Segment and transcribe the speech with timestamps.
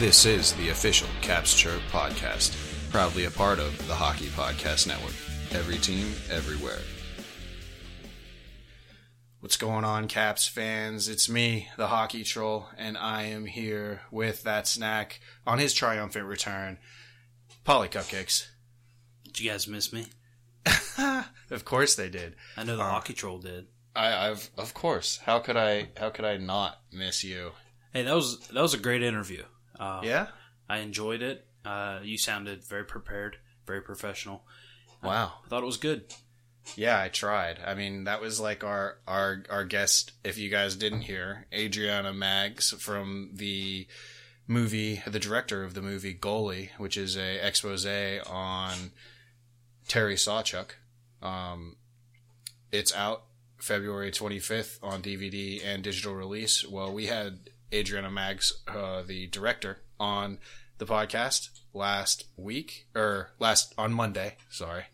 [0.00, 2.56] This is the official Caps Chirp podcast,
[2.90, 5.12] proudly a part of the Hockey Podcast Network.
[5.52, 6.78] Every team, everywhere.
[9.40, 11.06] What's going on, Caps fans?
[11.06, 16.24] It's me, the Hockey Troll, and I am here with that snack on his triumphant
[16.24, 16.78] return,
[17.66, 18.46] Paulie Cupcakes.
[19.24, 20.06] Did you guys miss me?
[21.50, 22.36] Of course they did.
[22.56, 23.66] I know the um, hockey troll did.
[23.94, 25.18] I, I've of course.
[25.24, 25.88] How could I?
[25.98, 27.52] How could I not miss you?
[27.92, 29.42] Hey, that was that was a great interview.
[29.80, 30.28] Uh, Yeah.
[30.68, 31.46] I enjoyed it.
[31.64, 34.44] Uh, you sounded very prepared, very professional.
[35.02, 35.32] Wow.
[35.44, 36.14] I thought it was good.
[36.76, 37.58] Yeah, I tried.
[37.66, 40.12] I mean, that was like our our our guest.
[40.22, 43.88] If you guys didn't hear, Adriana Maggs from the
[44.46, 48.92] movie, the director of the movie Goalie, which is a expose on
[49.88, 50.72] Terry Sawchuk.
[51.22, 51.76] Um,
[52.70, 53.24] it's out
[53.58, 56.66] February 25th on DVD and digital release.
[56.66, 60.38] Well, we had Adriana Maggs, uh, the director, on
[60.78, 64.36] the podcast last week or last on Monday.
[64.48, 64.84] Sorry.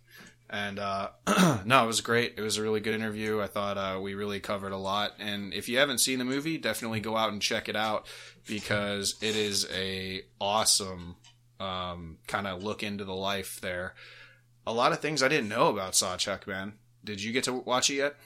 [0.49, 1.09] And uh,
[1.65, 2.35] no, it was great.
[2.37, 3.41] It was a really good interview.
[3.41, 5.15] I thought uh, we really covered a lot.
[5.19, 8.07] And if you haven't seen the movie, definitely go out and check it out
[8.47, 11.17] because it is a awesome
[11.59, 13.95] um, kind of look into the life there.
[14.67, 16.75] A lot of things I didn't know about Sawchuk, man.
[17.05, 18.17] Did you get to watch it yet?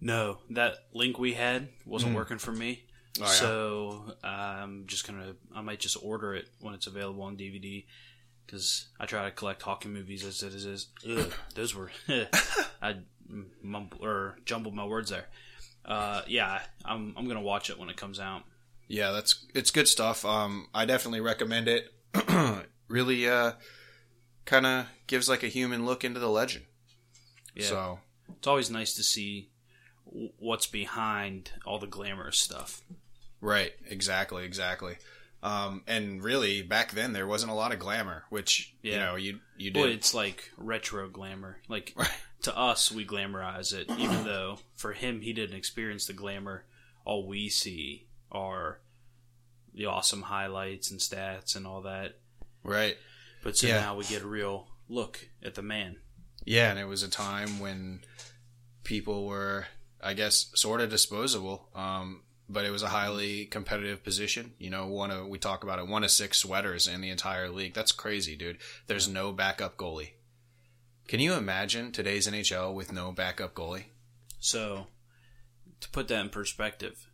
[0.00, 2.84] No, that link we had wasn't working for me.
[3.20, 3.30] Oh, yeah.
[3.30, 5.34] So I'm just gonna.
[5.54, 7.84] I might just order it when it's available on DVD
[8.46, 10.86] because I try to collect Hawking movies as it is.
[11.08, 11.90] Ugh, those were
[12.82, 12.96] I
[13.62, 15.26] mumble, or jumbled my words there.
[15.84, 18.42] Uh, yeah, I'm I'm gonna watch it when it comes out.
[18.88, 20.24] Yeah, that's it's good stuff.
[20.24, 21.92] Um, I definitely recommend it.
[22.88, 23.52] really, uh,
[24.44, 26.64] kind of gives like a human look into the legend.
[27.54, 27.66] Yeah.
[27.66, 27.98] So
[28.36, 29.50] It's always nice to see
[30.38, 32.82] what's behind all the glamorous stuff.
[33.40, 34.96] Right, exactly, exactly.
[35.42, 39.38] Um, and really, back then there wasn't a lot of glamour, which you know you
[39.56, 39.90] you did.
[39.90, 41.58] it's like retro glamour.
[41.68, 41.94] Like
[42.42, 46.64] to us, we glamorize it, even though for him, he didn't experience the glamour.
[47.04, 48.80] All we see are
[49.72, 52.16] the awesome highlights and stats and all that.
[52.64, 52.96] Right.
[53.44, 53.80] But so Yeah.
[53.80, 55.98] now we get a real look at the man.
[56.44, 58.00] Yeah, and it was a time when
[58.82, 59.66] people were,
[60.02, 61.68] I guess, sort of disposable.
[61.74, 64.52] Um, but it was a highly competitive position.
[64.58, 67.48] You know, one of we talk about it, one of six sweaters in the entire
[67.50, 67.74] league.
[67.74, 68.58] That's crazy, dude.
[68.86, 70.12] There's no backup goalie.
[71.06, 73.84] Can you imagine today's NHL with no backup goalie?
[74.40, 74.86] So,
[75.80, 77.08] to put that in perspective,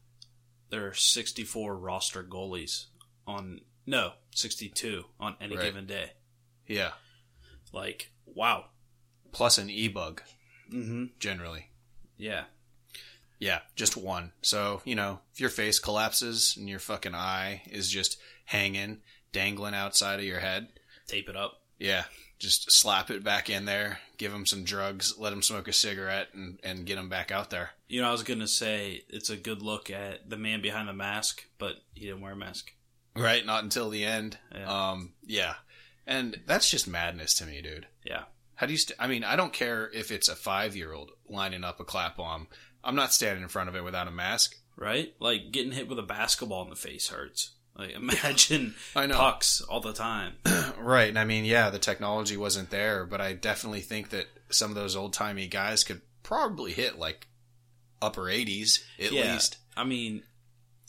[0.71, 2.87] there are 64 roster goalies
[3.27, 5.65] on no 62 on any Right.
[5.67, 6.13] given day.
[6.67, 6.93] Yeah.
[7.73, 8.67] Like, wow.
[9.33, 10.23] Plus an e bug
[10.73, 11.05] Mm-hmm.
[11.19, 11.71] generally.
[12.17, 12.45] Yeah.
[13.39, 14.33] Yeah, just one.
[14.43, 18.99] So, you know, if your face collapses and your fucking eye is just hanging,
[19.33, 20.69] dangling outside of your head,
[21.07, 21.61] Tape it up.
[21.79, 22.05] yeah,
[22.39, 26.29] just slap it back in there, give him some drugs, let him smoke a cigarette,
[26.33, 27.71] and, and get him back out there.
[27.89, 30.93] You know, I was gonna say it's a good look at the man behind the
[30.95, 32.73] mask, but he didn't wear a mask.
[33.17, 33.45] Right?
[33.45, 34.39] Not until the end.
[34.55, 34.91] Yeah.
[34.91, 35.55] Um, yeah.
[36.07, 37.87] And that's just madness to me, dude.
[38.05, 38.25] Yeah.
[38.57, 41.13] How do you, st- I mean, I don't care if it's a five year old
[41.29, 42.49] lining up a clap bomb.
[42.85, 44.57] I'm not standing in front of it without a mask.
[44.77, 45.15] Right?
[45.21, 47.53] Like getting hit with a basketball in the face hurts.
[47.77, 49.17] Like imagine I know.
[49.17, 50.35] pucks all the time.
[50.79, 51.09] Right.
[51.09, 54.75] And I mean, yeah, the technology wasn't there, but I definitely think that some of
[54.75, 57.27] those old timey guys could probably hit like
[58.03, 59.33] upper 80s at Yeah.
[59.33, 59.57] least.
[59.77, 60.25] I mean,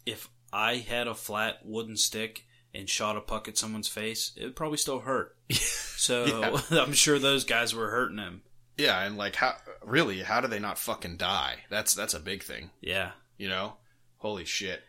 [0.06, 4.44] if I had a flat wooden stick and shot a puck at someone's face, it
[4.44, 5.36] would probably still hurt.
[5.98, 8.42] So I'm sure those guys were hurting him.
[8.78, 9.02] Yeah.
[9.02, 9.56] And like, how,
[9.86, 11.60] really, how do they not fucking die?
[11.70, 13.12] That's, that's a big thing, Yeah.
[13.38, 13.74] you know?
[14.18, 14.82] Holy shit.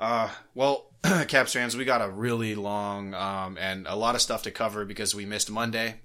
[0.00, 0.86] Uh, well,
[1.28, 4.84] Caps fans, we got a really long, um, and a lot of stuff to cover
[4.84, 5.96] because we missed Monday.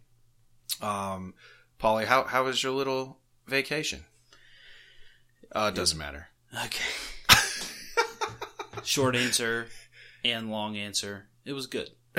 [0.82, 1.34] Um,
[1.80, 4.06] Paulie, how, how was your little vacation?
[5.56, 6.28] Uh, it doesn't matter.
[6.66, 6.84] Okay.
[8.84, 9.68] Short answer
[10.24, 11.28] and long answer.
[11.46, 11.90] It was good.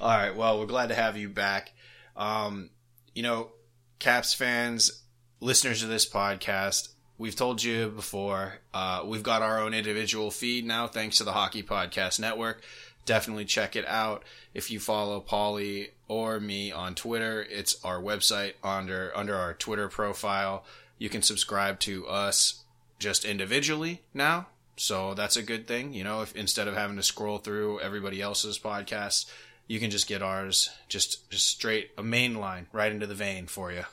[0.00, 0.34] All right.
[0.34, 1.72] Well, we're glad to have you back.
[2.16, 2.70] Um,
[3.14, 3.50] you know,
[3.98, 5.02] Caps fans,
[5.40, 10.64] listeners of this podcast, we've told you before, uh, we've got our own individual feed
[10.64, 12.62] now, thanks to the Hockey Podcast Network.
[13.04, 14.24] Definitely check it out.
[14.54, 19.88] If you follow Paulie or me on Twitter, it's our website under under our Twitter
[19.88, 20.64] profile.
[20.98, 22.62] You can subscribe to us
[22.98, 24.48] just individually now.
[24.76, 28.22] So that's a good thing, you know, if instead of having to scroll through everybody
[28.22, 29.26] else's podcasts,
[29.70, 33.46] you can just get ours just just straight a main line right into the vein
[33.46, 33.84] for you.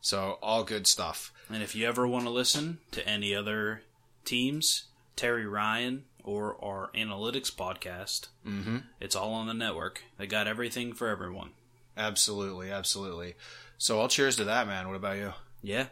[0.00, 1.32] So all good stuff.
[1.48, 3.82] And if you ever want to listen to any other
[4.24, 8.26] teams, Terry Ryan or our analytics podcast.
[8.44, 8.78] Mm-hmm.
[8.98, 10.02] It's all on the network.
[10.18, 11.50] They got everything for everyone.
[11.96, 13.36] Absolutely, absolutely.
[13.78, 14.88] So I'll cheers to that, man.
[14.88, 15.34] What about you?
[15.62, 15.86] Yeah,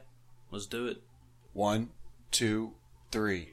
[0.50, 1.00] let's do it.
[1.52, 1.90] One,
[2.32, 2.72] two,
[3.12, 3.52] three.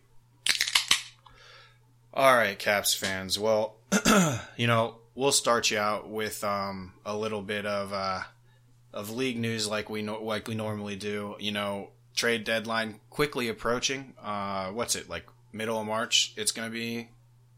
[2.16, 3.38] All right, Caps fans.
[3.38, 3.76] Well,
[4.58, 8.22] you know, we'll start you out with um, a little bit of uh,
[8.94, 11.36] of league news, like we no- like we normally do.
[11.40, 14.14] You know, trade deadline quickly approaching.
[14.22, 15.26] Uh, what's it like?
[15.52, 16.34] Middle of March.
[16.38, 17.10] It's gonna be.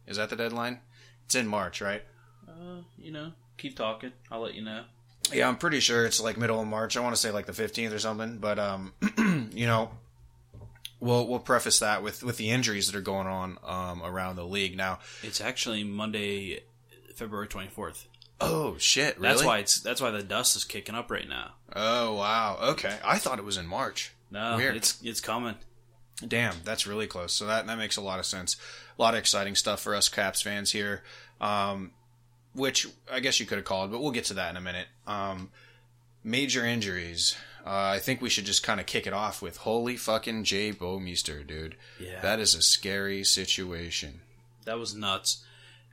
[0.08, 0.80] Is that the deadline?
[1.26, 2.04] It's in March, right?
[2.48, 4.12] Uh, you know, keep talking.
[4.32, 4.84] I'll let you know.
[5.32, 6.98] Yeah, I'm pretty sure it's like middle of March.
[6.98, 8.38] I want to say like the 15th or something.
[8.38, 8.94] But um,
[9.54, 9.92] you know,
[11.00, 14.46] we'll we'll preface that with with the injuries that are going on um around the
[14.46, 15.00] league now.
[15.22, 16.64] It's actually Monday,
[17.22, 18.08] February twenty fourth.
[18.40, 19.20] Oh shit!
[19.20, 19.28] Really?
[19.36, 21.52] That's why it's that's why the dust is kicking up right now.
[21.76, 22.58] Oh wow.
[22.72, 24.12] Okay, I thought it was in March.
[24.32, 24.76] No, Weird.
[24.76, 25.54] it's it's coming.
[26.28, 27.32] Damn, that's really close.
[27.34, 28.56] So that that makes a lot of sense.
[28.98, 31.04] A lot of exciting stuff for us Caps fans here.
[31.40, 31.92] Um,
[32.54, 34.88] which I guess you could have called, but we'll get to that in a minute.
[35.06, 35.52] Um,
[36.24, 37.36] major injuries.
[37.64, 40.72] Uh, I think we should just kind of kick it off with holy fucking Jay
[40.74, 41.76] Bouwmeester, dude.
[42.00, 44.22] Yeah, That is a scary situation.
[44.66, 45.44] that was nuts.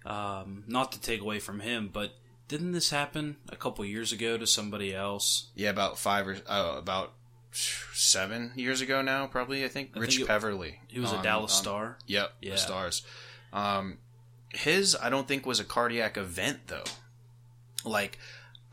[0.09, 2.13] Um, not to take away from him, but
[2.49, 5.49] didn't this happen a couple years ago to somebody else?
[5.55, 7.13] Yeah, about five or uh, about
[7.53, 9.65] seven years ago now, probably.
[9.65, 10.81] I think I Rich think it- Peverley.
[10.89, 11.99] He was a Dallas Star.
[12.07, 12.53] Yep, Yeah.
[12.53, 13.03] the Stars.
[13.53, 13.99] Um,
[14.51, 16.85] his, I don't think was a cardiac event though.
[17.85, 18.19] Like,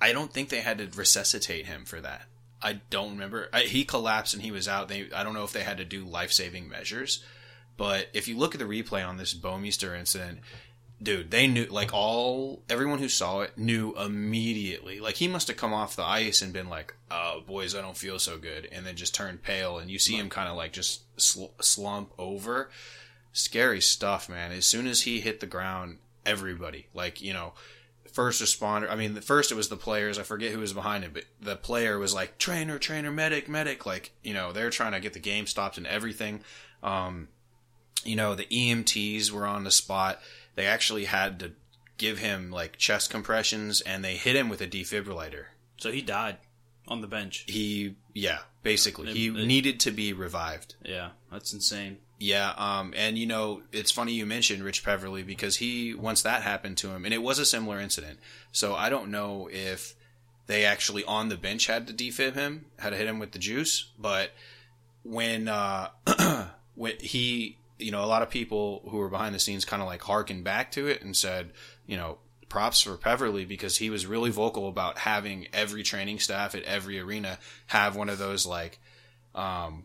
[0.01, 2.27] I don't think they had to resuscitate him for that.
[2.61, 3.49] I don't remember.
[3.53, 4.87] I, he collapsed and he was out.
[4.87, 7.23] They, I don't know if they had to do life saving measures,
[7.77, 10.39] but if you look at the replay on this Bouwmeester incident,
[11.01, 14.99] dude, they knew like all everyone who saw it knew immediately.
[14.99, 17.97] Like he must have come off the ice and been like, "Oh, boys, I don't
[17.97, 19.77] feel so good," and then just turned pale.
[19.77, 22.69] And you see him kind of like just sl- slump over.
[23.33, 24.51] Scary stuff, man.
[24.51, 27.53] As soon as he hit the ground, everybody like you know.
[28.13, 28.89] First responder.
[28.89, 30.17] I mean, the first it was the players.
[30.17, 33.85] I forget who was behind him, but the player was like, "Trainer, trainer, medic, medic."
[33.85, 36.39] Like, you know, they're trying to get the game stopped and everything.
[36.81, 37.27] Um,
[38.05, 40.21] you know, the EMTs were on the spot.
[40.55, 41.51] They actually had to
[41.97, 45.45] give him like chest compressions and they hit him with a defibrillator.
[45.77, 46.37] So he died
[46.87, 47.45] on the bench.
[47.47, 50.75] He, yeah, basically, he It- it- needed to be revived.
[50.83, 51.99] Yeah, that's insane.
[52.17, 56.43] Yeah, um, and you know, it's funny you mentioned Rich Peverley because he, once that
[56.43, 58.19] happened to him, and it was a similar incident.
[58.53, 59.95] So I don't know if
[60.47, 63.39] they actually on the bench had to defib him, had to hit him with the
[63.39, 64.31] juice, but
[65.03, 65.89] when, uh,
[66.75, 69.87] when he, you know, a lot of people who were behind the scenes kind of
[69.87, 71.51] like harkened back to it and said,
[71.85, 72.17] you know,
[72.47, 76.99] props for Peverley because he was really vocal about having every training staff at every
[76.99, 77.37] arena
[77.67, 78.79] have one of those like,
[79.33, 79.83] um,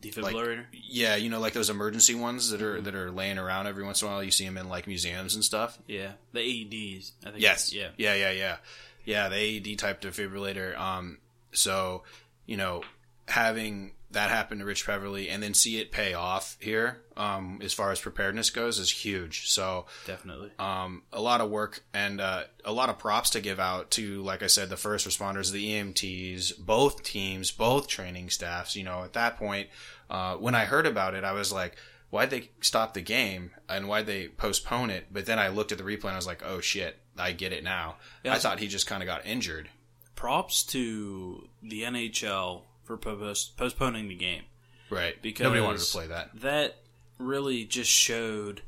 [0.00, 0.64] Defibrillator.
[0.72, 4.02] yeah, you know, like those emergency ones that are that are laying around every once
[4.02, 4.22] in a while.
[4.22, 5.78] You see them in like museums and stuff.
[5.86, 7.12] yeah, the AEDs.
[7.24, 7.42] I think.
[7.42, 7.72] Yes.
[7.72, 7.88] Yeah.
[7.96, 8.14] Yeah.
[8.14, 8.30] Yeah.
[8.30, 8.56] Yeah.
[9.04, 9.28] Yeah.
[9.28, 10.78] The AED type defibrillator.
[10.78, 11.18] Um.
[11.52, 12.02] So,
[12.44, 12.82] you know,
[13.26, 17.72] having that happened to Rich Peverley and then see it pay off here, um, as
[17.72, 19.48] far as preparedness goes, is huge.
[19.50, 20.52] So, Definitely.
[20.58, 24.22] um, a lot of work and uh, a lot of props to give out to,
[24.22, 28.76] like I said, the first responders, the EMTs, both teams, both training staffs.
[28.76, 29.68] You know, at that point,
[30.08, 31.76] uh, when I heard about it, I was like,
[32.10, 35.06] why'd they stop the game and why'd they postpone it?
[35.10, 37.52] But then I looked at the replay and I was like, oh shit, I get
[37.52, 37.96] it now.
[38.22, 38.34] Yeah.
[38.34, 39.68] I thought he just kind of got injured.
[40.14, 44.42] Props to the NHL for postponing the game.
[44.88, 45.20] Right.
[45.20, 46.30] Because Nobody wanted to play that.
[46.40, 46.76] That
[47.18, 48.62] really just showed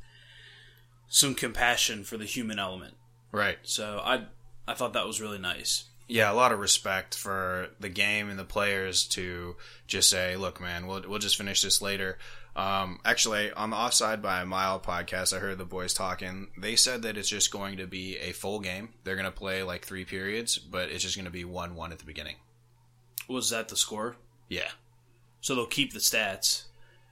[1.09, 2.95] some compassion for the human element.
[3.33, 3.59] Right.
[3.63, 4.25] So I
[4.67, 5.85] I thought that was really nice.
[6.09, 9.57] yeah, a lot of respect for the game and the players to
[9.87, 12.19] just say, "Look, man, we'll we'll just finish this later."
[12.57, 16.49] Um, actually, on the Offside by a Mile podcast, I heard the boys talking.
[16.59, 18.89] They said that it's just going to be a full game.
[19.05, 21.99] They're going to play like three periods, but it's just going to be one-one at
[22.01, 22.35] the beginning.
[23.29, 24.17] Was that the score?
[24.49, 24.69] Yeah,
[25.43, 26.65] So they'll keep the stats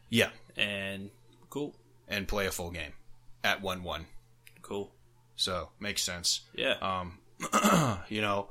[0.09, 1.11] yeah, and
[1.51, 1.75] cool,
[2.09, 2.93] and play a full game
[3.45, 4.07] at one-one.
[4.63, 4.93] cool.
[5.37, 6.41] So makes sense.
[6.55, 6.77] Yeah.
[6.81, 7.19] Um,
[8.09, 8.49] you know,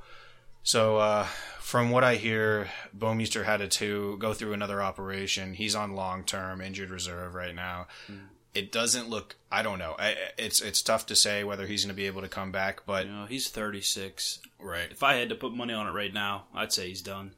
[0.62, 1.25] so uh,
[1.60, 5.55] from what I hear, Bouwmeester had to go through another operation.
[5.55, 7.88] He's on long term injured reserve right now.
[8.53, 9.36] It doesn't look.
[9.51, 9.95] I don't know.
[9.98, 12.86] I, it's it's tough to say whether he's going to be able to come back,
[12.86, 14.39] but you know, he's 36.
[14.60, 14.88] right.
[14.91, 17.31] If I had to put money on it right now, I'd say he's done.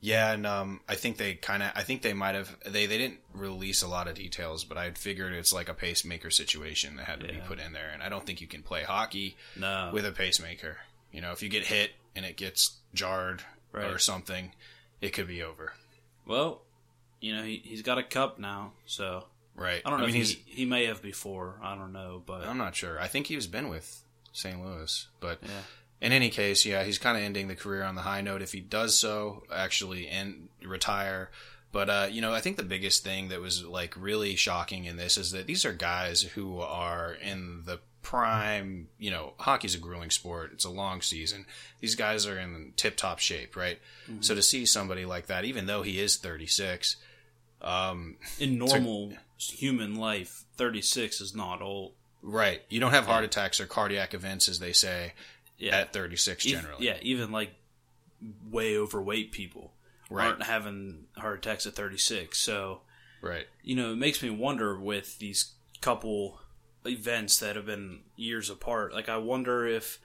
[0.00, 1.72] Yeah, and um, I think they kind of.
[1.74, 2.56] I think they might have.
[2.64, 6.30] They they didn't release a lot of details, but I figured it's like a pacemaker
[6.30, 8.84] situation that had to be put in there, and I don't think you can play
[8.84, 9.90] hockey No.
[9.92, 10.76] with a pacemaker.
[11.12, 13.42] You know, if you get hit and it gets jarred
[13.74, 14.52] or something,
[15.00, 15.72] it could be over.
[16.26, 16.62] well,
[17.20, 19.24] you know, he, he's got a cup now, so
[19.56, 19.82] Right.
[19.84, 20.30] I don't know mean, if he's.
[20.34, 21.58] he, he may have before.
[21.60, 23.00] I don't know, but I'm not sure.
[23.00, 24.02] I think he's been with
[24.32, 24.64] St.
[24.64, 25.48] Louis, but yeah,
[26.00, 28.42] in any case, yeah, he's kind of ending the career on the high note.
[28.42, 31.30] If he does so, actually, and retire.
[31.72, 34.96] But uh, you know, I think the biggest thing that was like really shocking in
[34.96, 38.88] this is that these are guys who are in the prime.
[38.98, 40.50] You know, hockey's a grueling sport.
[40.54, 41.44] It's a long season.
[41.80, 43.78] These guys are in tip top shape, right?
[44.20, 46.96] So to see somebody like that, even though he is 36,
[47.60, 51.92] um, in normal human life, 36 is not old.
[52.22, 55.12] right, you don't have heart attacks or cardiac events, as they say,
[55.58, 56.86] Yeah, at 36 Ev- generally.
[56.86, 57.54] yeah, even like
[58.50, 59.74] way overweight people
[60.10, 60.26] Right.
[60.28, 62.38] aren't having heart attacks at 36.
[62.38, 62.82] So
[63.20, 63.46] Right.
[63.62, 66.40] you know, it makes me wonder with these couple
[66.86, 68.92] events that have been years apart.
[68.92, 69.98] Like, I wonder if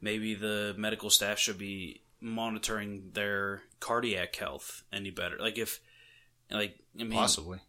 [0.00, 5.38] maybe the medical staff should be monitoring their cardiac health any better.
[5.38, 5.80] Like, if,
[6.50, 7.60] like, I mean, Possibly.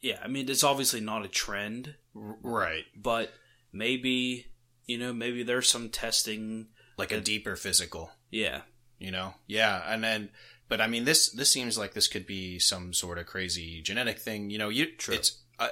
[0.00, 2.84] yeah, I mean, it's obviously not a trend, right.
[2.96, 3.32] but
[3.72, 4.46] maybe,
[4.86, 6.68] you know, maybe there's some testing.
[6.98, 8.10] Like a deeper physical.
[8.30, 8.62] Yeah,
[8.98, 9.34] you know?
[9.46, 10.30] Yeah and then
[10.68, 14.18] but i mean this this seems like this could be some sort of crazy genetic
[14.18, 14.68] thing you know?
[14.68, 15.14] You True.
[15.14, 15.70] it's I,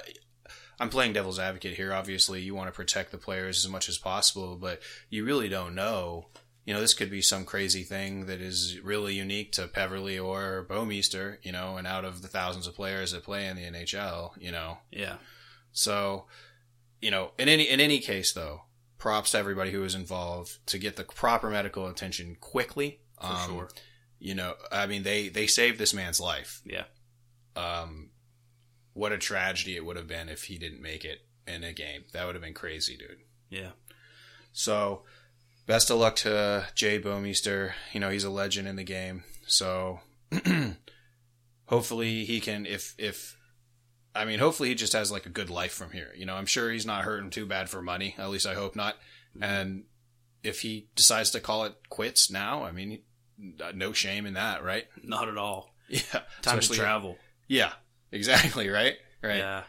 [0.79, 2.41] i'm playing devil's advocate here obviously.
[2.41, 6.27] You want to protect the players as much as possible but you really don't know.
[6.65, 10.65] You know this could be some crazy thing that is really unique to Peverley or
[10.69, 14.31] Bouwmeester, you know and out of the thousands of players that play in the nhl
[14.39, 14.79] you know?
[14.91, 15.15] Yeah,
[15.71, 16.25] so,
[17.01, 18.63] you know, in any in any case though,
[19.01, 22.99] props to everybody who was involved to get the proper medical attention quickly.
[23.19, 23.69] for sure.
[24.19, 26.61] You know, I mean they they saved this man's life.
[26.63, 26.83] Yeah,
[27.55, 28.11] Um
[28.93, 32.03] what a tragedy it would have been if he didn't make it in a game.
[32.13, 33.17] That would have been crazy, dude.
[33.49, 33.71] yeah,
[34.53, 35.03] So,
[35.65, 37.71] best of luck to Jay Bouwmeester.
[37.93, 39.23] You know, he's a legend in the game.
[39.47, 40.01] So,
[41.65, 43.37] hopefully he can if if
[44.13, 46.11] I mean, hopefully he just has like a good life from here.
[46.15, 48.15] You know, I'm sure he's not hurting too bad for money.
[48.17, 48.95] At least I hope not.
[49.41, 49.83] And
[50.43, 52.99] if he decides to call it quits now, I mean,
[53.73, 54.87] no shame in that, right?
[55.03, 55.73] not at all.
[55.87, 56.01] Yeah.
[56.41, 57.17] Time Especially- to travel.
[57.47, 57.73] Yeah.
[58.13, 58.95] Exactly, right?
[59.21, 59.37] Right.
[59.37, 59.63] Yeah,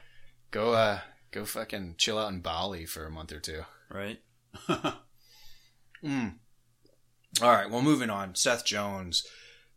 [0.50, 3.62] Go uh go fucking chill out in Bali for a month or two.
[3.88, 4.18] right.
[6.04, 6.34] Mm.
[7.40, 8.34] All right, well, moving on.
[8.34, 9.24] Seth Jones,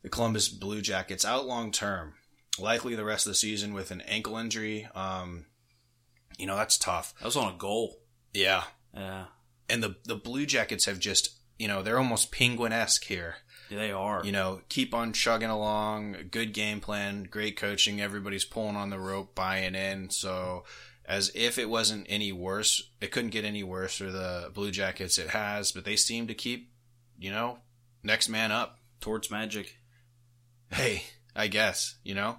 [0.02, 2.14] the Columbus Blue Jackets, out long term.
[2.60, 4.88] Likely the rest of the season with an ankle injury.
[4.96, 5.46] Um,
[6.38, 7.14] you know, that's tough.
[7.20, 7.98] That was on a goal.
[8.34, 8.64] Yeah.
[8.94, 9.26] Yeah,
[9.70, 13.36] And the, the Blue Jackets have just, you know, they're almost penguin esque here.
[13.70, 14.24] they are.
[14.24, 18.00] You know, keep on chugging along, good game plan, great coaching.
[18.00, 20.12] Everybody's pulling on the rope, buying in.
[20.12, 20.64] So,
[21.04, 25.18] as if it wasn't any worse, it couldn't get any worse for the Blue Jackets.
[25.18, 26.72] It has, but they seem to keep,
[27.20, 27.58] you know,
[28.02, 28.80] next man up.
[29.02, 29.76] Torts Magic.
[30.72, 31.04] Hey,
[31.36, 32.38] I guess, you know?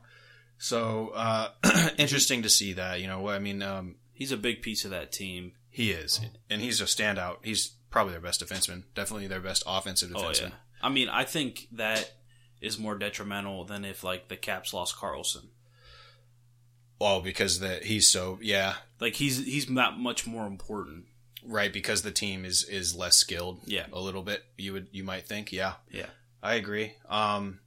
[0.59, 1.51] So, uh,
[1.99, 5.13] interesting to see that, you know, I mean, um, He's a big piece of that
[5.13, 5.53] team.
[5.69, 7.37] he is, and he's a standout.
[7.43, 10.41] He's probably their best defenseman, definitely their best offensive Oh defenseman.
[10.49, 10.55] yeah.
[10.83, 12.13] I mean, I think that
[12.63, 15.49] is more detrimental than if like the Caps lost Carlson.
[16.99, 21.05] Well, because that he's so, yeah, Like he's he's not much more important.
[21.45, 23.61] right, because the team is, is less skilled.
[23.67, 23.85] Yeah.
[23.93, 25.75] A little bit, you would, you might think, yeah.
[25.91, 26.07] Yeah.
[26.43, 26.95] I agree.
[27.11, 27.59] Um,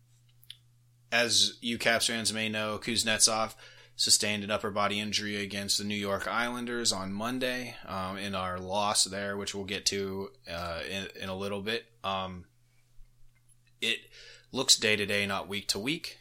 [1.11, 3.55] as you Caps fans may know, Kuznetsov
[3.95, 8.57] sustained an upper body injury against the New York Islanders on Monday um, in our
[8.57, 11.85] loss there, which we'll get to uh, in, in a little bit.
[12.03, 12.45] Um,
[13.81, 13.99] it
[14.51, 16.17] looks day to day, not week to week.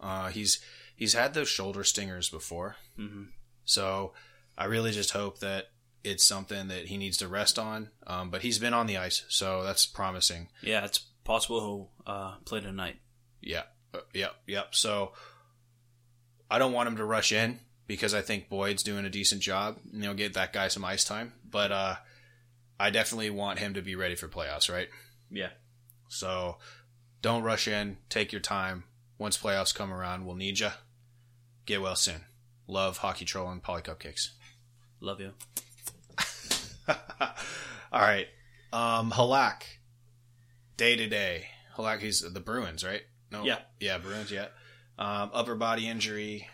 [0.00, 0.60] Uh, he's
[0.94, 3.24] he's had those shoulder stingers before, hmm
[3.64, 4.12] so
[4.58, 5.68] I really just hope that
[6.04, 7.90] it's something that he needs to rest on.
[8.06, 10.48] Um, but he's been on the ice, so that's promising.
[10.62, 12.96] Yeah, it's possible he'll uh, play tonight.
[13.40, 13.62] Yeah.
[13.94, 14.34] Uh, Yep.
[14.46, 14.74] Yep.
[14.74, 15.12] So
[16.50, 19.78] I don't want him to rush in because I think Boyd's doing a decent job.
[19.92, 21.32] And know, get that guy some ice time.
[21.48, 21.96] But uh,
[22.78, 24.88] I definitely want him to be ready for playoffs, right?
[25.30, 25.50] Yeah.
[26.08, 26.58] So
[27.22, 27.98] don't rush in.
[28.08, 28.84] Take your time.
[29.18, 30.70] Once playoffs come around, we'll need you.
[31.64, 32.24] Get well soon.
[32.66, 34.30] Love hockey troll and Paulie cupcakes.
[35.00, 35.32] Love you.
[37.92, 38.26] All right.
[38.72, 39.62] Um, Halak.
[40.76, 41.46] Day to day.
[41.76, 43.02] Halak, he's the Bruins, right?
[43.32, 43.44] No.
[43.44, 43.58] Yeah.
[43.80, 44.48] Yeah, Bruins, yeah.
[44.98, 46.48] Um, upper body injury.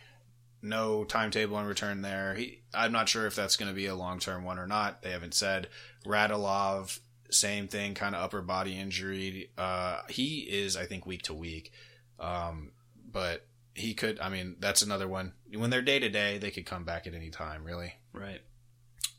[0.62, 2.34] No timetable on return there.
[2.34, 5.02] He, I'm not sure if that's going to be a long term one or not.
[5.02, 5.68] They haven't said.
[6.06, 6.98] Radulov,
[7.30, 9.50] same thing, kind of upper body injury.
[9.58, 11.72] Uh, he is, I think, week to week.
[12.18, 12.72] Um,
[13.10, 15.32] but he could, I mean, that's another one.
[15.54, 17.94] When they're day to day, they could come back at any time, really.
[18.12, 18.40] Right.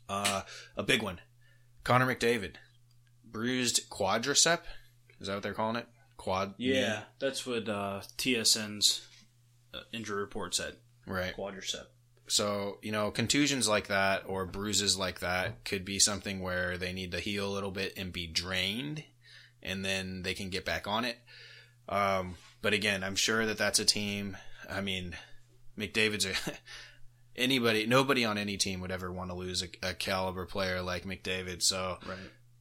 [0.08, 0.42] Uh,
[0.76, 1.20] a big one.
[1.84, 2.56] Connor McDavid.
[3.24, 4.60] Bruised quadricep.
[5.20, 5.86] Is that what they're calling it?
[6.20, 6.54] Quad?
[6.58, 9.06] Yeah, that's what uh, TSN's
[9.72, 10.76] uh, injury report said.
[11.06, 11.34] Right.
[11.36, 11.86] Quadricep.
[12.28, 16.92] So, you know, contusions like that or bruises like that could be something where they
[16.92, 19.02] need to heal a little bit and be drained
[19.62, 21.18] and then they can get back on it.
[21.88, 24.36] Um, but again, I'm sure that that's a team.
[24.70, 25.16] I mean,
[25.76, 26.34] McDavid's a,
[27.36, 31.04] anybody, nobody on any team would ever want to lose a, a caliber player like
[31.04, 31.62] McDavid.
[31.62, 32.16] So, Right.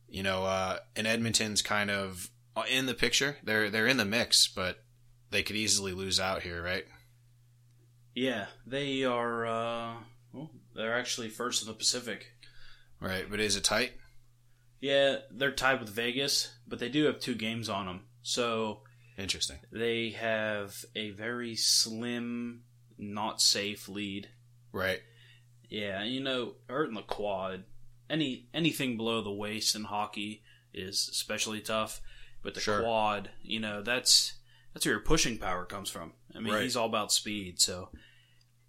[0.08, 2.30] you know, uh, and Edmonton's kind of
[2.68, 3.38] in the picture.
[3.44, 4.84] They're they're in the mix, but
[5.32, 6.86] they could easily lose out here, right?
[8.16, 9.46] Yeah, they are.
[9.46, 9.94] Uh,
[10.34, 12.34] well, they're actually first in the Pacific.
[13.00, 13.94] Right, but is it tight?
[14.82, 18.01] Yeah, they're tied with Vegas, but they do have two games on them.
[18.22, 18.82] So
[19.18, 19.58] Interesting.
[19.72, 22.63] they have a very slim,
[22.98, 24.30] not safe lead.
[24.72, 25.01] Right.
[25.70, 27.63] Yeah, you know, hurting the quad,
[28.10, 32.01] any anything below the waist in hockey is especially tough.
[32.41, 32.81] But the Sure.
[32.81, 34.34] quad, you know, that's
[34.74, 36.13] that's where your pushing power comes from.
[36.36, 36.63] I mean, Right.
[36.63, 37.89] he's all about speed, so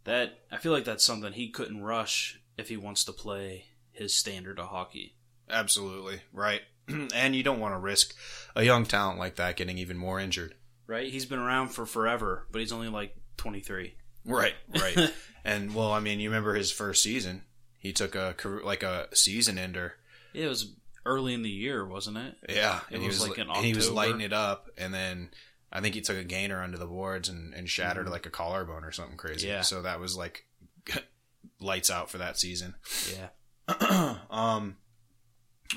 [0.04, 4.14] that I feel like that's something he couldn't rush if he wants to play his
[4.14, 5.16] standard of hockey.
[5.48, 6.20] Absolutely.
[6.32, 6.62] Right.
[6.88, 8.14] and you don't want to risk
[8.56, 10.54] a young talent like that getting even more injured.
[10.86, 11.10] Right?
[11.12, 13.94] He's been around for forever, but he's only like 23.
[14.24, 14.54] Right.
[14.68, 15.12] Right.
[15.44, 17.42] and well, I mean, you remember his first season?
[17.78, 18.34] He took a
[18.64, 19.94] like a season ender.
[20.34, 20.74] It was
[21.06, 22.36] early in the year, wasn't it?
[22.48, 24.92] Yeah, It and he was was like in and he was lighting it up, and
[24.92, 25.30] then
[25.72, 28.84] I think he took a gainer under the boards and, and shattered like a collarbone
[28.84, 29.46] or something crazy.
[29.46, 29.56] Mm-hmm.
[29.56, 29.60] Yeah.
[29.62, 30.44] So that was like
[31.60, 32.74] lights out for that season.
[33.14, 34.16] Yeah.
[34.30, 34.76] um,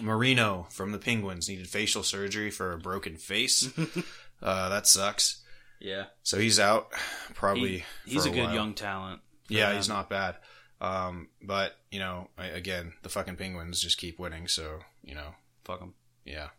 [0.01, 3.69] Marino from the Penguins needed facial surgery for a broken face.
[4.41, 5.41] uh, that sucks.
[5.79, 6.05] Yeah.
[6.23, 6.91] So he's out
[7.35, 7.83] probably.
[8.05, 8.53] He- he's for a good while.
[8.55, 9.21] young talent.
[9.49, 9.77] Yeah, them.
[9.77, 10.37] he's not bad.
[10.81, 14.47] Um, but you know, I, again, the fucking Penguins just keep winning.
[14.47, 15.93] So you know, Fuck him.
[16.25, 16.49] yeah.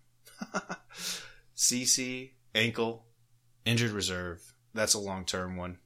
[1.57, 3.05] CC ankle
[3.65, 4.43] injured reserve.
[4.75, 5.79] That's a long term one.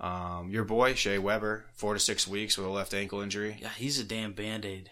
[0.00, 3.58] Um, your boy Shea Weber, four to six weeks with a left ankle injury.
[3.60, 4.90] Yeah, he's a damn band aid.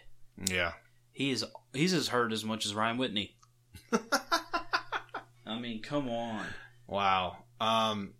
[0.50, 0.72] Yeah,
[1.12, 3.36] He is he's as hurt as much as Ryan Whitney.
[5.46, 6.44] I mean, come on.
[6.88, 7.44] Wow.
[7.60, 8.14] Um.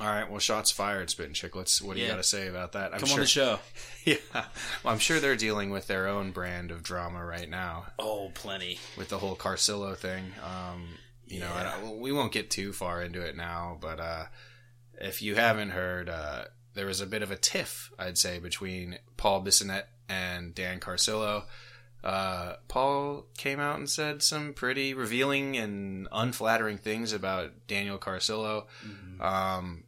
[0.00, 0.28] All right.
[0.30, 1.80] Well, shots fired, spitting chicklets.
[1.80, 2.92] What do you got to say about that?
[2.92, 3.58] I'm come sure, on the show.
[4.04, 4.16] Yeah.
[4.34, 8.78] Well, I'm sure they're dealing with their own brand of drama right now Oh, plenty.
[8.96, 10.26] with the whole Carcillo thing.
[10.44, 10.86] Um.
[11.26, 11.80] You know, I Yeah.
[11.80, 14.26] don't- we won't get too far into it now, but uh,
[15.00, 19.00] if you haven't heard, uh, there was a bit of a tiff, I'd say, between
[19.16, 21.46] Paul Bissonnette and Dan Carcillo.
[22.04, 28.66] Uh, Paul came out and said some pretty revealing and unflattering things about Daniel Carcillo.
[29.20, 29.82] Um,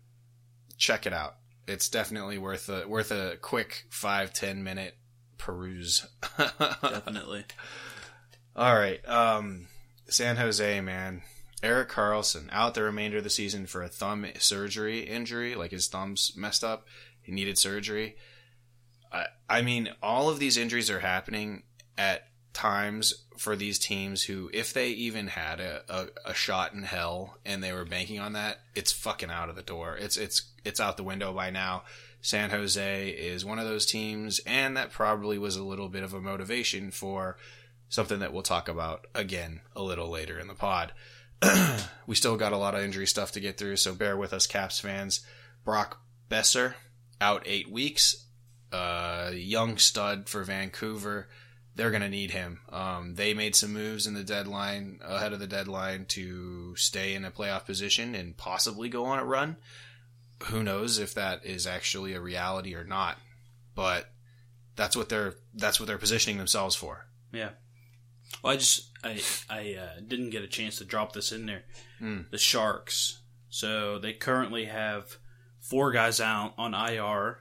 [0.78, 1.36] check it out.
[1.66, 4.96] It's definitely worth a worth a quick five ten minute
[5.36, 6.06] peruse.
[6.38, 7.44] Definitely.
[8.56, 9.68] All right, um,
[10.08, 11.22] San Jose man,
[11.62, 15.86] Erik Karlsson out the remainder of the season for a thumb surgery injury, like his
[15.86, 16.86] thumb's messed up.
[17.20, 18.16] He needed surgery.
[19.12, 21.62] I, I mean, all of these injuries are happening
[21.96, 26.82] at times for these teams who, if they even had a, a, a shot in
[26.82, 29.96] hell and they were banking on that, it's fucking out of the door.
[29.96, 31.82] It's it's it's out the window by now.
[32.20, 36.12] San Jose is one of those teams, and that probably was a little bit of
[36.12, 37.36] a motivation for
[37.88, 40.92] something that we'll talk about again a little later in the pod.
[42.06, 44.46] we still got a lot of injury stuff to get through, so bear with us,
[44.46, 45.20] Caps fans.
[45.64, 46.00] Brock
[46.30, 46.74] Boeser
[47.20, 48.26] out eight weeks.
[48.70, 51.28] Uh, young stud for Vancouver.
[51.76, 52.60] They're going to need him.
[52.70, 57.24] Um, they made some moves in the deadline, ahead of the deadline, to stay in
[57.24, 59.56] a playoff position and possibly go on a run.
[60.44, 63.18] Who knows if that is actually a reality or not?
[63.74, 64.10] But
[64.76, 67.06] that's what they're that's what they're positioning themselves for.
[67.32, 67.50] Yeah.
[68.42, 69.20] Well, I just I
[69.50, 71.64] I uh, didn't get a chance to drop this in there.
[71.98, 72.22] Hmm.
[72.30, 73.20] The Sharks.
[73.50, 75.16] So they currently have
[75.60, 77.38] four guys out on IR,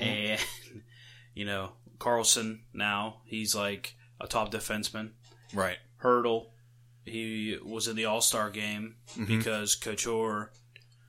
[0.00, 0.40] and
[1.34, 5.10] you know Karlsson now he's like a top defenseman.
[5.52, 5.76] Right.
[6.02, 6.46] Hertl,
[7.04, 9.26] he was in the All Star game Mhm.
[9.26, 10.50] because Couture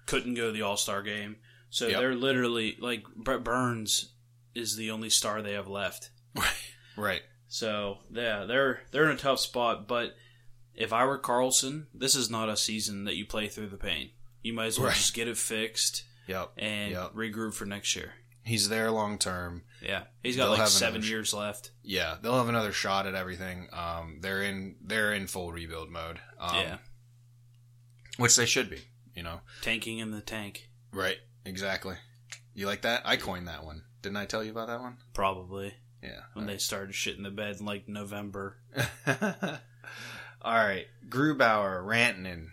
[0.05, 1.37] couldn't go to the All Star game.
[1.69, 1.99] So Yep.
[1.99, 4.13] they're literally like Brent Burns
[4.53, 6.09] is the only star they have left.
[6.35, 6.53] Right.
[6.97, 7.23] Right.
[7.49, 9.85] So yeah, they're they're in a tough spot.
[9.85, 10.15] But
[10.73, 14.11] if I were Karlsson, this is not a season that you play through the pain.
[14.41, 14.95] You might as well Right.
[14.95, 16.53] just get it fixed Yep.
[16.57, 17.11] and Yep.
[17.13, 18.13] regroup for next year.
[18.43, 19.63] He's there long term.
[19.81, 21.71] Yeah, he's got They'll like seven another years left.
[21.83, 23.67] Yeah, they'll have another shot at everything.
[23.73, 26.19] Um, they're in they're in full rebuild mode.
[26.39, 26.77] Um, yeah,
[28.17, 28.81] which they should be.
[29.15, 29.39] You know.
[29.61, 31.17] tanking in the tank, Right.
[31.45, 31.95] Exactly.
[32.53, 33.01] You like that?
[33.05, 33.83] I coined that one.
[34.01, 34.97] Didn't I tell you about that one?
[35.13, 36.21] probably Yeah.
[36.33, 38.57] when they started shitting the bed in like November.
[40.41, 42.49] All right, Grubauer, Rantanen,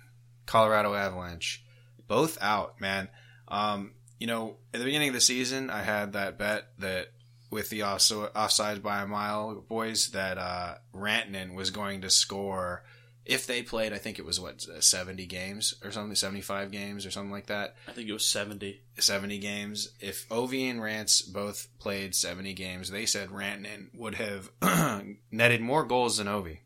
[0.46, 1.62] Colorado Avalanche,
[2.08, 3.08] both out, man.
[3.48, 7.08] Um, you know, at the beginning of the season, I had that bet that
[7.50, 12.82] with the also offside by a mile boys that uh, Rantanen was going to score
[13.24, 13.92] if they played.
[13.92, 17.46] I think it was what seventy games or something, seventy five games or something like
[17.46, 17.76] that.
[17.88, 18.80] I think it was 70.
[18.98, 19.88] 70 games.
[20.00, 24.50] If Ovi and Rance both played 70 games, they said Rantanen would have
[25.30, 26.58] netted more goals than Ovi.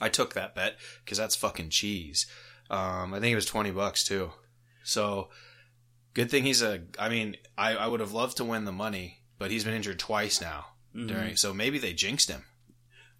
[0.00, 2.26] I took that bet because that's fucking cheese.
[2.70, 4.30] Um, I think it was 20 bucks too.
[4.84, 5.30] So
[6.14, 9.18] good thing he's a, I mean, I, I would have loved to win the money,
[9.38, 10.66] but he's been injured twice now.
[10.94, 11.08] Mhm.
[11.08, 12.44] During, so maybe they jinxed him.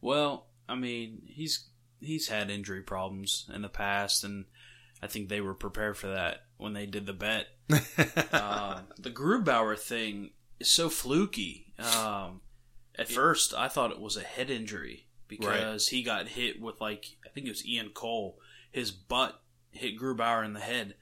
[0.00, 1.67] Well, I mean, he's
[2.00, 4.44] he's had injury problems in the past, and
[5.02, 7.46] I think they were prepared for that when they did the bet.
[8.32, 11.72] uh, the Grubauer thing is so fluky.
[11.78, 12.40] Um,
[12.96, 17.16] at first, I thought it was a head injury because he got hit with like
[17.24, 18.38] I think it was Ian Cole.
[18.70, 20.94] His butt hit Grubauer in the head.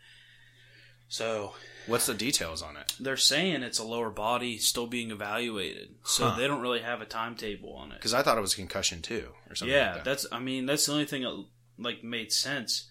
[1.08, 1.54] So
[1.86, 2.94] What's the details on it?
[2.98, 5.94] they're saying it's a lower body still being evaluated.
[6.04, 6.36] So Huh.
[6.36, 7.94] they don't really have a timetable on it.
[7.98, 9.74] Because I thought it was concussion too, or something.
[9.74, 10.04] yeah, like that.
[10.04, 10.26] that's.
[10.32, 11.44] I mean, that's the only thing that
[11.78, 12.88] like made sense.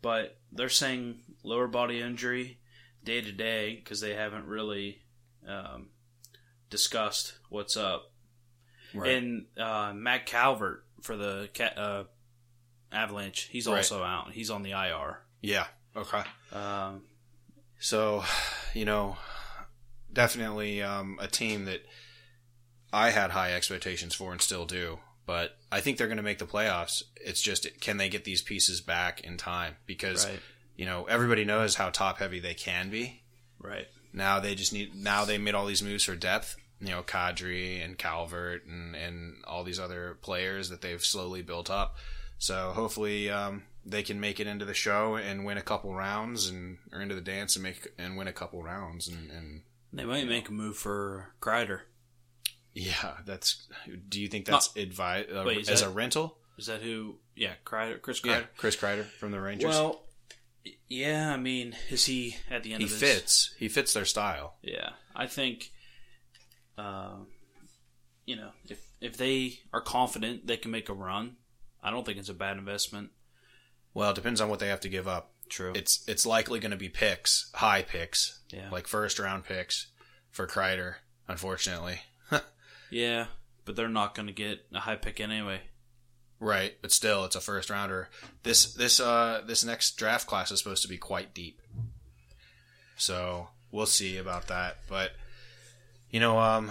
[0.00, 2.58] But they're saying lower body injury
[3.04, 5.02] day to day because they haven't really
[5.46, 5.88] um,
[6.70, 8.12] discussed what's up.
[8.94, 9.10] right.
[9.16, 12.04] And uh, Matt Calvert for the uh,
[12.92, 13.78] Avalanche, he's Right.
[13.78, 14.32] also out.
[14.32, 15.18] He's on the IR.
[15.42, 15.66] yeah.
[15.96, 16.22] Okay.
[16.52, 17.02] Um,
[17.78, 18.24] So,
[18.74, 19.16] you know,
[20.12, 21.80] definitely um, a team that
[22.92, 24.98] I had high expectations for and still do.
[25.26, 27.02] But I think they're going to make the playoffs.
[27.16, 29.76] It's just can they get these pieces back in time?
[29.84, 30.40] Because right,
[30.74, 33.22] you know everybody knows how top heavy they can be.
[33.60, 33.86] right.
[34.10, 34.94] Now they just need.
[34.94, 36.56] Now they made all these moves for depth.
[36.80, 41.68] You know, Kadri and Calvert and and all these other players that they've slowly built
[41.68, 41.96] up.
[42.38, 46.48] So hopefully um, they can make it into the show and win a couple rounds
[46.48, 50.04] and or into the dance and make and win a couple rounds and, and They
[50.04, 51.80] might make a move for Kreider.
[52.74, 53.66] yeah, that's.
[54.08, 56.36] Do you think that's advice uh, Wait, as that- a rental?
[56.58, 57.16] Is that who?
[57.36, 58.46] Yeah, Kreider, Chris Yeah, Kreider.
[58.56, 59.68] Chris Kreider from the Rangers.
[59.70, 60.02] Well,
[60.88, 61.32] yeah.
[61.32, 63.54] I mean, is he at the end he fits.
[63.58, 64.56] He fits their style.
[64.62, 65.70] Yeah, I think,
[66.76, 67.28] um,
[68.26, 71.36] you know, if if they are confident they can make a run,
[71.82, 73.10] I don't think it's a bad investment.
[73.98, 75.32] Well, it depends on what they have to give up.
[75.48, 75.72] True.
[75.74, 78.70] It's it's likely going to be picks, high picks, yeah.
[78.70, 79.88] like first round picks
[80.30, 80.94] for Kreider.
[81.26, 82.02] Unfortunately,
[82.90, 83.26] yeah,
[83.64, 85.62] but they're not going to get a high pick anyway.
[86.38, 86.74] right?
[86.80, 88.08] But still, it's a first rounder.
[88.44, 91.60] This this uh this next draft class is supposed to be quite deep,
[92.96, 94.76] so we'll see about that.
[94.88, 95.10] But
[96.08, 96.70] you know, um,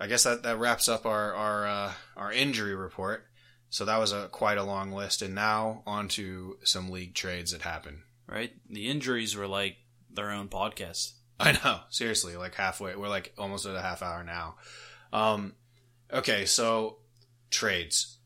[0.00, 3.25] I guess that that wraps up our our uh, our injury report.
[3.70, 7.52] So that was a quite a long list, and now on to some league trades
[7.52, 7.98] that happened.
[8.26, 8.52] Right?
[8.68, 9.76] The injuries were like
[10.10, 11.12] their own podcast.
[11.38, 12.96] I know, seriously, like halfway.
[12.96, 14.56] We're like almost at a half hour now.
[15.12, 15.54] Um,
[16.12, 16.98] okay, so
[17.50, 18.18] trades.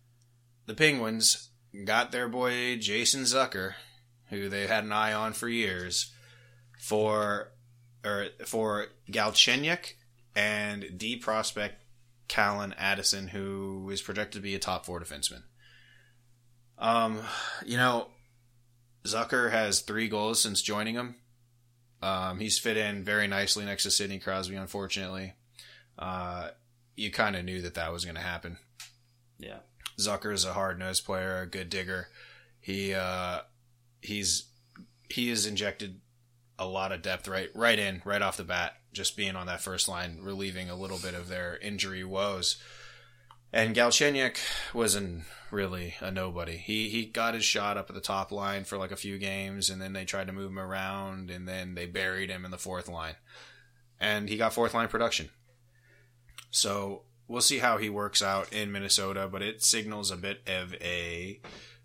[0.67, 1.49] The Penguins
[1.85, 3.75] got their boy Jason Zucker,
[4.29, 6.13] who they had an eye on for years,
[6.79, 7.53] for
[8.05, 9.95] or for Galchenyuk
[10.37, 11.83] and D prospect
[12.31, 15.43] Calen Addison, who is projected to be a top four defenseman.
[16.79, 17.21] Um,
[17.67, 18.09] you know,
[19.05, 21.17] Zucker has three goals since joining him.
[22.03, 24.55] Um, he's fit in very nicely next to Sidney Crosby.
[24.55, 25.35] Unfortunately,
[25.99, 26.51] uh,
[26.97, 28.59] you kind of knew that that was going to happen.
[29.39, 29.59] Yeah.
[29.99, 32.09] Zucker is a hard nosed player, a good digger.
[32.61, 33.41] He uh,
[34.01, 34.47] he's
[35.11, 36.01] he has injected
[36.59, 39.61] a lot of depth right right in right off the bat, just being on that
[39.61, 42.57] first line, relieving a little bit of their injury woes.
[43.53, 44.39] And Galchenyuk
[44.73, 46.57] wasn't really a nobody.
[46.57, 49.69] He he got his shot up at the top line for like a few games,
[49.71, 52.59] and then they tried to move him around, and then they buried him in the
[52.59, 53.17] fourth line,
[53.99, 55.31] and he got fourth line production.
[56.51, 60.75] So we'll see how he works out in Minnesota, but it signals a bit of
[60.81, 61.41] a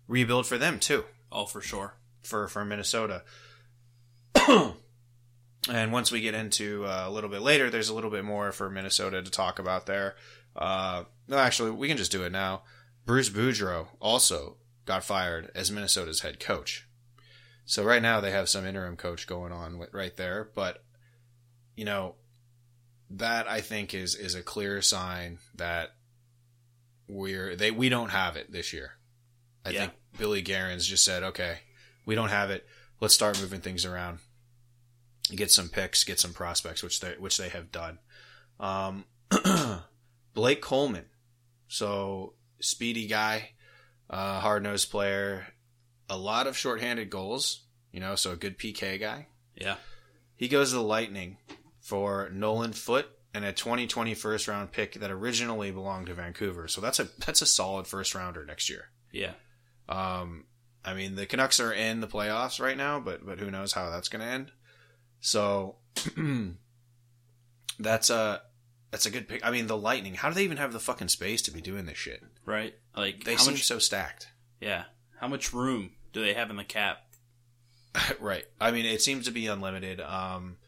[0.08, 1.94] rebuild for them too Oh, for sure.
[2.22, 3.22] for for Minnesota.
[5.70, 8.52] and once we get into uh, a little bit later, there's a little bit more
[8.52, 10.14] for Minnesota to talk about there.
[10.54, 12.62] Uh, no, actually, we can just do it now.
[13.04, 16.88] Bruce Boudreau also got fired as Minnesota's head coach.
[17.64, 20.84] So right now they have some interim coach going on right there, but
[21.76, 22.14] you know
[23.10, 25.90] that I think is is a clear sign that
[27.08, 28.92] we're they we don't have it this year.
[29.64, 29.80] I Yeah.
[29.80, 31.58] think Billy Guerin's just said, okay,
[32.04, 32.66] we don't have it.
[33.00, 34.20] Let's start moving things around.
[35.34, 37.98] Get some picks, get some prospects, which they which they have done.
[38.60, 39.04] Um,
[40.34, 41.06] Blake Coleman,
[41.68, 43.50] so speedy guy,
[44.08, 45.46] uh, hard nosed player,
[46.08, 47.62] a lot of shorthanded goals.
[47.90, 49.28] You know, so a good PK guy.
[49.54, 49.76] Yeah.
[50.36, 51.38] He goes to the Lightning
[51.80, 56.68] for Nolan Foote and a 2020 first round pick that originally belonged to Vancouver.
[56.68, 58.90] So that's a that's a solid first rounder next year.
[59.12, 59.32] Yeah.
[59.88, 60.44] Um,
[60.84, 63.90] I mean, the Canucks are in the playoffs right now, but but who knows how
[63.90, 64.52] that's going to end?
[65.26, 65.74] So
[67.80, 68.42] that's a
[68.92, 69.44] that's a good pick.
[69.44, 70.14] I mean, the Lightning.
[70.14, 72.22] How do they even have the fucking space to be doing this shit?
[72.44, 72.74] Right.
[72.96, 73.64] Like They how seem much?
[73.66, 74.28] so stacked.
[74.60, 74.84] Yeah.
[75.18, 76.98] How much room do they have in the cap?
[78.20, 78.44] right.
[78.60, 80.00] I mean, it seems to be unlimited.
[80.00, 80.58] Um,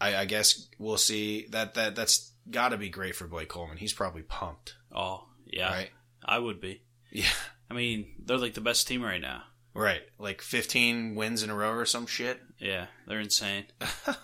[0.00, 1.46] I, I guess we'll see.
[1.50, 3.76] That that that's got to be great for Blake Coleman.
[3.76, 5.70] He's probably pumped, Oh, yeah.
[5.70, 5.90] right?
[6.24, 6.80] I would be.
[7.12, 7.26] Yeah.
[7.70, 9.42] I mean, they're like the best team right now.
[9.74, 10.02] Right.
[10.18, 12.40] Like 15 wins in a row or some shit.
[12.58, 13.64] Yeah, they're insane.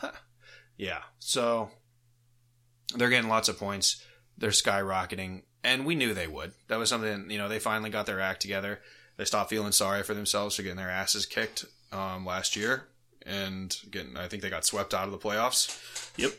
[0.76, 1.00] yeah.
[1.18, 1.70] So
[2.94, 4.02] they're getting lots of points.
[4.38, 6.52] They're skyrocketing, and we knew they would.
[6.68, 8.80] That was something, you know, they finally got their act together.
[9.16, 12.84] They stopped feeling sorry for themselves for getting their asses kicked um, last year,
[13.26, 14.16] and getting.
[14.16, 16.10] I think they got swept out of the playoffs.
[16.16, 16.32] Yep.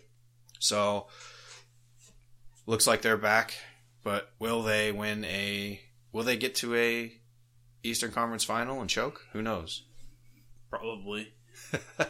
[0.58, 1.08] So
[2.66, 3.56] looks like they're back,
[4.04, 5.80] but will they win a?
[6.12, 7.21] Will they get to a
[7.84, 9.26] Eastern Conference final and choke?
[9.34, 9.84] Who knows?
[10.70, 11.34] Probably.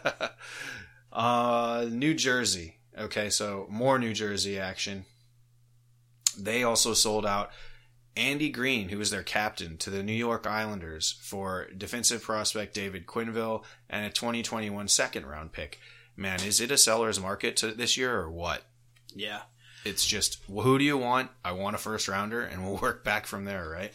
[1.14, 2.78] uh, New Jersey.
[2.98, 5.06] Okay, so more New Jersey action.
[6.38, 7.52] They also sold out
[8.16, 13.06] Andy Greene, who was their captain, to the New York Islanders for defensive prospect David
[13.06, 15.80] Quenneville and a 2021 second round pick.
[16.16, 18.64] Man, is it a seller's market to this year or what?
[19.16, 19.42] Yeah.
[19.86, 21.32] It's just, well, who do you want?
[21.44, 23.94] I want a first rounder, and we'll work back from there, right?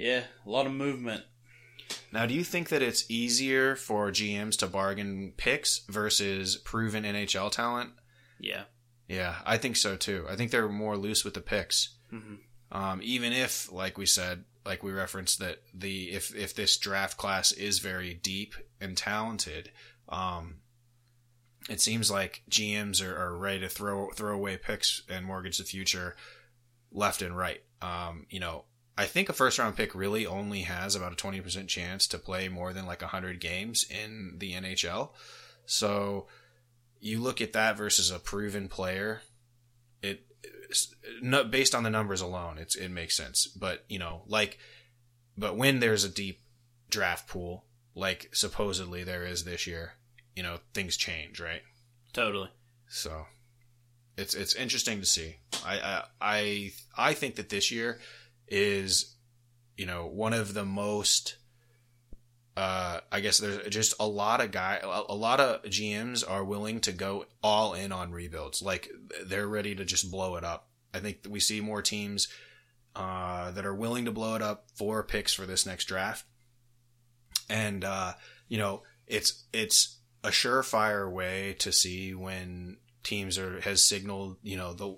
[0.00, 1.24] Yeah, a lot of movement.
[2.12, 7.50] Now, do you think that it's easier for GMs to bargain picks versus proven NHL
[7.50, 7.90] talent?
[8.38, 8.64] Yeah.
[9.08, 10.24] Yeah, I think so too.
[10.28, 11.96] I think they're more loose with the picks.
[12.10, 12.36] hmm
[12.72, 17.16] Um, even if, like we said, like we referenced that the if if this draft
[17.16, 19.72] class is very deep and talented,
[20.08, 20.56] um,
[21.68, 25.64] it seems like GMs are, are ready to throw throw away picks and mortgage the
[25.64, 26.14] future
[26.92, 27.62] left and right.
[27.82, 28.64] Um, you know,
[29.00, 32.18] I think a first round pick really only has about a twenty percent chance to
[32.18, 35.08] play more than like hundred games in the NHL.
[35.64, 36.26] So
[37.00, 39.22] you look at that versus a proven player,
[40.02, 40.26] it
[41.50, 43.46] based on the numbers alone, it's it makes sense.
[43.46, 44.58] But you know, like,
[45.34, 46.42] but when there's a deep
[46.90, 49.94] draft pool, like supposedly there is this year,
[50.36, 51.62] you know, things change, right?
[52.12, 52.50] Totally.
[52.86, 53.24] So
[54.18, 55.36] it's it's interesting to see.
[55.64, 57.98] I I I, I think that this year
[58.50, 59.14] is,
[59.76, 61.36] you know, one of the most.
[62.56, 66.80] Uh, I guess there's just a lot of guy, a, lot of GMs are willing
[66.80, 68.60] to go all in on rebuilds.
[68.60, 68.90] Like
[69.24, 70.68] they're ready to just blow it up.
[70.92, 72.28] I think we see more teams
[72.94, 76.26] uh, that are willing to blow it up for picks for this next draft.
[77.48, 78.14] And uh,
[78.48, 84.56] you know, it's it's a surefire way to see when teams are has signaled, you
[84.56, 84.96] know, the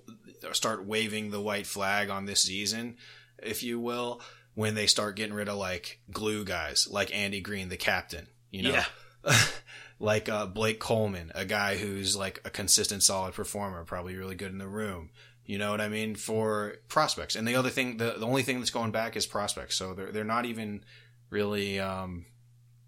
[0.53, 2.97] start waving the white flag on this season,
[3.45, 4.21] if you will,
[4.55, 8.63] when they start getting rid of like glue guys, like Andy Greene, the captain, you
[8.63, 8.83] know.
[9.25, 9.35] Yeah.
[9.99, 14.51] like uh, Blake Coleman, a guy who's like a consistent, solid performer, probably really good
[14.51, 15.09] in the room.
[15.45, 17.35] You know what I mean for prospects.
[17.35, 19.75] And the other thing, the, the only thing that's going back is prospects.
[19.75, 20.83] So they're they're not even
[21.29, 22.25] really um,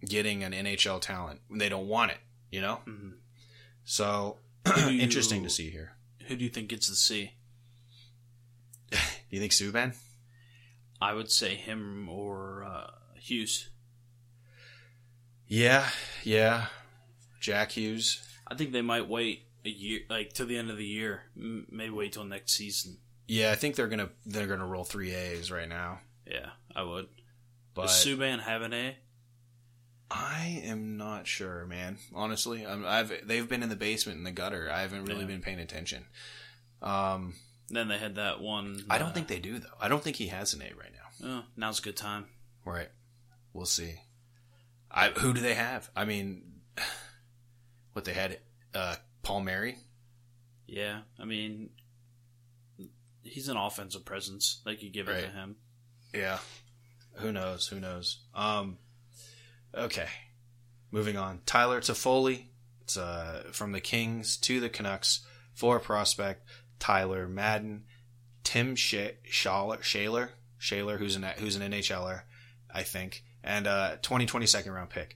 [0.05, 1.41] getting an NHL talent.
[1.51, 2.17] They don't want it.
[2.51, 2.79] You know.
[2.87, 3.13] Mhm.
[3.83, 4.37] So
[4.87, 5.95] interesting to see here.
[6.27, 7.33] Who do you think gets the C?
[8.91, 8.97] Do
[9.31, 9.95] you think Subban?
[11.01, 13.69] I would say him or uh, Hughes.
[15.47, 15.89] Yeah,
[16.23, 16.67] yeah.
[17.39, 18.21] Jack Hughes.
[18.47, 21.23] I think they might wait a year, like to the end of the year.
[21.37, 22.97] M- Maybe wait till next season.
[23.27, 25.99] Yeah, I think they're gonna they're gonna roll three A's right now.
[26.27, 27.07] Yeah, I would.
[27.73, 28.95] But Does Subban have an A?
[30.09, 31.97] I am not sure, man.
[32.13, 34.69] Honestly, I'm, I've they've been in the basement in the gutter.
[34.71, 35.27] I haven't really Yeah.
[35.27, 36.05] been paying attention.
[36.81, 37.33] Um,
[37.69, 38.85] Then they had that one.
[38.89, 39.67] I don't uh, think they do though.
[39.81, 41.27] I don't think he has an A right now.
[41.27, 42.25] Oh, now's a good time.
[42.63, 42.89] Right.
[43.53, 43.95] We'll see.
[44.91, 45.89] I who do they have?
[45.95, 46.43] I mean,
[47.93, 48.39] what they had?
[48.73, 49.77] Uh, Palmieri.
[50.67, 51.69] Yeah, I mean,
[53.23, 54.61] he's an offensive presence.
[54.65, 55.55] They could give it to him.
[56.13, 56.39] Yeah.
[57.15, 57.67] Who knows?
[57.67, 58.19] Who knows?
[58.33, 58.77] Um.
[59.73, 60.07] Okay.
[60.91, 61.41] Moving on.
[61.45, 62.45] Tyler Toffoli.
[62.81, 65.25] It's uh from the Kings to the Canucks.
[65.53, 66.45] For prospect
[66.79, 67.83] Tyler Madden,
[68.43, 72.21] Tim Sh- Schaller, Schaller, Schaller, who's an who's an NHLer,
[72.73, 75.15] I think, and uh 2020 second round pick.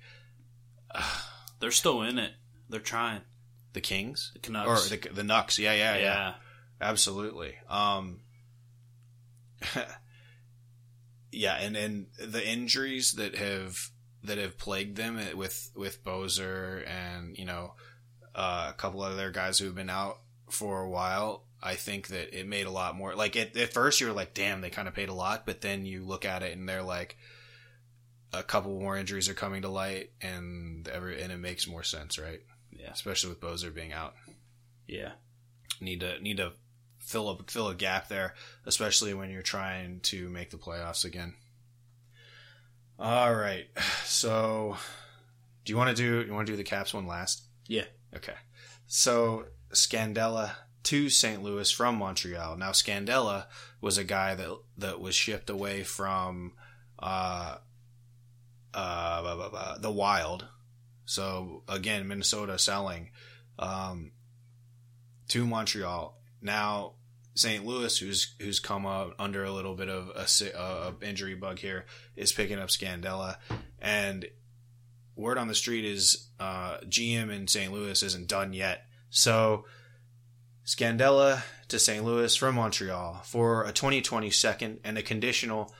[1.59, 2.31] They're still in it.
[2.69, 3.21] They're trying.
[3.73, 4.91] The Kings The Canucks.
[4.91, 5.59] or the the Nucks.
[5.59, 6.01] Yeah, yeah, yeah.
[6.03, 6.33] yeah.
[6.81, 7.55] Absolutely.
[7.69, 8.21] Um,
[11.31, 13.77] yeah, and and the injuries that have
[14.23, 17.73] that have plagued them with with Boeser and you know
[18.35, 20.17] uh, a couple other guys who've been out
[20.49, 23.15] for a while, I think that it made a lot more.
[23.15, 25.85] Like at, at first, you're like, "Damn, they kind of paid a lot," but then
[25.85, 27.17] you look at it and they're like,
[28.31, 32.17] a couple more injuries are coming to light, and every and it makes more sense,
[32.19, 32.41] right?
[32.71, 32.91] Yeah.
[32.91, 34.13] Especially with Boeser being out,
[34.87, 35.13] Yeah.
[35.81, 36.53] need to need to
[36.99, 41.33] fill up fill a gap there, especially when you're trying to make the playoffs again.
[42.97, 43.67] All right,
[44.05, 44.77] so
[45.65, 47.43] do you want to do you want to do the Caps one last?
[47.67, 47.85] Yeah.
[48.15, 48.33] Okay.
[48.87, 50.51] So Scandella
[50.83, 51.43] to St.
[51.43, 52.57] Louis from Montreal.
[52.57, 53.45] Now Scandella
[53.81, 56.53] was a guy that that was shipped away from
[56.97, 57.57] uh
[58.73, 60.47] uh blah, blah, blah, the Wild.
[61.05, 63.09] So again, Minnesota selling
[63.57, 64.11] um
[65.29, 66.17] to Montreal.
[66.41, 66.93] Now
[67.35, 67.65] St.
[67.65, 71.85] Louis, who's who's come up under a little bit of a, a injury bug here,
[72.15, 73.37] is picking up Scandella,
[73.79, 74.25] and
[75.15, 77.71] word on the street is uh, GM in St.
[77.71, 78.85] Louis isn't done yet.
[79.09, 79.65] So
[80.69, 82.05] Scandella to St.
[82.05, 85.73] Louis from Montreal for a 2020 second and a conditional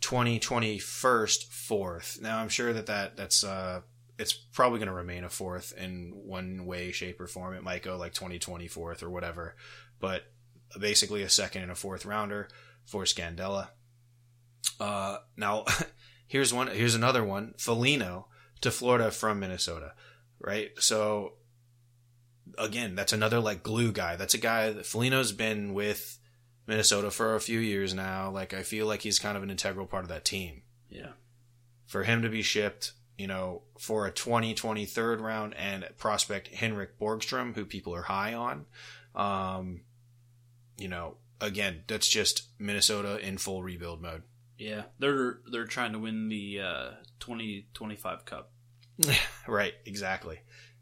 [0.00, 2.20] 2020 first fourth.
[2.22, 3.80] Now I'm sure that, that that's uh,
[4.16, 7.52] it's probably going to remain a fourth in one way, shape, or form.
[7.52, 9.56] It might go like 2020 fourth or whatever,
[9.98, 10.22] but
[10.78, 12.46] basically a second and a fourth rounder
[12.84, 13.70] for Scandella.
[14.78, 15.64] Uh, now
[16.28, 16.68] here's one.
[16.68, 17.54] Here's another one.
[17.58, 18.26] Felino
[18.60, 19.94] to Florida from Minnesota,
[20.38, 20.70] right?
[20.78, 21.37] So
[22.58, 24.16] again, that's another like glue guy.
[24.16, 26.18] That's a guy that Felino's been with
[26.66, 28.30] Minnesota for a few years now.
[28.30, 30.62] Like I feel like he's kind of an integral part of that team.
[30.90, 31.12] Yeah.
[31.86, 36.98] For him to be shipped, you know, for a 2020 third round and prospect Henrik
[36.98, 38.66] Borgstrom, who people are high on,
[39.14, 39.80] um,
[40.76, 44.22] you know, again, that's just Minnesota in full rebuild mode.
[44.58, 44.82] Yeah.
[44.98, 46.90] They're they're trying to win the uh
[47.20, 48.50] 2025 cup.
[49.46, 50.40] right, exactly.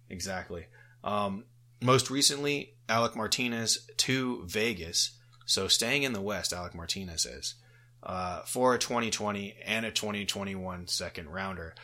[0.08, 0.66] Exactly.
[1.04, 1.44] Um,
[1.80, 5.18] most recently, Alec Martinez to Vegas.
[5.44, 7.54] So staying in the West, Alec Martinez is
[8.02, 11.74] uh, for a 2020 and a 2021 second rounder.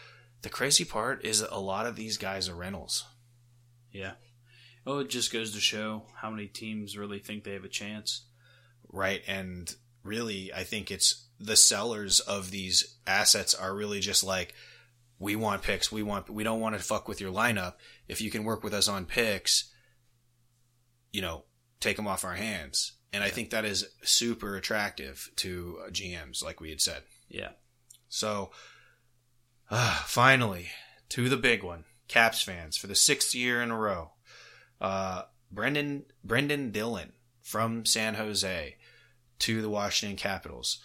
[0.42, 3.04] The crazy part is a lot of these guys are rentals.
[3.90, 4.12] Yeah.
[4.86, 8.22] Oh, it just goes to show how many teams really think they have a chance.
[8.88, 9.22] Right.
[9.28, 14.54] And really, I think it's the sellers of these assets are really just like,
[15.18, 15.92] we want picks.
[15.92, 17.74] We want, we don't want to fuck with your lineup.
[18.08, 19.71] If you can work with us on picks,
[21.12, 21.44] you know,
[21.80, 22.92] take them off our hands.
[23.12, 27.02] And I think that is super attractive to uh, GMs, like we had said.
[27.28, 27.50] Yeah.
[28.08, 28.50] So,
[29.70, 30.68] uh, finally,
[31.10, 34.12] to the big one, Caps fans, for the sixth year in a row,
[34.80, 38.76] uh, Brendan Brendan Dillon from San Jose
[39.40, 40.78] to the Washington Capitals.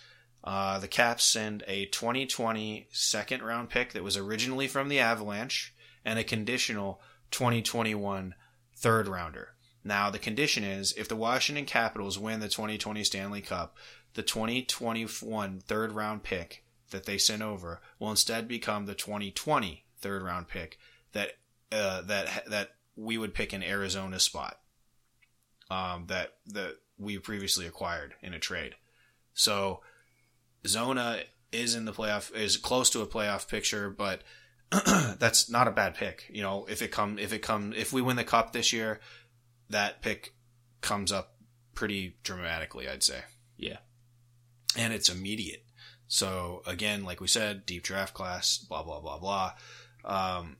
[0.44, 5.74] Uh, the Caps send a 2020 second round pick that was originally from the Avalanche
[6.04, 8.36] and a conditional 2021
[8.76, 9.56] third rounder.
[9.84, 13.78] Now, the condition is if the Washington Capitals win the 2020 Stanley Cup,
[14.13, 20.24] the 2021 third round pick that they sent over will instead become the 2020 third
[20.24, 20.78] round pick
[21.13, 21.32] that
[21.72, 24.60] uh, that that we would pick in Arizona spot.
[25.70, 28.76] Um, that that we previously acquired in a trade.
[29.34, 29.82] So
[30.66, 31.20] Zona
[31.52, 34.22] is in the playoff is close to a playoff picture, but
[35.20, 36.26] that's not a bad pick.
[36.32, 39.00] You know, if it come if it come if we win the cup this year,
[39.70, 40.34] that pick
[40.82, 41.36] comes up
[41.74, 43.22] pretty dramatically, I'd say.
[43.58, 43.78] Yeah.
[44.78, 45.64] And it's immediate.
[46.08, 49.54] So again, like we said, deep draft class, blah blah blah blah.
[50.06, 50.58] Um,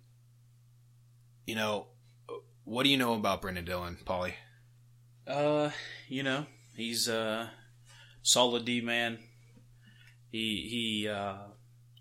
[1.46, 1.88] you know,
[2.66, 4.34] what do you know about Brendan Dillon, Paulie?
[5.26, 5.72] Uh,
[6.08, 7.52] you know, he's a
[8.22, 9.20] solid D man.
[10.30, 11.38] He he uh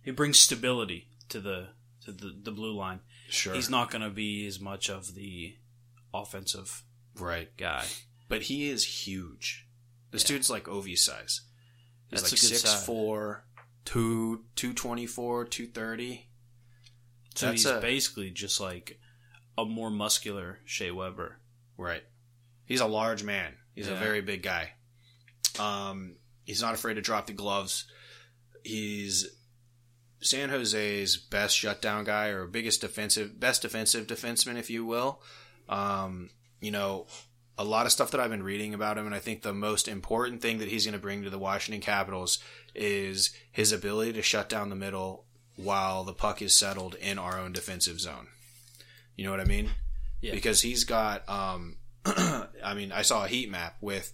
[0.02, 1.68] he brings stability to the
[2.04, 3.00] to the, the blue line.
[3.28, 5.56] Sure, He's not going to be as much of the
[6.14, 6.82] offensive
[7.18, 7.84] right, guy.
[8.28, 9.66] but he is huge.
[10.10, 10.28] This Yeah.
[10.36, 11.42] dude's like Ovi size.
[12.08, 12.86] He's That's like a good six size.
[12.86, 13.44] four,
[13.84, 16.28] two two twenty four, two thirty.
[17.34, 18.98] So That's he's a- basically just like
[19.58, 21.40] a more muscular Shea Weber.
[21.76, 22.04] Right.
[22.64, 23.54] He's a large man.
[23.74, 24.72] He's a very big guy.
[25.58, 27.84] Um, he's not afraid to drop the gloves.
[28.64, 29.26] He's
[30.20, 35.22] San Jose's best shutdown guy or biggest defensive, best defensive defenseman, if you will.
[35.68, 36.30] Um,
[36.66, 37.06] you know,
[37.56, 39.86] a lot of stuff that I've been reading about him, and I think the most
[39.86, 42.40] important thing that he's going to bring to the Washington Capitals
[42.74, 47.38] is his ability to shut down the middle while the puck is settled in our
[47.38, 48.26] own defensive zone.
[49.14, 49.70] You know what I mean?
[50.20, 50.32] Yeah.
[50.32, 54.12] Because he's got, um, I mean, I saw a heat map with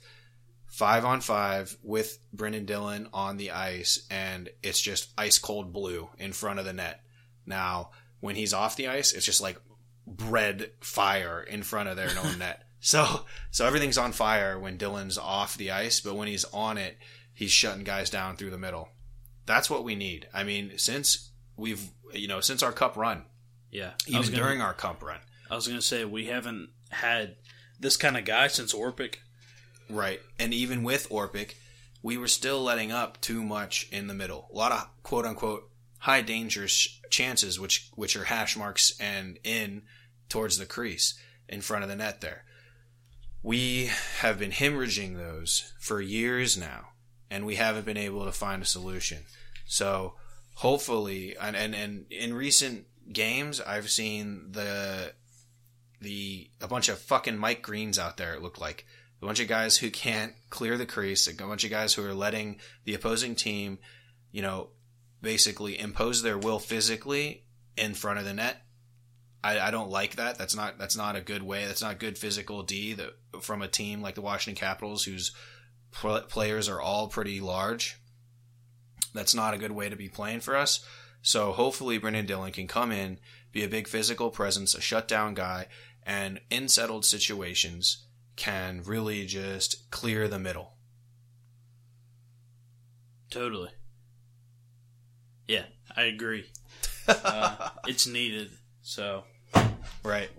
[0.66, 6.10] five on five with Brendan Dillon on the ice, and it's just ice cold blue
[6.18, 7.00] in front of the net.
[7.46, 9.58] Now, when he's off the ice, it's just like
[10.06, 12.64] bread fire in front of their own net.
[12.80, 16.98] So so everything's on fire when Dillon's off the ice, but when he's on it,
[17.32, 18.88] he's shutting guys down through the middle.
[19.46, 20.26] That's what we need.
[20.34, 23.24] I mean, since we've you know since our cup run,
[23.70, 23.92] Yeah.
[24.06, 27.36] Even gonna, during our cup run, I was gonna say we haven't had
[27.80, 29.16] this kind of guy since Orpik.
[29.88, 31.54] right, and even with Orpik,
[32.02, 34.48] we were still letting up too much in the middle.
[34.52, 35.70] A lot of quote unquote
[36.02, 36.66] high danger
[37.10, 39.82] chances, which which are hash marks and in
[40.28, 41.14] towards the crease
[41.48, 42.44] in front of the net there.
[43.42, 46.88] We have been hemorrhaging those for years now,
[47.30, 49.24] and we haven't been able to find a solution.
[49.64, 50.14] So
[50.54, 55.12] hopefully, and and, and in recent games, I've seen the
[56.00, 58.34] the a bunch of fucking Mike Greens out there.
[58.34, 58.86] It looked like
[59.20, 62.14] a bunch of guys who can't clear the crease, a bunch of guys who are
[62.14, 63.78] letting the opposing team,
[64.32, 64.70] you know,
[65.22, 67.44] basically impose their will physically
[67.76, 68.62] in front of the net.
[69.44, 70.38] I, I don't like that.
[70.38, 71.64] That's not that's not a good way.
[71.66, 73.10] That's not good physical D that,
[73.40, 75.32] from a team like the Washington Capitals, whose
[75.90, 77.98] pl- players are all pretty large.
[79.14, 80.84] That's not a good way to be playing for us.
[81.22, 83.18] So hopefully Brendan Dillon can come in,
[83.52, 85.66] be a big physical presence, a shutdown guy,
[86.04, 88.06] and in settled situations
[88.36, 90.74] can really just clear the middle.
[93.30, 93.70] Totally.
[95.48, 95.64] Yeah,
[95.96, 96.46] I agree.
[97.08, 98.50] Uh, it's needed.
[98.82, 99.24] So
[100.04, 100.30] Right.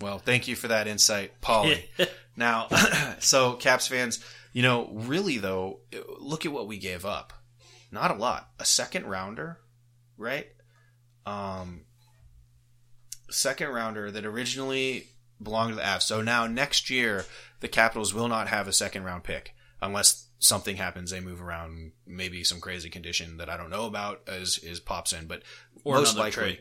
[0.00, 1.82] Well, thank you for that insight, Paulie.
[2.36, 2.68] now,
[3.18, 5.80] so Caps fans, you know, really though,
[6.18, 7.32] look at what we gave up.
[7.90, 8.50] Not a lot.
[8.58, 9.58] A second rounder,
[10.16, 10.46] right?
[11.26, 11.82] Um,
[13.30, 15.08] second rounder that originally
[15.42, 16.02] belonged to the Avs.
[16.02, 17.24] So now next year,
[17.60, 21.10] the Capitals will not have a second round pick unless something happens.
[21.10, 25.12] They move around, maybe some crazy condition that I don't know about as is pops
[25.12, 25.42] in, but
[25.84, 26.58] Or most another likely, trade.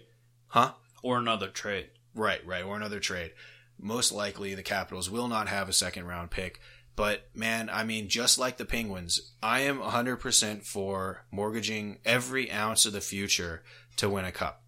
[0.47, 0.71] huh?
[1.03, 1.89] or another trade.
[2.15, 3.31] Right, right, or another trade.
[3.79, 6.59] Most likely, the Capitals will not have a second round pick.
[6.95, 12.87] But man, I mean, just like the Penguins, I am 100% for mortgaging every ounce
[12.87, 13.61] of the future
[13.97, 14.63] to win a cup.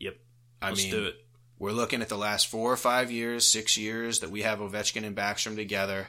[0.00, 0.16] Yep.
[0.62, 1.16] I Let's mean, do it.
[1.58, 5.04] we're looking at the last four or five years, six years that we have Ovechkin
[5.04, 6.08] and Backstrom together.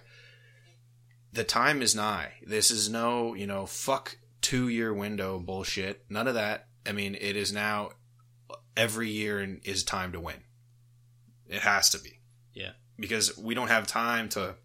[1.31, 2.33] The time is nigh.
[2.45, 6.05] This is no, you know, fuck two year window bullshit.
[6.09, 6.67] None of that.
[6.85, 7.91] I mean, it is now
[8.75, 10.43] every year and is time to win.
[11.47, 12.19] It has to be.
[12.53, 12.71] Yeah.
[12.99, 14.55] Because we don't have time to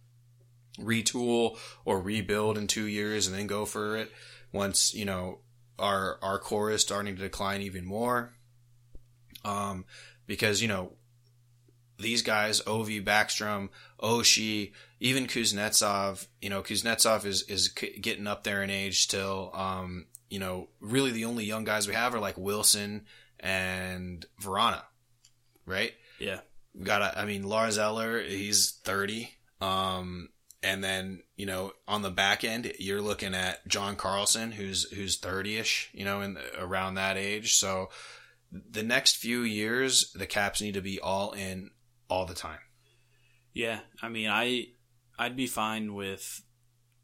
[0.78, 4.10] retool or rebuild in two years and then go for it
[4.52, 5.40] once, you know,
[5.78, 8.32] our our core is starting to decline even more.
[9.44, 9.84] Um,
[10.26, 10.92] because, you know,
[11.98, 13.68] these guys, Ovi, Backstrom,
[14.00, 14.72] Oshie,
[15.04, 19.50] even Kuznetsov, you know, Kuznetsov is, is getting up there in age still.
[19.52, 23.04] Um, you know, really the only young guys we have are like Wilson
[23.38, 24.80] and Vrana,
[25.66, 25.92] right?
[26.18, 26.40] Yeah.
[26.74, 29.30] We got a, I mean, Lars Eller, he's 30.
[29.60, 30.30] Um,
[30.62, 35.18] and then, you know, on the back end, you're looking at John Carlson, who's, who's
[35.18, 37.56] 30 ish, you know, in around that age.
[37.56, 37.90] So
[38.50, 41.72] the next few years, the caps need to be all in
[42.08, 42.60] all the time.
[43.52, 44.68] Yeah, I mean, I
[45.18, 46.42] I'd be fine with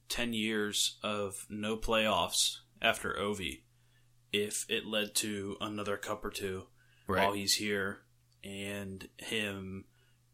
[0.09, 3.61] ten years of no playoffs after Ovi,
[4.33, 6.65] if it led to another cup or two
[7.07, 8.01] while he's here,
[8.45, 9.85] and him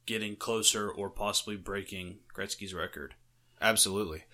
[0.07, 3.14] getting closer or possibly breaking Gretzky's record.
[3.61, 4.24] Absolutely.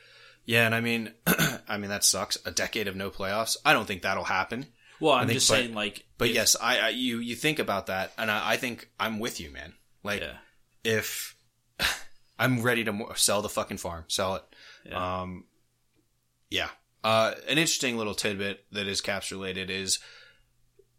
[0.44, 0.66] Yeah.
[0.66, 1.12] And I mean,
[1.68, 2.36] I mean, that sucks.
[2.44, 3.56] A decade of no playoffs.
[3.64, 4.66] I don't think that'll happen.
[5.00, 7.58] Well, I'm think- just but- saying, like, But if- yes, I, I you you think
[7.58, 9.74] about that, and I, I think I'm with you, man.
[10.04, 10.36] Like yeah,
[10.84, 11.36] if
[12.42, 14.42] I'm ready to mo- sell the fucking farm, sell it.
[14.86, 15.44] yeah, Um,
[16.50, 16.68] yeah.
[17.04, 19.98] Uh, an interesting little tidbit that is caps related is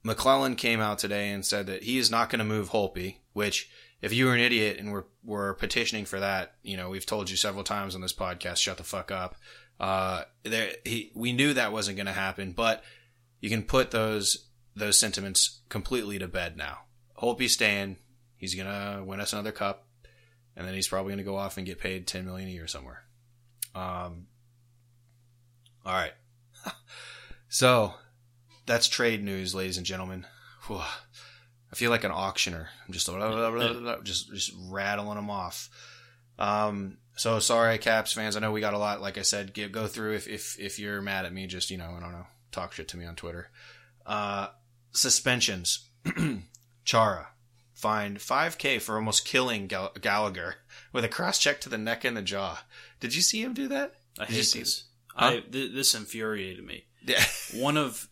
[0.03, 3.69] MacLellan came out today and said that he is not going to move Holtby, which
[4.01, 7.29] if you were an idiot and were, were petitioning for that, you know, we've told
[7.29, 9.35] you several times on this podcast, shut the fuck up.
[9.79, 12.83] Uh, there, he, we knew that wasn't going to happen, but
[13.39, 16.79] you can put those, those sentiments completely to bed now.
[17.21, 17.97] Holtby's staying.
[18.37, 19.87] He's going to win us another cup
[20.55, 22.67] and then he's probably going to go off and get paid 10 million a year
[22.67, 23.03] somewhere.
[23.75, 24.27] Um,
[25.85, 26.13] all right.
[27.49, 27.93] so
[28.65, 30.25] that's trade news, ladies and gentlemen.
[30.67, 30.77] Whew.
[30.77, 32.69] I feel like an auctioneer.
[32.87, 33.09] I'm just
[34.03, 35.69] just just rattling them off.
[36.37, 38.37] Um, so sorry, Caps fans.
[38.37, 39.01] I know we got a lot.
[39.01, 40.13] Like I said, get, go through.
[40.13, 42.87] If if if you're mad at me, just you know, I don't know, talk shit
[42.89, 43.49] to me on Twitter.
[44.05, 44.49] Uh,
[44.91, 45.89] suspensions.
[46.85, 47.29] Chara
[47.73, 50.55] fined 5K for almost killing Gal- Gallagher
[50.91, 52.63] with a cross check to the neck and the jaw.
[52.99, 53.95] Did you see him do that?
[54.19, 54.83] I Did hate this.
[55.15, 55.25] Huh?
[55.27, 56.85] I th- this infuriated me.
[57.05, 57.23] Yeah.
[57.55, 58.07] One of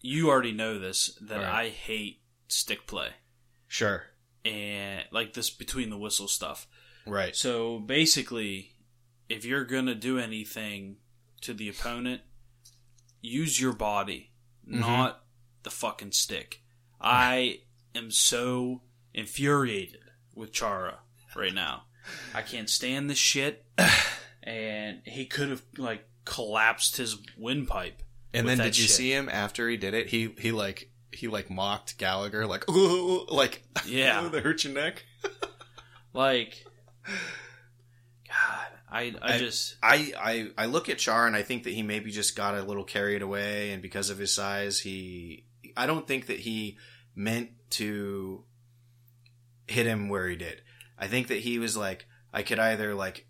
[0.00, 1.64] you already know this that Right.
[1.66, 3.08] I hate stick play.
[3.66, 4.04] sure.
[4.44, 6.66] and like this between the whistle stuff.
[7.06, 7.34] Right.
[7.34, 8.72] So basically,
[9.28, 10.96] if you're gonna do anything
[11.40, 12.20] to the opponent,
[13.22, 14.30] use your body,
[14.68, 14.80] Mm-hmm.
[14.80, 15.22] not
[15.62, 16.62] the fucking stick.
[17.00, 17.60] I
[17.94, 18.82] am so
[19.12, 20.00] infuriated
[20.34, 20.98] with Chara
[21.36, 21.84] right now.
[22.34, 23.64] I can't stand this shit.
[24.46, 28.02] And he could have like collapsed his windpipe.
[28.34, 28.90] And then did you shit.
[28.90, 30.08] see him after he did it?
[30.08, 34.28] He he like he like mocked Gallagher like ooh like Yeah.
[34.28, 35.02] that hurt your neck.
[36.12, 36.64] Like,
[38.28, 41.72] God, I I, I- just I, I I look at Char and I think that
[41.72, 45.44] he maybe just got a little carried away, and because of his size, he
[45.76, 46.78] I don't think that he
[47.14, 48.44] meant to
[49.66, 50.62] hit him where he did.
[50.98, 53.26] I think that he was like I could either like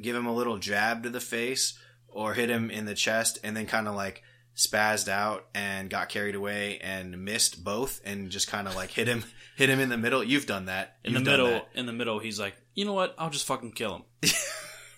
[0.00, 3.56] give him a little jab to the face or hit him in the chest, and
[3.56, 4.22] then kind of like
[4.56, 9.08] spazzed out and got carried away and missed both, and just kind of like hit
[9.08, 9.24] him
[9.56, 10.24] hit him in the middle.
[10.24, 11.62] You've done that in You've the middle.
[11.74, 13.14] In the middle, he's like, you know what?
[13.18, 14.30] I'll just fucking kill him.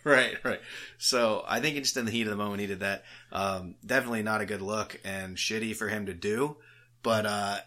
[0.04, 0.60] Right, right.
[0.98, 3.04] So I think just in the heat of the moment he did that.
[3.32, 6.56] Um, definitely not a good look and shitty for him to do.
[7.02, 7.58] But uh,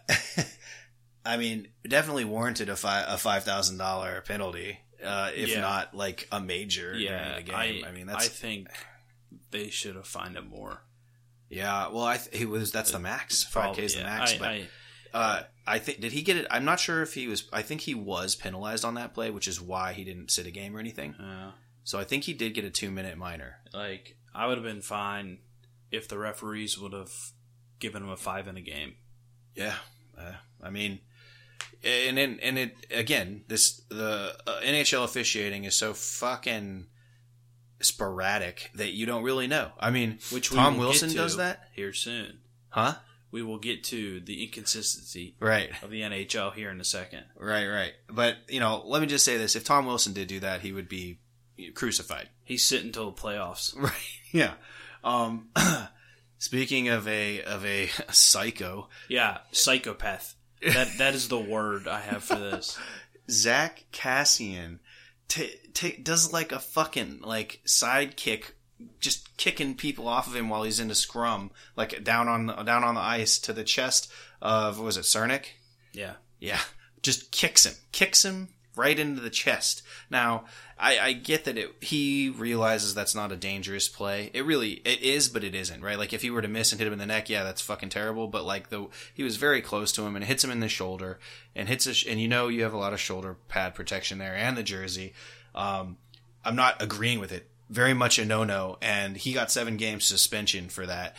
[1.26, 5.60] I mean, definitely warranted a five a five thousand dollar penalty, uh, if Yeah.
[5.60, 7.54] not like a major Yeah, the game.
[7.54, 8.68] I, I, mean, that's I think
[9.50, 10.82] they should have fined him more.
[11.48, 11.88] yeah.
[11.88, 13.42] Well, I th- he was that's the max.
[13.42, 14.34] Five K is the max.
[14.34, 14.68] I, but I,
[15.14, 16.46] uh, I think did he get it?
[16.50, 17.48] I'm not sure if he was.
[17.52, 20.50] I think he was penalized on that play, which is why he didn't sit a
[20.50, 21.14] game or anything.
[21.14, 21.52] uh,
[21.84, 23.56] So I think he did get a two minute minor.
[23.72, 25.38] like I would have been fine
[25.90, 27.12] if the referees would have
[27.78, 28.94] given him a five in a game.
[29.54, 29.74] Yeah,
[30.18, 30.32] uh,
[30.62, 31.00] I mean,
[31.82, 36.86] and and and it again, this the uh, NHL officiating is so fucking
[37.80, 39.70] sporadic that you don't really know.
[39.78, 42.38] I mean, Which Tom Wilson does that, here soon.
[42.70, 42.94] huh?
[43.30, 47.24] We will get to the inconsistency Right, of the NHL here in a second.
[47.36, 47.92] right, right.
[48.08, 50.72] But you know, let me just say this: if Tom Wilson did do that, he
[50.72, 51.18] would be
[51.74, 52.28] crucified.
[52.44, 53.74] He's sitting till the playoffs.
[53.80, 53.92] Right.
[54.32, 54.54] Yeah.
[55.02, 55.48] Um,
[56.44, 60.34] speaking of a of a psycho, Yeah, psychopath.
[60.62, 62.78] That that is the word I have for this.
[63.30, 64.78] Zack Kassian
[65.28, 68.52] t- t- does like a fucking like sidekick,
[69.00, 72.54] just kicking people off of him while he's in a scrum, like down on the,
[72.62, 74.10] down on the ice to the chest
[74.42, 75.46] of what was it Cernak?
[75.92, 76.14] Yeah.
[76.40, 76.60] Yeah,
[77.02, 79.82] just kicks him, kicks him right into the chest.
[80.10, 80.44] Now,
[80.78, 84.30] I, I get that it, he realizes that's not a dangerous play.
[84.34, 85.98] It really it is, but it isn't, right?
[85.98, 87.90] Like if he were to miss and hit him in the neck, yeah, that's fucking
[87.90, 88.26] terrible.
[88.26, 91.18] But like the he was very close to him and hits him in the shoulder
[91.54, 94.34] and hits a, and you know you have a lot of shoulder pad protection there
[94.34, 95.12] and the jersey.
[95.54, 95.96] Um,
[96.44, 97.48] I'm not agreeing with it.
[97.70, 101.16] Very much a no no, and he got seven games suspension for that.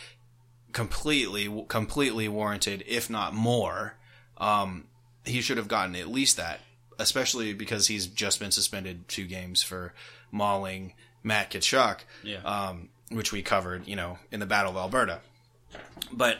[0.72, 3.94] Completely, completely warranted, if not more.
[4.36, 4.84] Um,
[5.24, 6.60] he should have gotten at least that,
[6.98, 9.92] especially because he's just been suspended two games for
[10.30, 12.38] mauling Matt Tkachuk, Yeah.
[12.44, 15.20] um, which we covered, you know, in the Battle of Alberta.
[16.12, 16.38] But,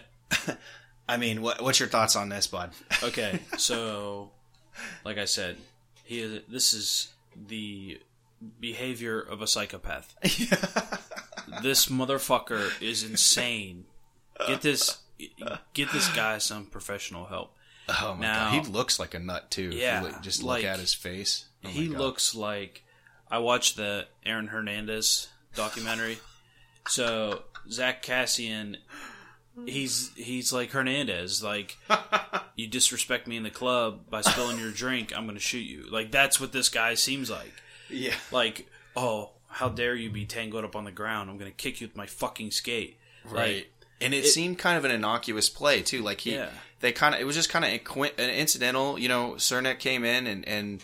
[1.08, 2.70] I mean, what, what's your thoughts on this, bud?
[3.02, 4.30] Okay, so
[5.04, 5.56] like I said,
[6.04, 7.12] he is, this is
[7.48, 8.00] the
[8.60, 10.14] behavior of a psychopath.
[11.62, 13.84] This motherfucker is insane.
[14.48, 14.98] Get this
[15.74, 17.55] get this guy some professional help.
[17.88, 19.68] Oh my Now- god, he looks like a nut too.
[19.68, 21.46] if you Yeah, look- just like, look at his face.
[21.64, 21.98] Oh he God.
[21.98, 22.84] looks like
[23.30, 26.18] I watched the Aaron Hernandez documentary.
[26.88, 28.76] so Zack Kassian,
[29.66, 31.42] he's he's like Hernandez.
[31.42, 31.76] Like
[32.56, 35.86] you disrespect me in the club by spilling your drink, I'm going to shoot you.
[35.90, 37.52] Like that's what this guy seems like.
[37.90, 38.14] yeah.
[38.30, 41.30] Like oh, how dare you be tangled up on the ground?
[41.30, 42.96] I'm going to kick you with my fucking skate.
[43.24, 43.66] Right.
[44.00, 46.02] And it, it- seemed kind of an innocuous play too.
[46.02, 46.50] Like he, Yeah.
[46.80, 47.70] they kind of, it was just kind of
[48.18, 48.98] an incidental.
[48.98, 50.82] You know, Cernak came in and and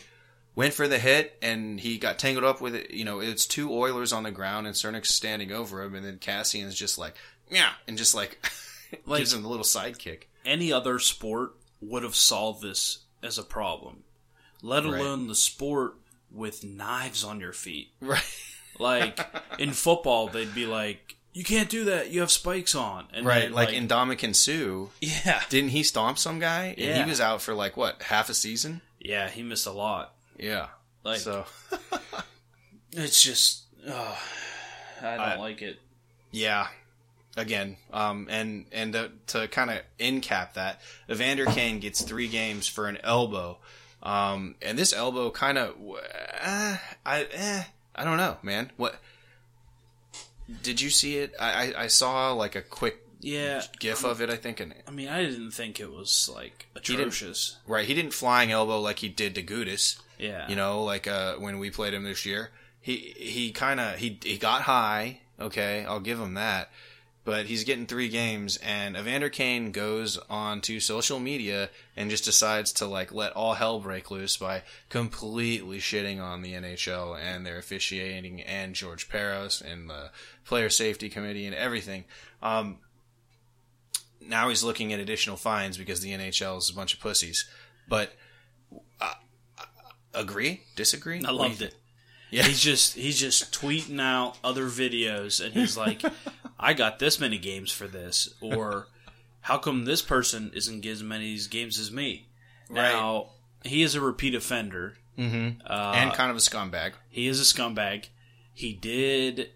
[0.54, 2.90] went for the hit, and he got tangled up with it.
[2.90, 6.18] You know, it's two Oilers on the ground, and Cernak's standing over him, and then
[6.18, 7.14] Kassian's just like,
[7.50, 8.38] yeah, and just like,
[9.06, 10.24] Like- gives him a little sidekick.
[10.44, 14.04] any other sport would have solved this as a problem,
[14.62, 15.00] let Right.
[15.00, 15.94] alone the sport
[16.30, 17.88] with knives on your feet.
[18.00, 18.22] Right.
[18.78, 19.20] Like
[19.58, 22.10] in football, they'd be like, "You can't do that.
[22.10, 23.42] You have spikes on." And Right.
[23.42, 26.66] then, Like, in Ndamukong Suh, yeah, didn't he stomp some guy?
[26.76, 27.02] And Yeah.
[27.04, 28.80] he was out for like what half a season.
[29.00, 30.14] yeah, he missed a lot.
[30.38, 30.68] Yeah.
[31.04, 31.44] Like so
[32.92, 34.18] it's just, oh,
[35.00, 35.80] I don't I- like it.
[36.30, 36.68] Yeah.
[37.34, 42.28] Again, um, and and to, to kind of end cap that, Evander Kane gets three
[42.28, 43.56] games for an elbow,
[44.02, 45.70] um, and this elbow kind of,
[46.42, 46.76] uh,
[47.06, 47.62] I, eh,
[47.94, 48.70] I don't know, man.
[48.76, 48.96] What
[50.62, 51.34] did you see it?
[51.40, 54.30] I, I, I saw like a quick Yeah, gif of it.
[54.30, 57.56] I think, and I mean, I didn't think it was like atrocious.
[57.66, 59.98] right, he didn't flying elbow like he did to Gudas.
[60.18, 62.50] Yeah, You know, like uh, when we played him this year,
[62.80, 65.20] he he kind of he he got high.
[65.40, 66.70] Okay, I'll give him that.
[67.24, 72.24] But he's getting three games, and Evander Kane goes on to social media and just
[72.24, 77.46] decides to like let all hell break loose by completely shitting on the NHL and
[77.46, 80.10] their officiating and George Parros and the
[80.44, 82.04] player safety committee and everything.
[82.42, 82.78] Um,
[84.20, 87.48] now he's looking at additional fines because the NHL is a bunch of pussies.
[87.88, 88.12] But
[89.00, 89.14] uh,
[90.14, 91.22] agree, disagree.
[91.24, 91.74] I loved it.
[92.30, 92.44] Yeah.
[92.44, 96.02] He's just he's just tweeting out other videos, and he's like,
[96.62, 98.86] "I got this many games for this," or
[99.42, 102.28] "How come this person isn't getting as many games as me?"
[102.70, 103.30] Now
[103.64, 104.96] he is a repeat offender.
[105.18, 105.60] Mm-hmm.
[105.66, 106.92] Uh, and kind of a scumbag.
[107.10, 108.06] He is a scumbag.
[108.54, 109.50] He did,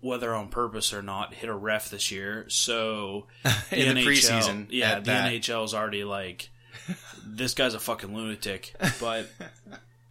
[0.00, 2.44] whether on purpose or not, hit a ref this year.
[2.48, 3.26] So
[3.70, 5.32] In the preseason, yeah, the that.
[5.32, 6.50] NHL is already like,
[7.26, 8.74] this guy's a fucking lunatic.
[9.00, 9.30] But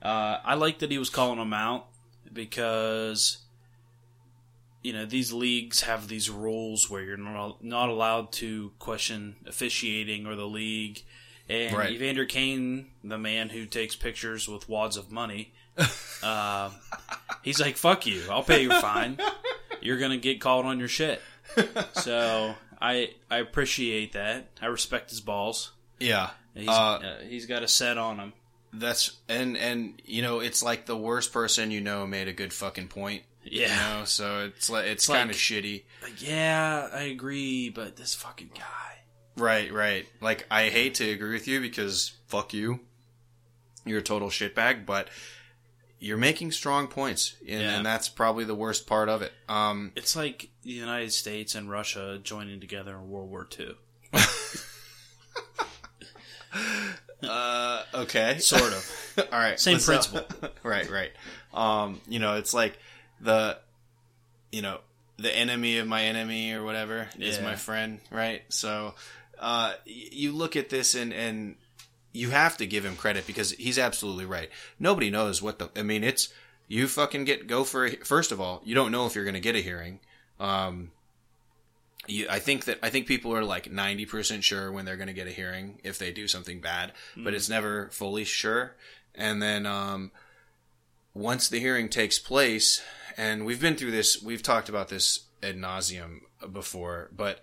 [0.01, 1.87] uh, I like that he was calling him out
[2.31, 3.37] because
[4.81, 10.25] you know these leagues have these rules where you're not not allowed to question officiating
[10.25, 11.03] or the league.
[11.49, 11.91] And Right.
[11.91, 15.51] Evander Kane, the man who takes pictures with wads of money,
[16.23, 16.69] uh,
[17.41, 18.21] he's like, "Fuck you!
[18.29, 19.17] I'll pay your fine.
[19.81, 21.21] You're gonna get called on your shit."
[21.93, 24.49] So I I appreciate that.
[24.61, 25.71] I respect his balls.
[25.99, 26.29] Yeah.
[26.53, 28.33] He's, Uh, uh, he's got a set on him.
[28.73, 32.53] That's and and you know it's like the worst person you know made a good
[32.53, 33.23] fucking point.
[33.43, 33.99] You Yeah.
[33.99, 35.83] know, so it's like it's, It's kind of like- shitty.
[36.03, 38.63] Like, yeah, I agree, but this fucking guy.
[39.37, 40.05] Right, right.
[40.21, 42.81] Like I hate to agree with you because fuck you.
[43.85, 45.07] You're a total shitbag, but
[45.99, 47.77] you're making strong points, and, Yeah.
[47.77, 49.33] and that's probably the worst part of it.
[49.47, 53.75] Um, It's like the United States and Russia joining together in World War II.
[57.23, 59.13] uh, okay, Sort of.
[59.31, 60.25] All right, Same principle.
[60.63, 61.11] right, right.
[61.53, 62.77] Um, you know, it's like
[63.21, 63.57] the,
[64.51, 64.79] you know,
[65.17, 68.41] the enemy of my enemy or whatever is my friend, right?
[68.49, 68.95] So,
[69.39, 71.55] uh, you look at this and and
[72.11, 74.49] you have to give him credit because he's absolutely right.
[74.79, 75.69] Nobody knows what the.
[75.75, 76.29] I mean, it's
[76.67, 77.85] you fucking get go for.
[77.85, 79.99] A, first of all, you don't know if you're going to get a hearing.
[80.39, 80.91] Um,
[82.07, 85.07] you, I think that I think people are like ninety percent sure when they're going
[85.07, 88.75] to get a hearing if they do something bad, but it's never fully sure.
[89.15, 90.11] And then um,
[91.13, 92.81] once the hearing takes place,
[93.19, 96.21] and we've been through this, we've talked about this ad nauseum
[96.53, 97.41] before, but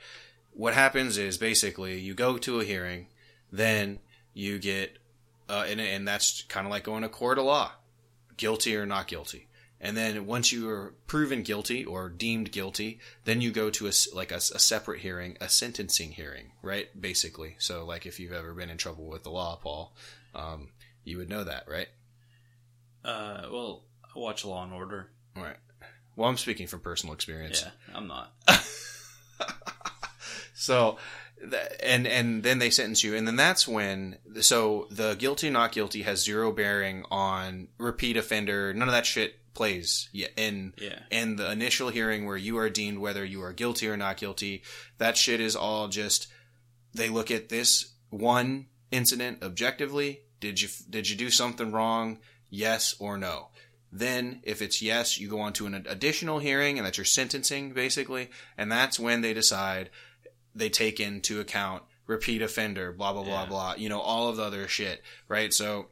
[0.54, 3.08] what happens is basically you go to a hearing,
[3.52, 3.98] then
[4.32, 4.96] you get,
[5.50, 7.72] uh, and, and that's kind of like going to court of law,
[8.38, 9.48] guilty or not guilty.
[9.78, 13.92] And then once you are proven guilty or deemed guilty, then you go to a,
[14.14, 16.88] like a, a separate hearing, a sentencing hearing, right?
[16.98, 19.94] Basically, so like if you've ever been in trouble with the law, Paul,
[20.34, 20.68] um,
[21.04, 21.88] you would know that, right?
[23.04, 25.10] Uh, well, I watch Law and Order.
[25.36, 25.56] Right.
[26.16, 27.62] Well, I'm speaking from personal experience.
[27.64, 28.32] Yeah, I'm not.
[30.58, 30.96] So,
[31.82, 34.16] and and then they sentence you, and then that's when.
[34.40, 38.72] So the guilty not guilty has zero bearing on repeat offender.
[38.72, 40.08] None of that shit plays.
[40.36, 41.00] In Yeah.
[41.10, 44.62] in the initial hearing where you are deemed whether you are guilty or not guilty.
[44.98, 46.28] That shit is all just.
[46.94, 50.22] They look at this one incident objectively.
[50.40, 52.18] Did you did you do something wrong?
[52.48, 53.48] Yes or no.
[53.98, 57.72] Then, if it's yes, you go on to an additional hearing, and that's your sentencing,
[57.72, 58.28] basically.
[58.58, 59.88] And that's when they decide
[60.54, 63.48] they take into account repeat offender, blah blah blah Yeah.
[63.48, 63.74] blah.
[63.76, 65.52] You know, all of the other shit, right?
[65.52, 65.88] So,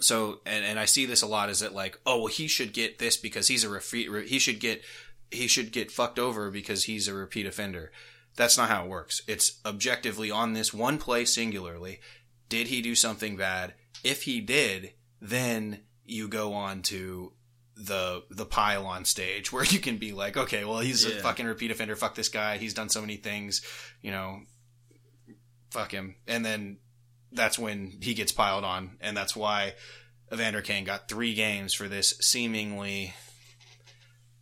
[0.00, 1.50] so and and I see this a lot.
[1.50, 4.10] Is that like, oh well, he should get this because he's a repeat.
[4.10, 4.82] Re, he should get
[5.30, 7.92] he should get fucked over because he's a repeat offender.
[8.36, 9.20] That's not how it works.
[9.26, 12.00] It's objectively on this one play singularly.
[12.48, 13.74] Did he do something bad?
[14.02, 15.80] If he did, then
[16.10, 17.32] you go on to
[17.76, 21.46] the the pile on stage where you can be like, okay, well he's a fucking
[21.46, 21.96] repeat offender.
[21.96, 22.58] Fuck this guy.
[22.58, 23.62] He's done so many things.
[24.02, 24.40] You know,
[25.70, 26.16] fuck him.
[26.26, 26.78] And then
[27.32, 29.74] that's when he gets piled on, and that's why
[30.32, 33.14] Evander Kane got three games for this seemingly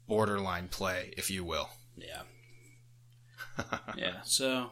[0.06, 1.68] borderline play, if you will.
[1.96, 2.22] Yeah.
[3.96, 4.22] yeah.
[4.24, 4.70] So,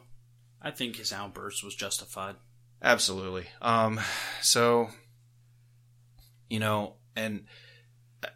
[0.61, 2.35] I think his outburst was justified.
[2.81, 3.45] Absolutely.
[3.61, 3.99] Um,
[4.41, 4.89] so,
[6.49, 7.45] you know, and
[8.23, 8.27] uh,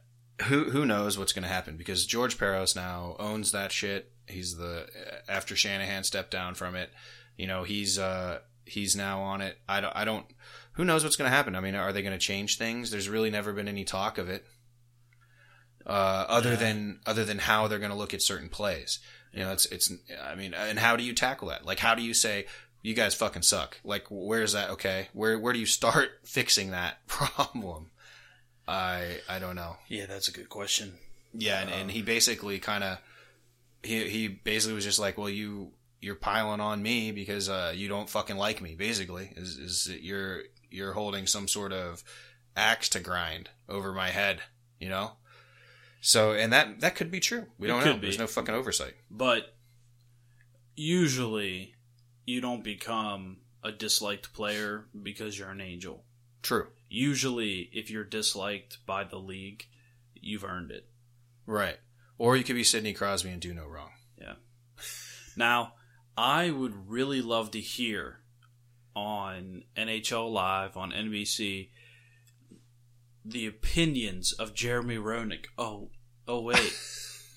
[0.43, 4.11] who who knows what's going to happen because George Parros now owns that shit.
[4.27, 4.87] He's the
[5.27, 6.89] after Shanahan stepped down from it.
[7.37, 9.57] You know, he's uh he's now on it.
[9.67, 9.95] I don't.
[9.95, 10.25] I don't.
[10.73, 11.55] Who knows what's going to happen?
[11.55, 12.91] I mean, are they going to change things?
[12.91, 14.45] There's really never been any talk of it,
[15.85, 15.89] uh,
[16.29, 16.55] other Yeah.
[16.57, 18.99] than other than how they're going to look at certain plays.
[19.33, 19.91] You know, it's it's.
[20.23, 21.65] I mean, and how do you tackle that?
[21.65, 22.45] Like, how do you say
[22.81, 23.79] you guys fucking suck?
[23.83, 24.69] Like, where's that?
[24.71, 27.90] Okay, where where do you start fixing that problem?
[28.71, 29.75] I I don't know.
[29.87, 30.93] Yeah, that's a good question.
[31.33, 32.97] Yeah, and, and he basically kind of
[33.83, 37.87] he he basically was just like, well, you you're piling on me because uh, you
[37.87, 38.75] don't fucking like me.
[38.75, 42.03] Basically, is is that you're you're holding some sort of
[42.55, 44.41] axe to grind over my head,
[44.79, 45.11] you know?
[45.99, 47.45] So, and that that could be true.
[47.59, 47.93] We don't know.
[47.93, 48.01] be.
[48.01, 48.95] There's no fucking oversight.
[49.09, 49.53] But
[50.75, 51.75] usually,
[52.25, 56.03] you don't become a disliked player because you're an angel.
[56.41, 56.67] True.
[56.93, 59.65] Usually, if you're disliked by the league,
[60.13, 60.87] you've earned it.
[61.45, 61.77] Right.
[62.17, 63.91] Or you could be Sidney Crosby and do no wrong.
[64.19, 64.33] Yeah.
[65.37, 65.73] now,
[66.17, 68.17] I would really love to hear
[68.93, 71.69] on NHL Live on NBC
[73.23, 75.45] the opinions of Jeremy Roenick.
[75.57, 75.91] Oh,
[76.27, 76.73] oh wait,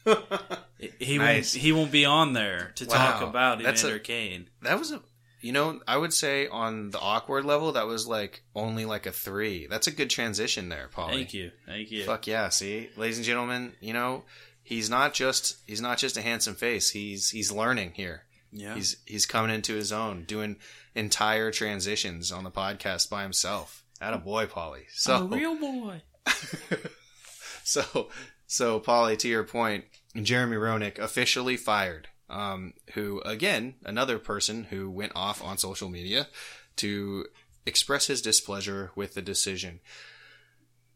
[0.98, 1.54] he Nice.
[1.54, 1.62] won't.
[1.62, 3.28] He won't be on there to talk Wow.
[3.28, 4.48] about That's a- Kane.
[4.62, 5.00] That was a,
[5.44, 9.12] you know, I would say on the awkward level, that was like only like a
[9.12, 9.66] three.
[9.66, 11.10] That's a good transition there, Paulie.
[11.10, 12.04] Thank you, thank you.
[12.04, 12.48] Fuck yeah!
[12.48, 14.24] See, ladies and gentlemen, you know,
[14.62, 16.88] he's not just he's not just a handsome face.
[16.88, 18.22] He's he's learning here.
[18.52, 20.56] Yeah, He's he's coming into his own, doing
[20.94, 23.84] entire transitions on the podcast by himself.
[24.00, 24.86] At a boy, Paulie.
[24.94, 26.00] So I'm a real boy.
[27.64, 28.08] so
[28.46, 29.84] so Paulie, to your point,
[30.16, 32.08] Jeremy Roenick officially fired.
[32.28, 36.28] Um, who again, another person who went off on social media
[36.76, 37.26] to
[37.66, 39.80] express his displeasure with the decision.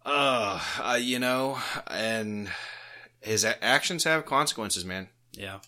[0.04, 1.58] Uh, uh you know,
[1.88, 2.48] and
[3.20, 5.08] his a- actions have consequences, man.
[5.32, 5.58] Yeah.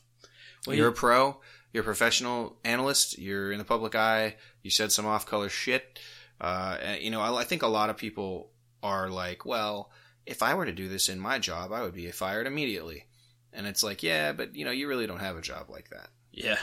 [0.66, 1.40] you're a pro,
[1.72, 5.98] you're a professional analyst, you're in the public eye, you said some off color shit.
[6.40, 8.50] Uh, and, you know, I, I think a lot of people
[8.82, 9.90] are like, well,
[10.26, 13.04] if I were to do this in my job, I would be fired immediately.
[13.52, 16.08] And it's like, yeah, but you know, you really don't have a job like that.
[16.32, 16.58] yeah.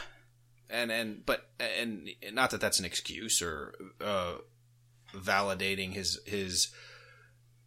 [0.70, 4.34] And, and, but, and not that that's an excuse or, uh,
[5.16, 6.68] validating his, his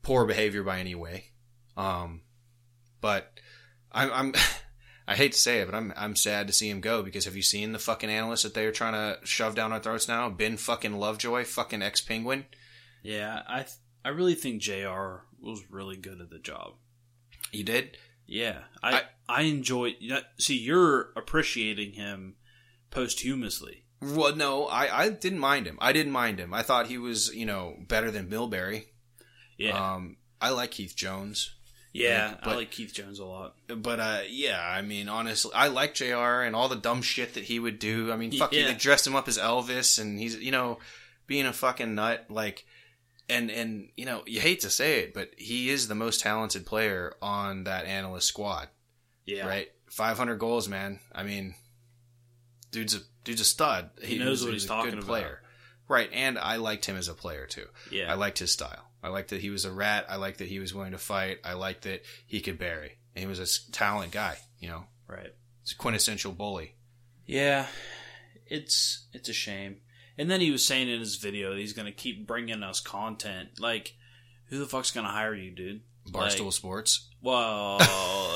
[0.02, 1.30] poor behavior by any way.
[1.78, 2.20] Um,
[3.00, 3.40] but
[3.90, 4.34] I'm, I'm,
[5.08, 7.34] I hate to say it, but I'm I'm sad to see him go because have
[7.34, 10.28] you seen the fucking analysts that they're trying to shove down our throats now?
[10.28, 12.44] Ben fucking Lovejoy, fucking ex Penguin.
[13.02, 15.22] Yeah, I th- I really think Jr.
[15.40, 16.74] was really good at the job.
[17.50, 17.96] You did?
[18.32, 19.96] Yeah, I I, enjoy.
[19.98, 22.36] you See, you're appreciating him
[22.90, 23.84] posthumously.
[24.00, 25.76] Well, no, I, I didn't mind him.
[25.80, 26.54] I didn't mind him.
[26.54, 28.86] I thought he was, you know, better than Milbury.
[29.58, 31.50] Yeah, Um, I like Keith Jones.
[31.92, 33.56] yeah, I like Keith Jones a lot.
[33.68, 36.42] But uh, yeah, I mean, honestly, I like Jr.
[36.44, 38.10] and all the dumb shit that he would do.
[38.12, 38.68] I mean, fuck, Yeah.
[38.68, 40.78] they dressed him up as Elvis, and he's you know
[41.26, 42.26] being a fucking nut.
[42.30, 42.64] Like,
[43.30, 46.66] and and you know, you hate to say it, but he is the most talented
[46.66, 48.68] player on that analyst squad.
[49.26, 50.98] Yeah, Right, five hundred goals, man.
[51.14, 51.54] I mean,
[52.70, 53.90] dude's a dude's a stud.
[54.02, 55.06] He knows was- what was he's a talking good about.
[55.08, 55.42] player.
[55.88, 57.66] Right, and I liked him as a player too.
[57.90, 58.86] Yeah, I liked his style.
[59.02, 60.06] I liked that he was a rat.
[60.08, 61.38] I liked that he was willing to fight.
[61.44, 62.98] I liked that he could bury.
[63.14, 64.84] And he was a talent guy, you know.
[65.08, 65.32] right.
[65.62, 66.74] It's a quintessential bully.
[67.26, 67.66] Yeah,
[68.46, 69.78] it's it's a shame.
[70.20, 72.78] And then he was saying in his video that he's going to keep bringing us
[72.78, 73.58] content.
[73.58, 73.96] Like,
[74.48, 75.80] who the fuck's going to hire you, dude?
[76.06, 77.08] Barstool Like, Sports.
[77.22, 77.78] well,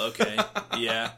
[0.08, 0.38] okay,
[0.78, 1.10] yeah.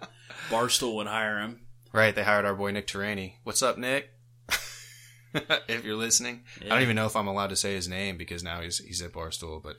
[0.50, 1.60] Barstool would hire him.
[1.92, 3.34] Right, they hired our boy Nick Terani.
[3.44, 4.10] What's up, Nick?
[5.68, 6.42] if you're listening.
[6.64, 9.02] I don't even know if I'm allowed to say his name because now he's he's
[9.02, 9.76] at Barstool, but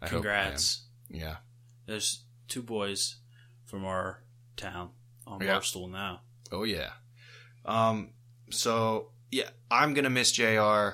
[0.00, 0.86] I Congrats.
[1.10, 1.36] Yeah.
[1.86, 3.16] There's two boys
[3.66, 4.22] from our
[4.56, 4.92] town
[5.26, 5.58] on Yeah.
[5.58, 6.20] Barstool now.
[6.50, 6.90] Oh yeah.
[7.66, 8.10] Um
[8.50, 10.90] so yeah, I'm gonna miss JR.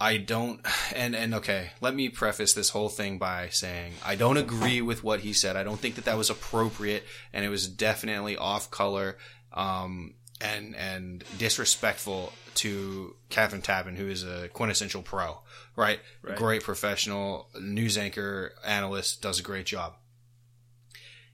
[0.00, 4.38] I don't and and okay, let me preface this whole thing by saying I don't
[4.38, 5.56] agree with what he said.
[5.56, 7.04] I don't think that that was appropriate
[7.34, 9.18] and it was definitely off color
[9.52, 15.40] um and and disrespectful to Kathryn Tappen who is a quintessential pro,
[15.76, 16.00] right?
[16.22, 16.36] Right.
[16.36, 19.96] Great professional news anchor, analyst, does a great job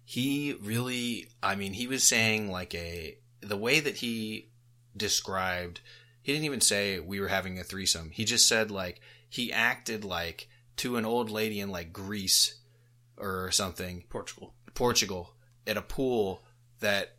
[0.09, 4.49] he really i mean he was saying like a the way that he
[4.97, 5.81] described
[6.27, 8.11] he didn't even say we were having a threesome.
[8.11, 12.59] He just said like he acted like to an old lady in like greece
[13.17, 14.03] or something.
[14.09, 14.53] Portugal.
[14.75, 15.35] portugal
[15.69, 16.43] at a pool
[16.81, 17.15] that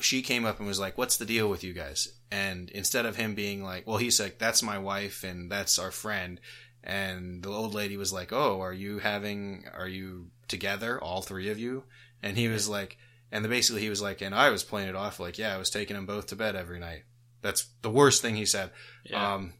[0.00, 2.12] she came up and was like what's the deal with you guys?
[2.30, 5.90] And instead of him being like well he's like that's my wife and that's our
[5.90, 6.38] friend.
[6.84, 11.48] And the old lady was like oh are you having are you together all three
[11.48, 11.84] of you?
[12.22, 12.98] And he was like
[13.32, 15.58] and the, basically he was like and i was playing it off like yeah i
[15.58, 17.02] was taking them both to bed every night
[17.42, 18.70] that's the worst thing he said
[19.04, 19.34] Yeah.
[19.34, 19.52] um,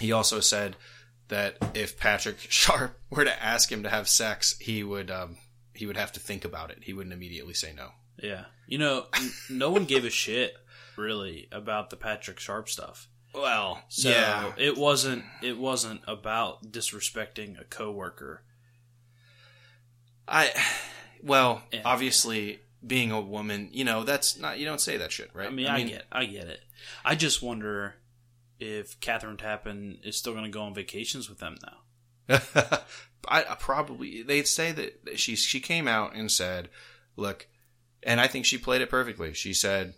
[0.00, 0.76] he also said
[1.28, 5.36] that if patrick sharp were to ask him to have sex he would um,
[5.74, 7.90] he would have to think about it he wouldn't immediately say no
[8.22, 8.44] Yeah.
[8.66, 10.54] You know, n- no one gave a shit
[10.96, 13.08] really about the Patrick Sharp stuff.
[13.34, 18.42] Well, So yeah, it wasn't it wasn't about disrespecting a coworker.
[20.26, 20.50] I
[21.24, 21.82] well, Yeah.
[21.84, 25.48] obviously being a woman, you know, that's not you don't say that shit, right?
[25.48, 26.60] I mean, I, get I get it.
[27.04, 27.94] I just wonder
[28.60, 32.38] if Kathryn Tappen is still going to go on vacations with them now.
[33.28, 36.68] I, I probably they'd say that she she came out and said,
[37.16, 37.48] "Look,"
[38.02, 39.32] and I think she played it perfectly.
[39.32, 39.94] She said,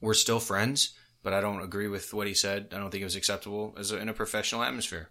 [0.00, 2.68] "We're still friends, but I don't agree with what he said.
[2.72, 5.10] I don't think it was acceptable as a, in a professional atmosphere."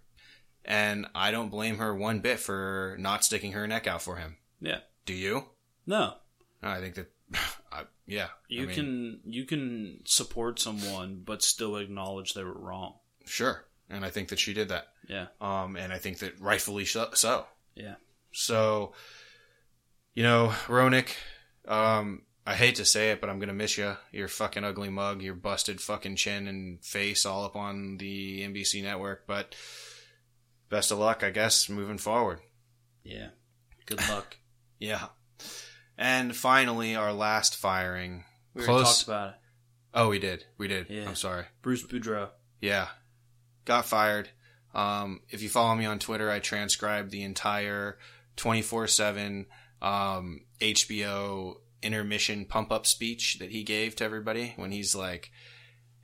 [0.66, 4.38] And I don't blame her one bit for not sticking her neck out for him.
[4.62, 4.80] Yeah.
[5.06, 5.46] Do you?
[5.86, 6.16] No.
[6.62, 7.12] I think that,
[7.72, 8.28] I, yeah.
[8.48, 12.96] You I mean, can you can support someone but still acknowledge they were wrong.
[13.26, 14.88] sure, and I think that she did that.
[15.08, 15.28] Yeah.
[15.40, 17.10] Um, and I think that rightfully so.
[17.14, 17.46] so.
[17.76, 17.96] Yeah.
[18.32, 18.94] So,
[20.14, 21.16] you know, Roenick,
[21.68, 23.96] um, I hate to say it, but I'm gonna miss you.
[24.12, 28.84] Your fucking ugly mug, your busted fucking chin and face, all up on the NBC
[28.84, 29.26] network.
[29.28, 29.56] But
[30.70, 32.40] best of luck, I guess, moving forward.
[33.04, 33.30] Yeah.
[33.86, 34.38] Good luck.
[34.80, 35.08] Yeah.
[35.98, 38.24] And finally, our last firing.
[38.54, 38.98] We already Close.
[39.04, 39.36] talked about it.
[39.94, 40.46] Oh, we did.
[40.58, 40.88] We did.
[40.90, 41.08] Yeah.
[41.08, 41.46] I'm sorry.
[41.62, 42.30] Bruce Boudreau.
[42.62, 42.88] Yeah.
[43.66, 44.30] Got fired.
[44.74, 47.98] Um, if you follow me on Twitter, I transcribed the entire
[48.38, 49.46] 24 7
[49.82, 55.32] um, HBO intermission pump up speech that he gave to everybody when he's like,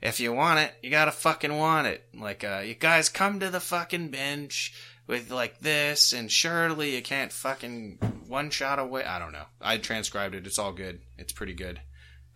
[0.02, 2.04] if you want it, you gotta fucking want it.
[2.14, 4.74] Like, uh, you guys come to the fucking bench
[5.06, 9.04] with like this, and surely you can't fucking one shot away.
[9.04, 9.46] I don't know.
[9.60, 10.46] I transcribed it.
[10.46, 11.00] It's all good.
[11.16, 11.80] It's pretty good,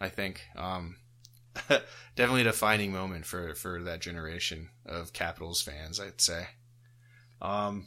[0.01, 0.43] I think.
[0.57, 0.97] Um,
[2.17, 6.47] definitely a defining moment for for that generation of Capitals fans, I'd say.
[7.43, 7.87] Um,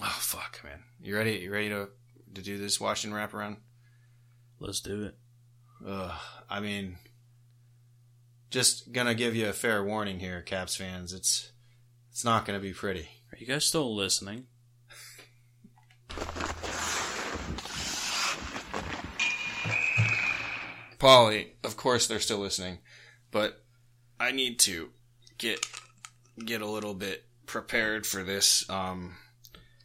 [0.00, 1.32] oh fuck, man, you ready?
[1.32, 1.88] You ready to
[2.34, 3.56] to do this Washington wraparound?
[4.58, 5.16] Let's do it.
[5.86, 6.96] Ugh, I mean,
[8.50, 11.12] just gonna give you a fair warning here, Caps fans.
[11.12, 11.52] It's
[12.10, 13.08] it's not gonna be pretty.
[13.42, 14.46] You guys still listening?
[20.98, 22.78] Paulie, of course they're still listening,
[23.32, 23.64] but
[24.20, 24.90] I need to
[25.38, 25.66] get
[26.38, 28.68] get a little bit prepared for this.
[28.70, 29.16] Um,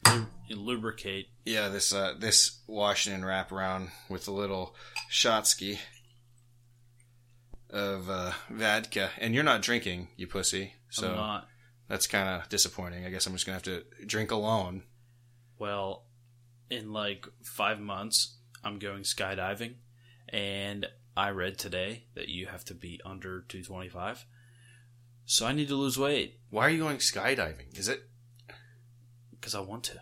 [0.05, 1.29] You lubricate.
[1.43, 4.75] yeah, this uh, this Washington wraparound with a little
[5.11, 5.79] shotski
[7.71, 10.73] of uh, vodka, and you're not drinking, you pussy.
[10.91, 11.47] So I'm not.
[11.87, 13.05] That's kind of disappointing.
[13.05, 14.83] I guess I'm just gonna have to drink alone.
[15.59, 16.05] Well,
[16.69, 19.75] in like five months, I'm going skydiving,
[20.29, 24.25] and I read today that you have to be under 225.
[25.25, 27.77] So I need to lose weight Why are you going skydiving?
[27.77, 28.03] Is it
[29.31, 30.01] because I want to.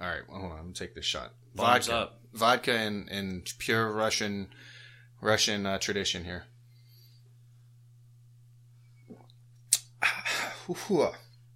[0.00, 0.22] all right?
[0.28, 1.34] Well, hold on, I'm gonna take this shot.
[1.54, 2.20] Vodka, up.
[2.32, 4.48] vodka, and and pure Russian
[5.20, 6.44] Russian uh, tradition here.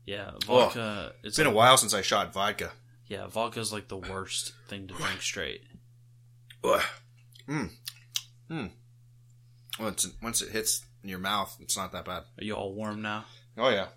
[0.06, 1.12] Yeah, vodka.
[1.22, 2.72] It's been a while since I shot vodka.
[3.06, 5.62] Yeah, vodka is like the worst thing to drink straight.
[6.64, 6.82] Ugh.
[7.48, 7.70] Mm.
[8.50, 8.70] Mm.
[9.78, 12.24] Once it, once it hits your mouth, it's not that bad.
[12.38, 13.24] Are you all warm now?
[13.58, 13.88] Oh yeah,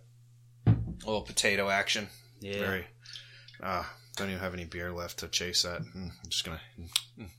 [0.68, 0.72] a
[1.05, 2.09] little potato action.
[2.39, 2.59] Yeah.
[2.59, 2.86] Very.
[3.61, 3.84] Uh,
[4.18, 5.82] don't even have any beer left to chase that.
[5.82, 6.61] Mm, I'm just gonna.
[7.20, 7.30] mm.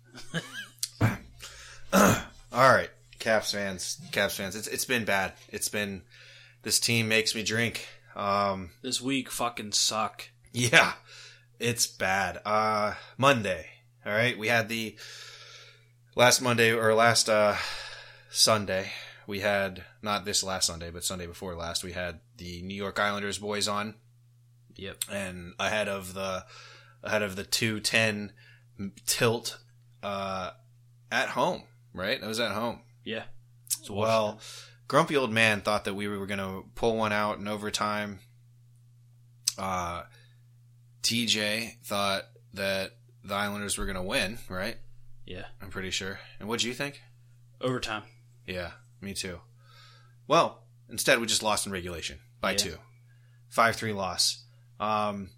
[2.52, 4.56] All right, Caps fans, Caps fans.
[4.56, 5.32] It's it's been bad.
[5.48, 6.02] It's been.
[6.66, 7.86] This team makes me drink.
[8.16, 10.30] Um, This week fucking suck.
[10.52, 10.94] yeah,
[11.60, 12.40] it's bad.
[12.44, 13.68] Uh, Monday.
[14.04, 14.96] All right, we had the
[16.16, 17.54] last Monday or last uh,
[18.30, 18.90] Sunday.
[19.28, 21.84] We had not this last Sunday, but Sunday before last.
[21.84, 23.94] We had the New York Islanders boys on,
[24.74, 25.04] Yep.
[25.08, 26.46] and ahead of the
[27.04, 28.32] ahead of the two ten
[29.06, 29.60] tilt
[30.02, 30.50] uh,
[31.12, 31.62] at home.
[31.94, 32.80] Right, that was at home.
[33.04, 33.22] Yeah.
[33.88, 34.40] Well,
[34.88, 38.20] grumpy old man thought that we were going to pull one out in overtime.
[39.58, 40.02] Uh,
[41.02, 42.24] TJ thought
[42.54, 42.92] that
[43.24, 44.76] the Islanders were going to win, right?
[45.24, 45.46] yeah.
[45.60, 46.20] I'm pretty sure.
[46.38, 47.00] And what'd you think?
[47.60, 48.02] Overtime.
[48.46, 49.40] Yeah, me too.
[50.28, 52.56] Well, instead we just lost in regulation by Yeah.
[52.58, 52.76] two.
[53.50, 54.44] 5-3 loss.
[54.78, 55.30] Um,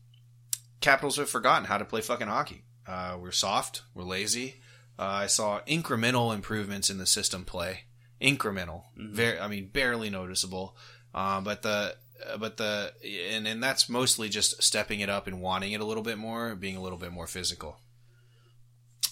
[0.81, 2.65] Capitals have forgotten how to play fucking hockey.
[2.87, 3.83] Uh, we're soft.
[3.95, 4.61] We're lazy.
[4.99, 7.85] Uh, I saw incremental improvements in the system play.
[8.21, 8.83] Incremental.
[8.97, 10.77] Very, I mean, barely noticeable.
[11.15, 11.95] Uh, but the,
[12.29, 12.93] uh, but the,
[13.31, 16.55] and, and that's mostly just stepping it up and wanting it a little bit more,
[16.55, 17.81] being a little bit more physical.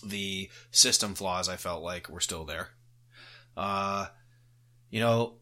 [0.05, 2.71] The system flaws I felt like were still there.
[3.57, 4.07] Uh,
[4.91, 5.35] you know,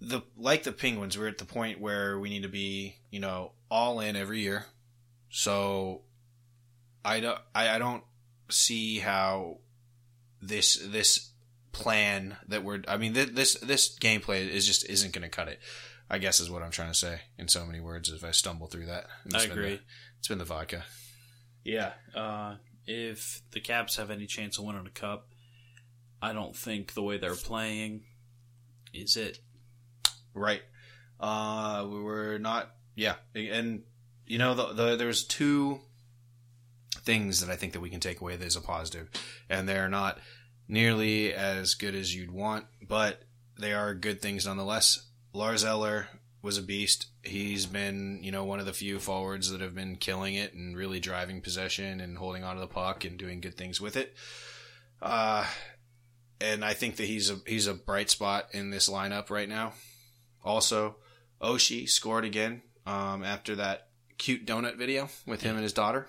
[0.00, 3.52] the like the Penguins, we're at the point where we need to be, you know,
[3.70, 4.66] all in every year.
[5.30, 6.02] So
[7.04, 8.04] I don't I, I don't
[8.50, 9.58] see how
[10.46, 11.30] this this
[11.72, 15.48] plan that we're I mean th- this this gameplay is just isn't going to cut
[15.48, 15.60] it.
[16.10, 18.10] I guess is what I'm trying to say in so many words.
[18.10, 19.76] If I stumble through that, It's I been agree.
[19.76, 19.82] the-
[20.18, 20.84] it's been the vodka.
[21.64, 21.92] Yeah.
[22.14, 25.28] Uh, if the Caps have any chance of winning a cup,
[26.22, 28.04] I don't think the way they're playing
[28.92, 29.38] is it.
[30.34, 30.62] Right.
[31.20, 32.70] Uh, we were not.
[32.94, 33.82] Yeah, and
[34.26, 35.80] you know, the, the there's two
[37.04, 39.08] things that I think that we can take away that is a positive,
[39.48, 40.18] and they're not
[40.68, 43.22] nearly as good as you'd want, but
[43.58, 45.06] they are good things nonetheless.
[45.32, 46.08] Lars Eller
[46.42, 47.06] was a beast.
[47.22, 50.76] He's been, you know, one of the few forwards that have been killing it and
[50.76, 54.14] really driving possession and holding onto the puck and doing good things with it.
[55.00, 55.46] Uh,
[56.40, 59.72] and I think that he's a he's a bright spot in this lineup right now.
[60.44, 60.96] Also,
[61.40, 63.88] Oshie scored again um, after that
[64.18, 66.08] cute donut video with him and his daughter.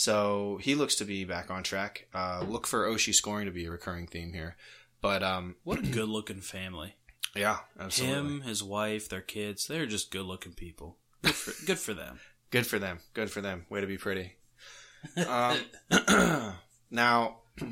[0.00, 2.06] So he looks to be back on track.
[2.14, 4.56] Uh, look for Oshie scoring to be a recurring theme here.
[5.02, 6.94] But um, What a good looking family.
[7.36, 8.16] yeah, absolutely.
[8.16, 10.96] Him, his wife, their kids, they're just good looking people.
[11.20, 12.18] Good for, good for them.
[12.48, 13.00] Good for them.
[13.12, 13.66] Good for them.
[13.68, 14.36] Way to be pretty.
[15.26, 15.58] Um,
[16.90, 17.40] now,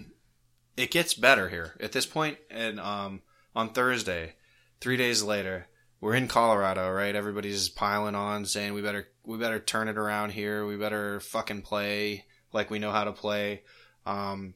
[0.77, 3.21] it gets better here at this point, and um,
[3.55, 4.35] on Thursday,
[4.81, 5.67] three days later,
[6.01, 7.15] we're in Colorado, right?
[7.15, 10.65] Everybody's piling on, saying we better we better turn it around here.
[10.65, 13.63] We better fucking play like we know how to play.
[14.07, 14.55] Um,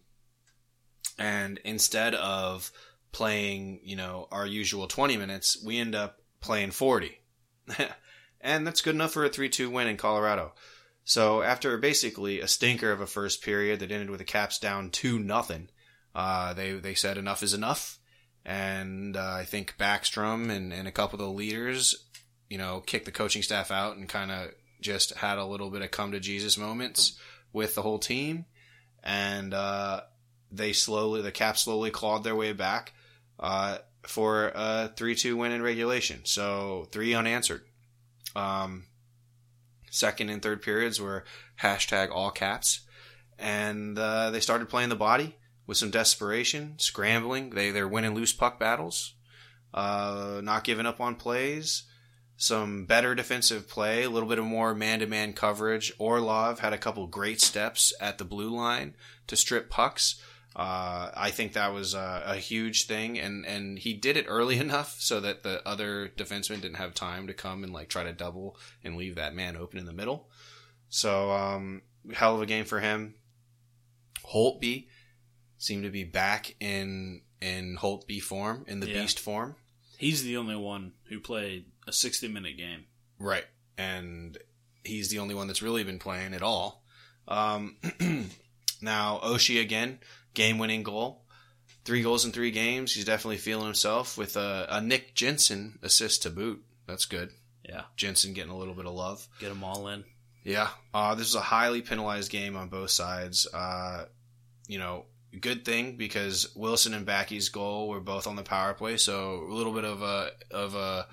[1.19, 2.73] and instead of
[3.13, 7.21] playing, you know, our usual twenty minutes, we end up playing forty,
[8.41, 10.55] and that's good enough for a three-two win in Colorado.
[11.05, 14.89] So after basically a stinker of a first period that ended with the Caps down
[14.89, 15.69] two nothing,
[16.15, 17.99] uh, they they said enough is enough,
[18.43, 22.07] and uh, I think Backstrom and, and a couple of the leaders,
[22.49, 24.53] you know, kicked the coaching staff out and kind of
[24.83, 27.19] just had a little bit of come to Jesus moments
[27.53, 28.45] with the whole team,
[29.03, 30.03] and uh,
[30.51, 32.93] they slowly the Caps slowly clawed their way back
[33.39, 36.21] uh, for a three two win in regulation.
[36.25, 37.63] So three unanswered.
[38.35, 38.85] Um,
[39.91, 41.25] second and third periods were
[41.61, 42.81] hashtag all caps,
[43.39, 47.51] and uh, they started playing the body with some desperation, scrambling.
[47.51, 49.15] They they're winning loose puck battles,
[49.73, 51.85] uh, not giving up on plays.
[52.43, 55.93] Some better defensive play, a little bit of more man-to-man coverage.
[56.01, 58.97] Orlov had a couple great steps at the blue line
[59.29, 60.21] to strip pucks.
[60.57, 64.59] Uh, I think that was a, a huge thing, and, and he did it early
[64.67, 68.13] enough so that the other defenseman didn't have time to come and like try to
[68.13, 70.29] double and leave that man open in the middle.
[70.89, 71.83] So, um,
[72.13, 73.15] hell of a game for him.
[74.35, 74.89] Holtby
[75.59, 79.03] seemed to be back in in Holtby form, in the Yeah.
[79.03, 79.55] beast form.
[79.97, 82.85] He's the only one who played a 60 minute game.
[83.19, 83.45] Right.
[83.79, 84.37] And
[84.85, 86.85] he's the only one that's really been playing at all.
[87.29, 87.77] Um,
[88.83, 89.99] now, Oshie again,
[90.35, 91.25] game winning goal.
[91.85, 92.95] Three goals in three games.
[92.95, 96.63] He's definitely feeling himself with a, a Nick Jensen assist to boot.
[96.87, 97.31] That's good.
[97.69, 97.83] Yeah.
[97.97, 99.27] Jensen getting a little bit of love.
[99.41, 100.05] Get them all in.
[100.45, 100.69] Yeah.
[100.95, 103.47] Uh, this is a highly penalized game on both sides.
[103.53, 104.05] Uh,
[104.69, 105.07] you know,
[105.41, 109.53] good thing because Wilson and Backy's goal were both on the power play, so a
[109.53, 111.07] little bit of a of a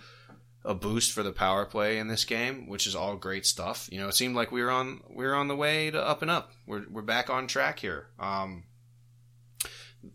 [0.66, 3.88] a boost for the power play in this game, which is all great stuff.
[3.92, 6.22] You know, it seemed like we were on we were on the way to up
[6.22, 6.52] and up.
[6.66, 8.08] We're we're back on track here.
[8.20, 8.64] Um,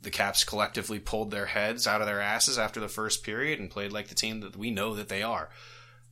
[0.03, 3.70] the Caps collectively pulled their heads out of their asses after the first period and
[3.70, 5.51] played like the team that we know that they are.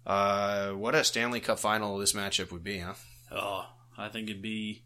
[0.06, 2.94] Uh, what a Stanley Cup final this matchup would be, huh?
[3.30, 3.66] Oh,
[3.96, 4.82] I think it'd be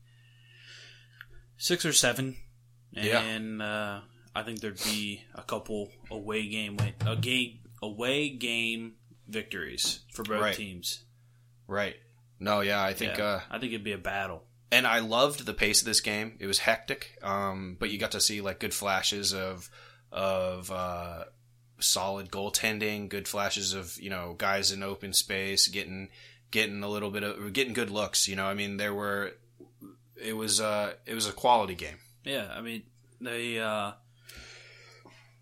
[1.57, 2.37] six or seven.
[2.91, 3.21] Yeah.
[3.21, 4.01] And uh,
[4.35, 8.95] I think there'd be a couple away game a game away game
[9.29, 10.57] victories for both Right.
[10.57, 11.05] teams.
[11.67, 11.97] Right.
[12.39, 13.25] No, yeah, I think Yeah.
[13.25, 14.45] uh I think it'd be a battle.
[14.73, 16.37] and I loved the pace of this game.
[16.41, 19.71] It was hectic, um, but you got to see like good flashes of
[20.13, 21.25] of uh,
[21.79, 26.09] solid goaltending, good flashes of you know guys in open space getting
[26.51, 28.29] getting a little bit of getting good looks.
[28.29, 29.33] You know, I mean there were
[30.17, 31.99] it was uh it was a quality game.
[32.25, 32.83] Yeah, I mean
[33.21, 33.93] they uh,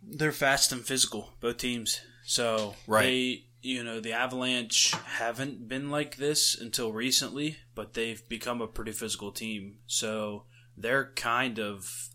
[0.02, 2.00] they're fast and physical, both teams.
[2.24, 3.02] So Right.
[3.04, 8.66] they you know the Avalanche haven't been like this until recently, but they've become a
[8.66, 9.78] pretty physical team.
[9.86, 10.44] So
[10.76, 12.08] they're kind of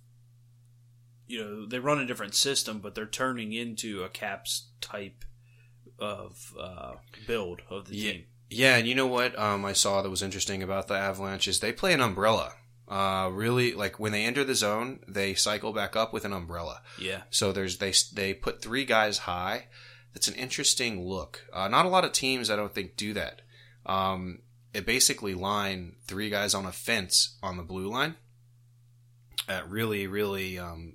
[1.28, 5.26] you know they run a different system, but they're turning into a Caps type
[5.97, 6.93] of uh,
[7.28, 8.12] build of the Yeah.
[8.14, 8.24] team.
[8.52, 11.60] Yeah, and you know what um, I saw that was interesting about the Avalanche is
[11.60, 12.54] they play an umbrella.
[12.88, 16.82] Uh, really, like when they enter the zone, they cycle back up with an umbrella.
[16.97, 19.68] Yeah, So there's they they put three guys high.
[20.14, 21.45] That's an interesting look.
[21.53, 23.41] Uh, not a lot of teams, I don't think, do that.
[23.86, 24.39] Um,
[24.74, 28.16] it basically line three guys on a fence on the blue line
[29.47, 30.93] at really, really um,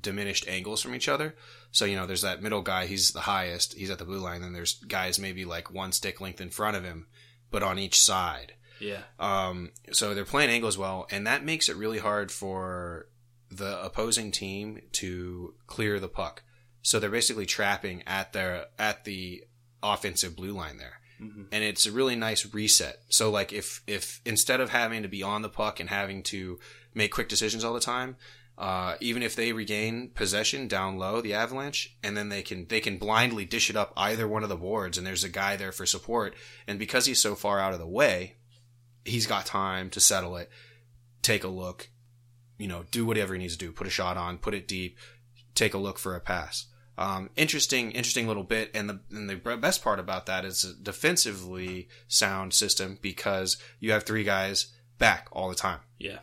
[0.00, 1.34] diminished angles from each other.
[1.70, 4.42] So, you know, there's that middle guy, he's the highest, he's at the blue line,
[4.42, 7.06] and there's guys maybe like one stick length in front of him,
[7.50, 8.54] but on each side.
[8.80, 9.02] Yeah.
[9.18, 13.08] Um, so they're playing angles well, and that makes it really hard for
[13.50, 16.42] the opposing team to clear the puck.
[16.86, 19.42] So they're basically trapping at their at the
[19.82, 21.00] offensive blue line there.
[21.20, 21.48] Mhm.
[21.50, 23.02] And it's a really nice reset.
[23.08, 26.60] So like if if instead of having to be on the puck and having to
[26.94, 28.14] make quick decisions all the time,
[28.56, 32.78] uh, even if they regain possession down low, the Avalanche, and then they can they
[32.78, 35.72] can blindly dish it up either one of the boards, and there's a guy there
[35.72, 36.36] for support.
[36.68, 38.36] And because he's so far out of the way,
[39.04, 40.52] he's got time to settle it,
[41.20, 41.88] take a look,
[42.58, 44.96] you know, do whatever he needs to do, put a shot on, put it deep,
[45.56, 46.66] take a look for a pass.
[46.98, 48.70] Um, interesting, interesting little bit.
[48.74, 53.92] And the, and the best part about that is a defensively sound system because you
[53.92, 55.80] have three guys back all the time.
[55.98, 56.18] Yeah.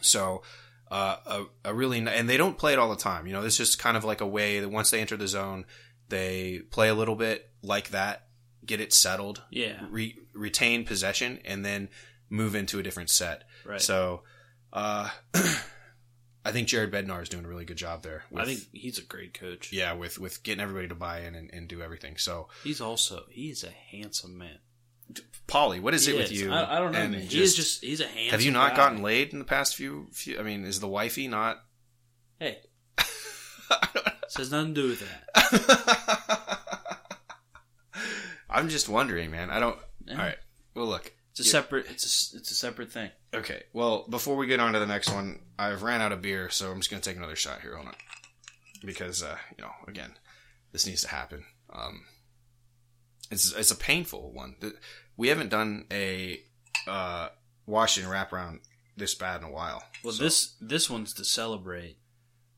[0.00, 0.42] So,
[0.90, 3.26] uh, a, a really, and they don't play it all the time.
[3.26, 5.64] You know, this is kind of like a way that once they enter the zone,
[6.08, 8.26] they play a little bit like that,
[8.64, 9.84] get it settled, Yeah.
[9.90, 11.88] re- retain possession, and then
[12.30, 13.42] move into a different set.
[13.66, 13.80] Right.
[13.80, 14.22] So,
[14.72, 15.10] uh,
[16.48, 18.24] I think Jared Bednar is doing a really good job there.
[18.30, 19.72] With, I think he's a great coach.
[19.72, 22.16] yeah, with with getting everybody to buy in and, and do everything.
[22.16, 24.58] So, He's also he's a handsome man.
[25.46, 26.52] Paulie, what is He it with you?
[26.52, 27.20] I, I don't know, and man.
[27.22, 28.30] he is just he's a handsome.
[28.32, 28.76] have you not guy.
[28.76, 30.08] gotten laid in the past few?
[30.12, 31.58] few I mean, is the wifey not?
[32.38, 32.58] Hey,
[32.96, 36.58] this has nothing to do with that.
[38.50, 39.50] I'm just wondering, man.
[39.50, 39.78] I don't.
[40.06, 40.12] Yeah.
[40.14, 40.36] All right.
[40.74, 41.12] Well, look.
[41.32, 41.86] It's a separate.
[41.90, 43.10] It's a it's a separate thing.
[43.34, 43.64] Okay.
[43.72, 46.70] Well, before we get on to the next one, I've ran out of beer, so
[46.70, 47.74] I'm just gonna take another shot here.
[47.76, 47.94] Hold on.
[48.84, 50.12] Because uh, you know, again,
[50.72, 51.44] this needs to happen.
[51.72, 52.04] Um,
[53.30, 54.56] it's it's a painful one.
[55.16, 56.40] We haven't done a
[56.86, 57.28] uh,
[57.66, 58.60] Washington wraparound
[58.96, 59.82] this bad in a while.
[60.02, 61.98] Well, So- this this one's to celebrate.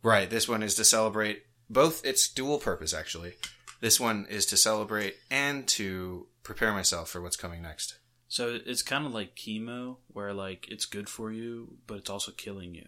[0.03, 0.31] Right.
[0.31, 2.05] This one is to celebrate both.
[2.07, 3.35] It's dual purpose, actually.
[3.81, 7.97] This one is to celebrate and to prepare myself for what's coming next.
[8.31, 12.31] So it's kind of like chemo, where like it's good for you, but it's also
[12.31, 12.87] killing you.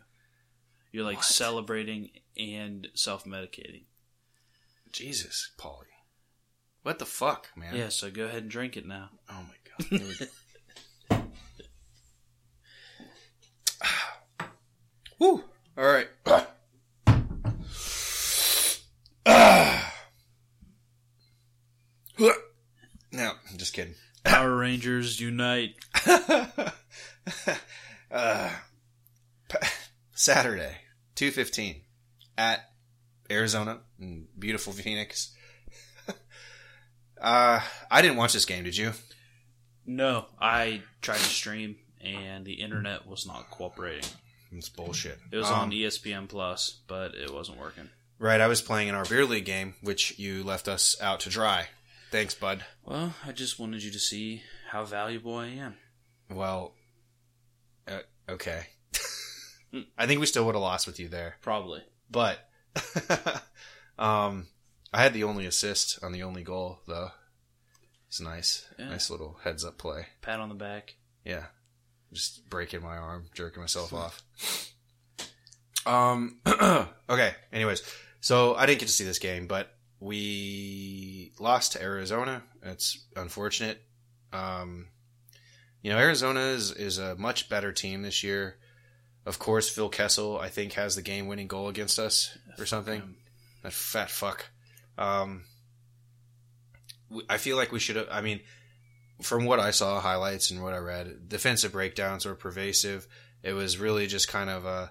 [0.92, 1.24] You're like What?
[1.24, 3.86] celebrating and self medicating.
[4.92, 5.86] Jesus, Paulie.
[6.84, 7.74] What the fuck, man?
[7.74, 7.88] Yeah.
[7.88, 9.10] So go ahead and drink it now.
[9.28, 9.86] Oh my god.
[9.98, 10.28] Here
[11.10, 11.24] we go.
[15.18, 15.42] Woo.
[15.76, 16.08] All right.
[23.10, 23.96] now, I'm just kidding.
[24.24, 25.74] Power Rangers unite.
[28.10, 28.50] uh,
[30.14, 30.76] Saturday,
[31.14, 31.82] two fifteen,
[32.38, 32.70] at
[33.30, 35.34] Arizona in beautiful Phoenix.
[37.20, 37.60] uh,
[37.90, 38.64] I didn't watch this game.
[38.64, 38.92] Did you?
[39.84, 44.08] No, I tried to stream and the internet was not cooperating.
[44.52, 45.18] It's bullshit.
[45.30, 47.88] It was Um, on ESPN Plus, but it wasn't working.
[48.18, 51.30] Right, I was playing in our beer league game, which you left us out to
[51.30, 51.68] dry.
[52.12, 52.64] Thanks, bud.
[52.84, 55.76] Well, I just wanted you to see how valuable I am.
[56.30, 56.74] Well,
[57.88, 58.66] uh, okay.
[59.98, 61.82] I think we still would have lost with you there, Probably.
[62.10, 62.38] but
[63.98, 64.46] um,
[64.92, 67.12] I had the only assist on the only goal, though.
[68.08, 68.90] It's nice, Yeah.
[68.90, 70.06] nice little heads up play.
[70.20, 70.96] Pat on the back.
[71.24, 71.44] Yeah,
[72.12, 74.22] just breaking my arm, jerking myself off.
[75.86, 76.40] Um.
[77.08, 77.34] okay.
[77.54, 77.82] Anyways,
[78.20, 82.42] so I didn't get to see this game, but we lost to Arizona.
[82.62, 83.80] It's unfortunate.
[84.32, 84.88] Um,
[85.80, 88.56] you know, Arizona is is a much better team this year.
[89.24, 93.14] Of course, Phil Kessel, I think, has the game winning goal against us or something.
[93.62, 94.46] That fat fuck.
[94.98, 95.44] Um,
[97.28, 98.08] I feel like we should have.
[98.10, 98.40] I mean,
[99.20, 103.06] from what I saw, highlights and what I read, defensive breakdowns were pervasive.
[103.44, 104.90] It was really just kind of a,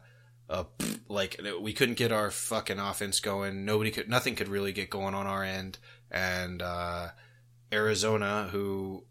[0.52, 0.65] a
[1.07, 3.65] like we couldn't get our fucking offense going.
[3.65, 5.80] Nobody could, nothing could really get going on our end.
[6.11, 7.10] And uh,
[7.72, 9.06] Arizona, who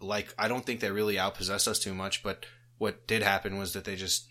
[0.00, 2.46] like I don't think they really outpossessed us too much, but
[2.78, 4.30] what did happen was that they just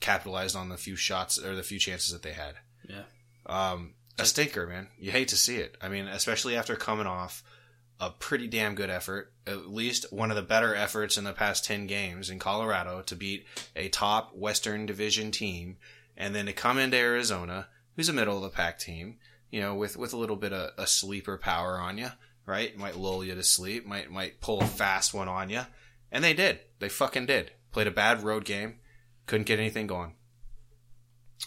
[0.00, 2.56] capitalized on the few shots or the few chances that they had.
[2.86, 3.04] Yeah.
[3.46, 4.88] Um, a stinker, man.
[4.98, 5.76] You hate to see it.
[5.80, 7.42] I mean, especially after coming off
[8.00, 11.64] a pretty damn good effort, at least one of the better efforts in the past
[11.64, 13.46] 10 games in Colorado to beat
[13.76, 15.76] a top Western Division team,
[16.16, 19.18] and then to come into Arizona, who's a middle of the pack team,
[19.50, 22.08] you know, with, with a little bit of a sleeper power on you,
[22.46, 22.76] right?
[22.76, 25.62] Might lull you to sleep, might, might pull a fast one on you.
[26.10, 26.60] And they did.
[26.80, 27.52] They fucking did.
[27.72, 28.76] Played a bad road game.
[29.26, 30.14] Couldn't get anything going.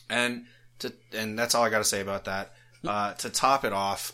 [0.09, 0.45] And
[0.79, 2.53] to, and that's all I got to say about that.
[2.85, 4.13] Uh, to top it off,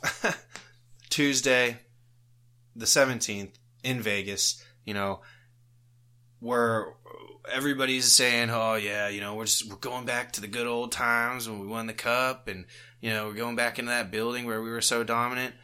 [1.09, 1.77] Tuesday,
[2.75, 5.21] the 17th in Vegas, you know,
[6.39, 6.93] where
[7.51, 10.91] everybody's saying, "Oh yeah, you know, we're just we're going back to the good old
[10.91, 12.65] times when we won the cup, and
[13.01, 15.55] you know, we're going back into that building where we were so dominant."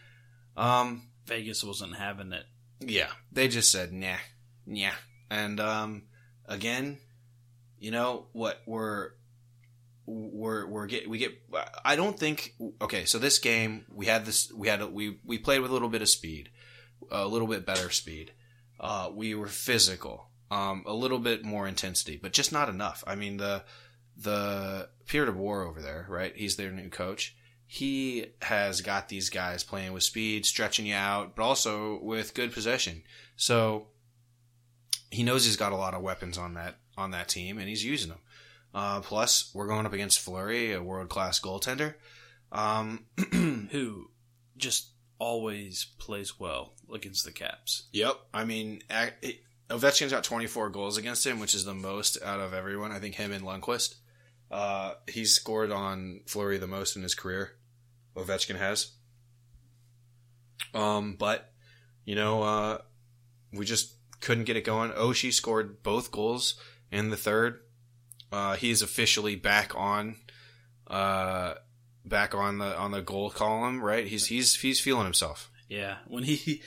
[0.57, 2.45] Um, Vegas wasn't having it.
[2.80, 4.18] yeah, they just said, "Nah,
[4.65, 4.95] yeah,"
[5.30, 6.03] and um,
[6.45, 6.99] again,
[7.77, 9.11] you know what we're
[10.06, 11.34] we're we're get we get.
[11.86, 13.06] I don't think okay.
[13.06, 16.02] So this game we had this we had we we played with a little bit
[16.02, 16.49] of speed,
[17.11, 18.31] a little bit better speed.
[18.80, 23.03] Uh, we were physical, um, a little bit more intensity, but just not enough.
[23.06, 23.64] I mean the
[24.15, 26.34] the Peter DeBoer over there, right?
[26.36, 27.36] He's their new coach.
[27.65, 32.52] He has got these guys playing with speed, stretching you out, but also with good
[32.52, 33.03] possession.
[33.36, 33.88] So
[35.11, 37.84] he knows he's got a lot of weapons on that on that team, and he's
[37.84, 38.19] using them.
[38.73, 41.95] Uh, plus, we're going up against Fleury, a world class goaltender.
[42.52, 43.06] Um,
[43.72, 44.10] Who
[44.57, 47.84] just always plays well against the Caps.
[47.91, 48.16] Yep.
[48.34, 48.82] I mean,
[49.70, 52.91] Ovechkin's got 24 goals against him, which is the most out of everyone.
[52.91, 53.95] I think him and Lundqvist.
[54.52, 57.52] Uh, he's scored on Fleury the most in his career.
[58.16, 58.91] Ovechkin has.
[60.74, 61.52] Um, but
[62.06, 62.78] you know, uh,
[63.53, 64.91] we just couldn't get it going.
[64.91, 66.56] Oshie scored both goals
[66.91, 67.60] in the third.
[68.32, 70.16] Uh, is officially back on,
[70.86, 71.56] uh,
[72.06, 73.82] back on the on the goal column.
[73.82, 74.06] Right?
[74.06, 75.48] He's he's he's feeling himself.
[75.69, 76.61] Yeah, when he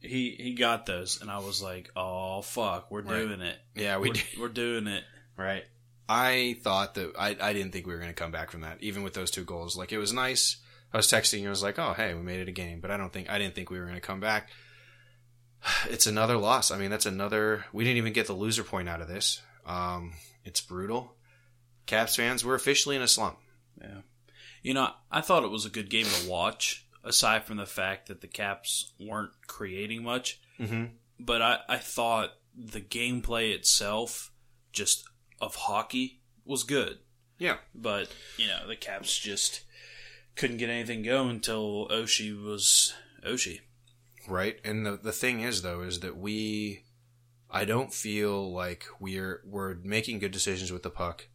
[0.00, 3.56] he he got those, and I was like, "Oh fuck, we're doing it.
[3.74, 4.24] Yeah, we We're, did.
[4.38, 5.04] we're doing it."
[5.36, 5.64] Right.
[6.08, 8.78] I thought that I, I didn't think we were going to come back from that,
[8.80, 9.76] even with those two goals.
[9.76, 10.56] Like it was nice.
[10.92, 11.46] I was texting.
[11.46, 13.38] I was like, "Oh, hey, we made it a game," but I don't think I
[13.38, 14.50] didn't think we were going to come back.
[15.90, 16.70] It's another loss.
[16.70, 17.64] I mean, that's another.
[17.72, 19.40] We didn't even get the loser point out of this.
[19.66, 20.14] Um,
[20.44, 21.14] it's brutal.
[21.86, 23.38] Caps fans, we're officially in a slump.
[23.80, 24.00] Yeah.
[24.62, 28.08] You know, I thought it was a good game to watch, aside from the fact
[28.08, 30.40] that the Caps weren't creating much.
[30.58, 30.86] Mm-hmm.
[31.18, 34.32] But I, I thought the gameplay itself,
[34.72, 35.04] just
[35.40, 36.98] of hockey, was good.
[37.38, 37.56] Yeah.
[37.74, 39.62] But, you know, the Caps just
[40.36, 42.94] couldn't get anything going until Oshie was
[43.24, 43.60] Oshie.
[44.28, 44.58] Right.
[44.64, 46.84] And the the thing is though is that we
[47.50, 51.28] I don't feel like we're we're making good decisions with the puck.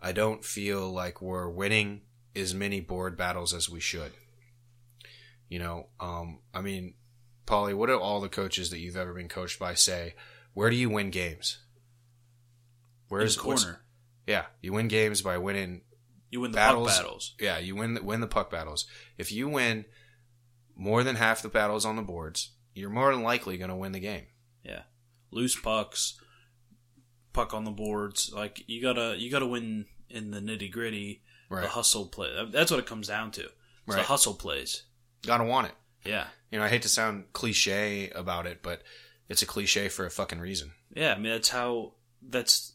[0.00, 2.02] I don't feel like we're winning
[2.34, 4.12] as many board battles as we should.
[5.50, 6.94] You know, um I mean,
[7.46, 10.14] Paulie, what do all the coaches that you've ever been coached by say?
[10.54, 11.58] Where do you win games?
[13.08, 13.82] Where's in corner.
[14.26, 15.82] Yeah, you win games by winning
[16.30, 17.34] You win the battles- puck battles.
[17.40, 18.86] yeah, you win the, win the puck battles.
[19.18, 19.84] If you win
[20.76, 23.92] more than half the battles on the boards, you're more than likely going to win
[23.92, 24.26] the game.
[24.62, 24.82] Yeah.
[25.32, 26.20] Loose pucks,
[27.32, 28.32] puck on the boards.
[28.32, 31.62] Like you gotta you gotta win in the nitty gritty, Right.
[31.62, 32.28] the hustle play.
[32.52, 33.42] That's what it comes down to.
[33.86, 34.84] It's the hustle plays.
[35.26, 35.74] Got to want it.
[36.04, 36.26] Yeah.
[36.50, 38.82] You know, I hate to sound cliche about it, but
[39.28, 40.72] it's a cliche for a fucking reason.
[40.94, 41.92] Yeah, I mean that's how
[42.22, 42.72] that's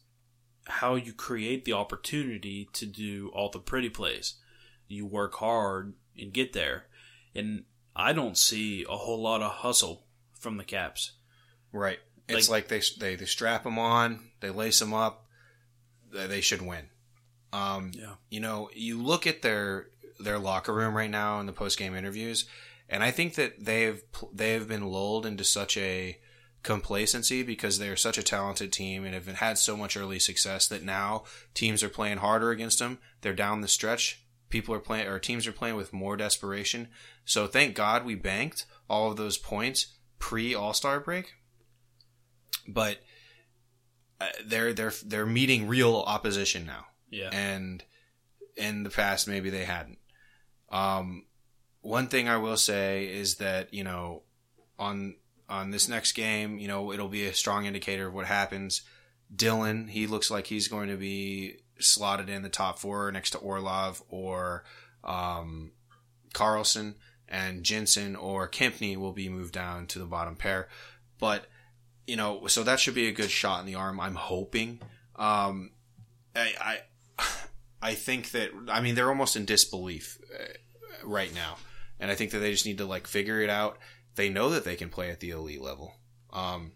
[0.67, 4.35] how you create the opportunity to do all the pretty plays.
[4.87, 6.85] You work hard and get there.
[7.35, 7.65] And
[7.95, 10.05] I don't see a whole lot of hustle
[10.39, 11.13] from the Caps.
[11.71, 11.99] Right.
[12.27, 15.27] It's like, they, they they strap them on, they lace them up,
[16.11, 16.87] they, they should win.
[17.53, 18.15] Um, Yeah.
[18.29, 19.89] you know, you look at their
[20.19, 22.45] their locker room right now in the post game interviews,
[22.89, 24.01] and I think that they've
[24.33, 26.19] they've been lulled into such a
[26.63, 30.81] complacency because they're such a talented team and have had so much early success that
[30.83, 31.23] now
[31.53, 32.97] teams are playing harder against them.
[33.21, 34.23] They're down the stretch.
[34.49, 36.87] People are playing, or teams are playing with more desperation.
[37.25, 39.87] So thank God we banked all of those points
[40.19, 41.33] pre All Star break.
[42.67, 42.99] But
[44.19, 47.29] uh, they're they're they're meeting real opposition now Yeah.
[47.31, 47.83] and
[48.55, 49.97] in the past maybe they hadn't.
[50.75, 51.23] Um,
[51.81, 54.23] one thing I will say is that you know
[54.77, 55.15] on
[55.47, 58.81] on this next game, you know it'll be a strong indicator of what happens.
[59.33, 63.37] Dillon, he looks like he's going to be slotted in the top four next to
[63.37, 64.63] Orlov or
[65.03, 65.71] um,
[66.33, 66.95] Carlson,
[67.27, 70.67] and Jensen or Kempny will be moved down to the bottom pair.
[71.19, 71.45] But
[72.05, 73.99] you know, so that should be a good shot in the arm.
[73.99, 74.79] I'm hoping.
[75.15, 75.71] Um,
[76.35, 76.81] I,
[77.17, 77.23] I
[77.81, 80.53] I think that I mean they're almost in disbelief uh,
[81.05, 81.57] right now,
[81.99, 83.77] and I think that they just need to like figure it out.
[84.15, 85.93] They know that they can play at the elite level,
[86.31, 86.71] um,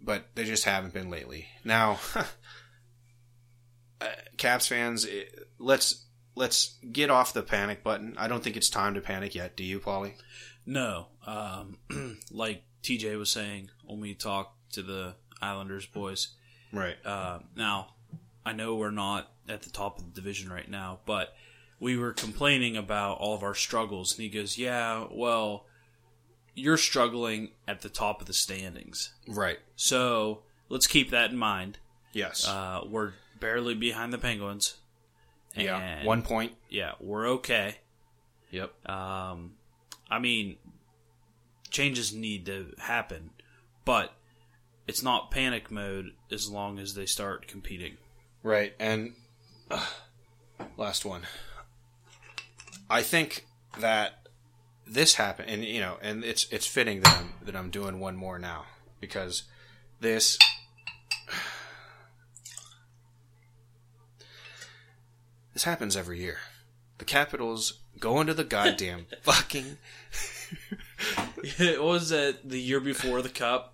[0.00, 1.46] but they just haven't been lately.
[1.64, 1.98] Now,
[4.00, 4.06] uh,
[4.36, 5.24] Caps fans, eh,
[5.58, 6.04] let's
[6.34, 8.14] let's get off the panic button.
[8.18, 9.56] I don't think it's time to panic yet.
[9.56, 10.14] Do you, Paulie?
[10.66, 11.78] No, um,
[12.30, 16.28] like TJ was saying when we talked to the Islanders boys.
[16.72, 16.96] Right.
[17.04, 17.94] Uh, now,
[18.44, 21.34] I know we're not at the top of the division right now, but
[21.80, 25.66] we were complaining about all of our struggles, and he goes, "Yeah, well,
[26.54, 29.12] you're struggling at the top of the standings.
[29.26, 29.58] Right.
[29.76, 31.78] So let's keep that in mind.
[32.12, 32.46] Yes.
[32.46, 34.76] Uh, we're barely behind the Penguins.
[35.56, 36.04] yeah.
[36.04, 36.52] One point.
[36.68, 37.76] Yeah, we're okay.
[38.50, 38.88] Yep.
[38.88, 39.54] Um,
[40.10, 40.56] I mean,
[41.70, 43.30] changes need to happen,
[43.84, 44.14] but
[44.86, 47.96] it's not panic mode as long as they start competing.
[48.42, 48.74] Right.
[48.78, 49.14] And
[49.70, 49.84] uh,
[50.76, 51.22] last one.
[52.88, 53.46] I think
[53.78, 54.28] that
[54.86, 58.16] this happened, and you know, and it's it's fitting that I'm that I'm doing one
[58.16, 58.64] more now
[59.00, 59.44] because
[60.00, 60.38] this.
[65.52, 66.38] This happens every year.
[66.98, 69.78] The Capitals go into the goddamn fucking.
[71.58, 73.73] what was that the year before the Cup?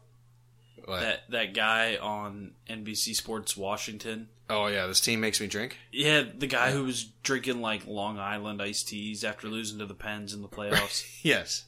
[0.84, 1.00] What?
[1.00, 4.28] That that guy on NBC Sports Washington.
[4.48, 5.76] oh yeah, this team makes me drink.
[5.92, 9.94] Yeah, the guy who was drinking like Long Island iced teas after losing to the
[9.94, 11.04] Pens in the playoffs.
[11.22, 11.64] Yes.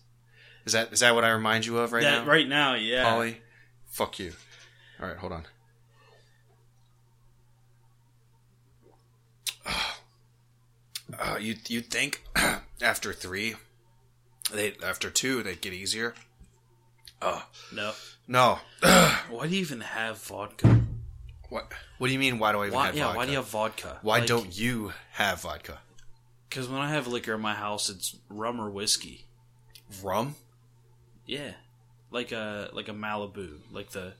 [0.65, 2.31] Is that is that what I remind you of right that now?
[2.31, 3.05] right now, yeah.
[3.05, 3.37] Paulie,
[3.87, 4.33] fuck you.
[5.01, 5.47] All right, hold on.
[11.19, 12.25] Uh, you you'd think
[12.83, 13.55] after three,
[14.51, 16.15] they after two they'd get easier.
[17.23, 17.93] Oh No.
[18.27, 18.59] no!
[19.31, 20.81] Why do you even have vodka?
[21.49, 22.39] what What do you mean?
[22.39, 22.87] Why do I even Why?
[22.87, 23.05] have Yeah.
[23.07, 23.17] vodka?
[23.19, 23.99] Why do you have vodka?
[24.03, 25.79] Why Like- don't you have vodka?
[26.49, 29.27] Because when I have liquor in my house, it's rum or whiskey.
[30.03, 30.35] Rum?
[31.27, 31.53] Yeah,
[32.11, 34.15] like a like a Malibu, like the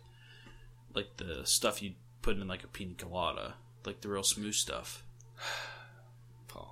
[0.95, 3.55] like the stuff you put in like a pina colada,
[3.85, 5.03] like the real smooth stuff.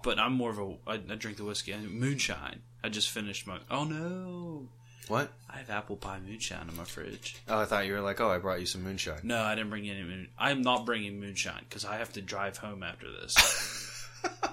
[0.02, 2.61] But I'm more of a I, I drink the whiskey and moonshine.
[2.85, 3.59] I just finished my.
[3.70, 4.69] Oh no,
[5.11, 5.32] What?
[5.53, 7.35] I have apple pie moonshine in my fridge.
[7.49, 9.19] Oh, I thought you were like, oh, I brought you some moonshine.
[9.24, 10.28] No, I didn't bring any moon.
[10.39, 14.07] I'm not bringing moonshine because I have to drive home after this.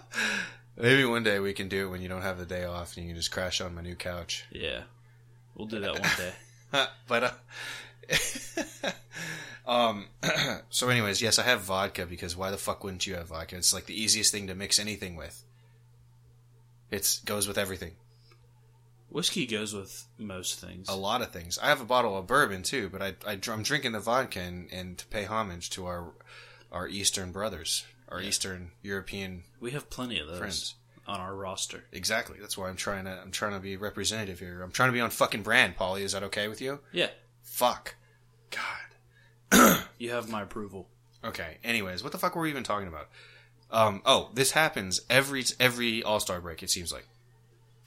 [0.76, 3.06] Maybe one day we can do it when you don't have the day off and
[3.06, 4.46] you can just crash on my new couch.
[4.52, 4.82] yeah,
[5.54, 6.34] we'll do that one day.
[7.08, 8.92] but uh,
[9.68, 10.08] um
[10.70, 13.74] so anyways yes i have vodka because why the fuck wouldn't you have vodka it's
[13.74, 15.44] like the easiest thing to mix anything with
[16.92, 17.92] it goes with everything
[19.10, 20.90] Whiskey goes with most things.
[20.90, 23.64] a lot of things i have a bottle of bourbon too but i, I am
[23.64, 26.12] drinking the vodka and, and to pay homage to our
[26.72, 30.76] our eastern brothers our eastern european We have plenty of those Friends.
[31.08, 31.86] on our roster.
[31.92, 34.94] exactly that's why i'm trying to i'm trying to be representative here i'm trying to
[34.94, 37.10] be on fucking brand paulie is that okay with you Yeah,
[37.44, 37.96] fuck
[38.52, 40.90] god you have my approval.
[41.24, 41.58] Okay.
[41.64, 43.08] Anyways, what the fuck were we even talking about?
[43.72, 46.62] Um, oh, this happens every every All Star break.
[46.64, 47.08] It seems like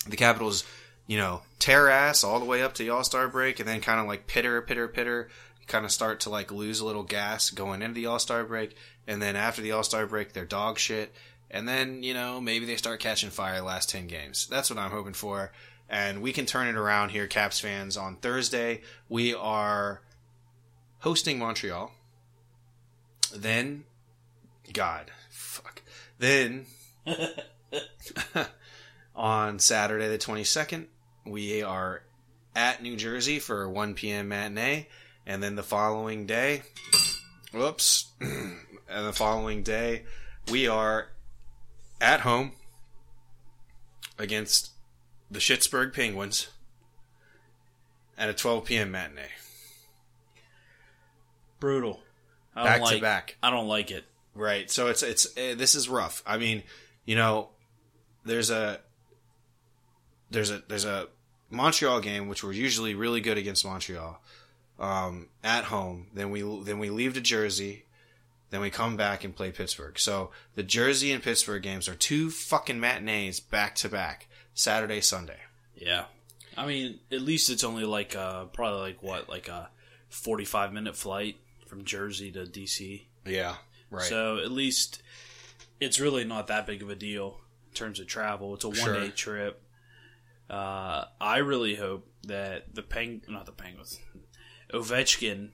[0.09, 0.65] the Capitals,
[1.11, 3.81] you know, tear ass all the way up to the All Star break, and then
[3.81, 5.28] kind of like pitter, pitter, pitter,
[5.66, 8.77] kind of start to like lose a little gas going into the All Star break,
[9.09, 11.12] and then after the All Star break, they're dog shit,
[11.51, 14.47] and then you know maybe they start catching fire the last ten games.
[14.47, 15.51] That's what I'm hoping for,
[15.89, 17.97] and we can turn it around here, Caps fans.
[17.97, 20.03] On Thursday, we are
[21.01, 21.91] hosting Montreal.
[23.35, 23.82] Then,
[24.73, 25.82] God, fuck.
[26.20, 26.66] Then,
[29.16, 30.87] on Saturday the 22nd,
[31.25, 32.03] we are
[32.55, 34.29] at New Jersey for a 1 p.m.
[34.29, 34.89] matinee.
[35.27, 36.63] And then the following day,
[37.53, 38.57] whoops, and
[38.89, 40.05] the following day,
[40.51, 41.09] we are
[42.01, 42.53] at home
[44.19, 44.71] against
[45.31, 46.49] the Schittsburg Penguins
[48.19, 48.91] at a 12 p.m.
[48.91, 49.23] matinee.
[51.61, 52.01] Brutal.
[52.57, 53.37] I Back don't to like, back.
[53.43, 54.05] I don't like it.
[54.35, 54.71] Right.
[54.71, 56.23] So it's it's uh, this is rough.
[56.27, 56.63] I mean,
[57.05, 57.51] you know,
[58.25, 58.81] there's a
[60.31, 61.09] there's a there's a
[61.51, 64.20] Montreal game which we're usually really good against Montreal
[64.78, 66.07] um, at home.
[66.15, 67.85] Then we then we leave to Jersey.
[68.51, 69.97] Then we come back and play Pittsburgh.
[69.98, 75.39] So the Jersey and Pittsburgh games are two fucking matinees back to back, Saturday Sunday.
[75.77, 76.07] Yeah.
[76.57, 79.70] I mean, at least it's only like uh probably like what like a
[80.09, 81.36] forty-five minute flight
[81.66, 83.02] from Jersey to DC.
[83.24, 83.55] Yeah.
[83.90, 84.02] Right.
[84.05, 85.01] So at least
[85.81, 87.39] it's really not that big of a deal
[87.70, 88.55] in terms of travel.
[88.55, 88.94] It's a one Sure.
[89.01, 89.62] day trip.
[90.51, 94.01] Uh, I really hope that the Peng, not the Penguins,
[94.72, 95.51] Ovechkin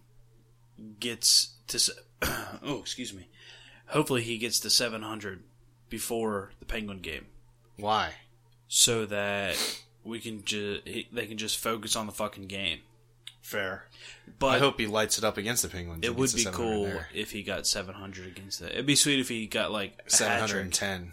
[0.99, 1.79] gets to.
[1.79, 1.93] Se-
[2.23, 3.29] oh, excuse me.
[3.89, 5.43] Hopefully, he gets to 700
[5.91, 7.27] before the Penguin game.
[7.77, 8.15] Why?
[8.69, 9.57] So that
[10.03, 12.81] we can just they can just focus on the fucking game.
[13.43, 13.85] Fair,
[14.41, 16.05] but I hope he lights it up against the Penguins.
[16.05, 17.09] It would be cool there.
[17.15, 18.73] if he got 700 against that.
[18.73, 21.13] It'd be sweet if he got like 710.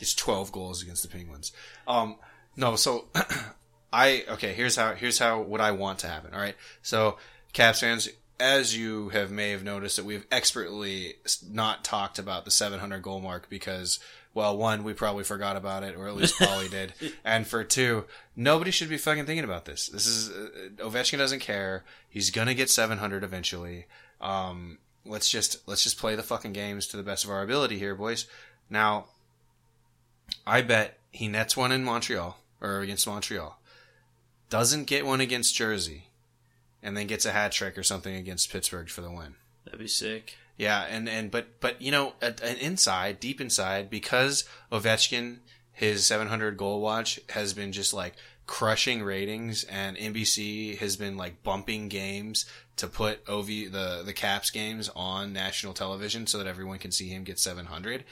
[0.00, 1.52] It's twelve goals against the Penguins.
[1.86, 2.16] Um,
[2.56, 3.06] no, so
[3.92, 4.52] I okay.
[4.52, 4.94] Here's how.
[4.94, 5.40] Here's how.
[5.40, 6.34] What I want to happen.
[6.34, 6.56] All right.
[6.82, 7.18] So,
[7.52, 8.08] Caps fans,
[8.40, 11.14] as you have may have noticed that we've expertly
[11.48, 14.00] not talked about the 700 goal mark because
[14.34, 16.92] well, one, we probably forgot about it, or at least Paulie did,
[17.24, 18.04] and for two,
[18.34, 19.86] nobody should be fucking thinking about this.
[19.86, 21.84] This is uh, Ovechkin doesn't care.
[22.08, 23.86] He's gonna get 700 eventually.
[24.20, 27.78] Um, let's just let's just play the fucking games to the best of our ability
[27.78, 28.26] here, boys.
[28.68, 29.06] Now,
[30.46, 33.58] I bet he nets one in Montreal or against Montreal,
[34.50, 36.08] doesn't get one against Jersey,
[36.82, 39.34] and then gets a hat trick or something against Pittsburgh for the win.
[39.64, 40.36] That'd be sick.
[40.56, 45.38] Yeah, and and but but you know, at, at inside, deep inside, because Ovechkin,
[45.72, 48.14] his 700 goal watch has been just like
[48.46, 52.46] crushing ratings, and NBC has been like bumping games
[52.76, 57.08] to put OV the the Caps games on national television so that everyone can see
[57.08, 58.04] him get 700.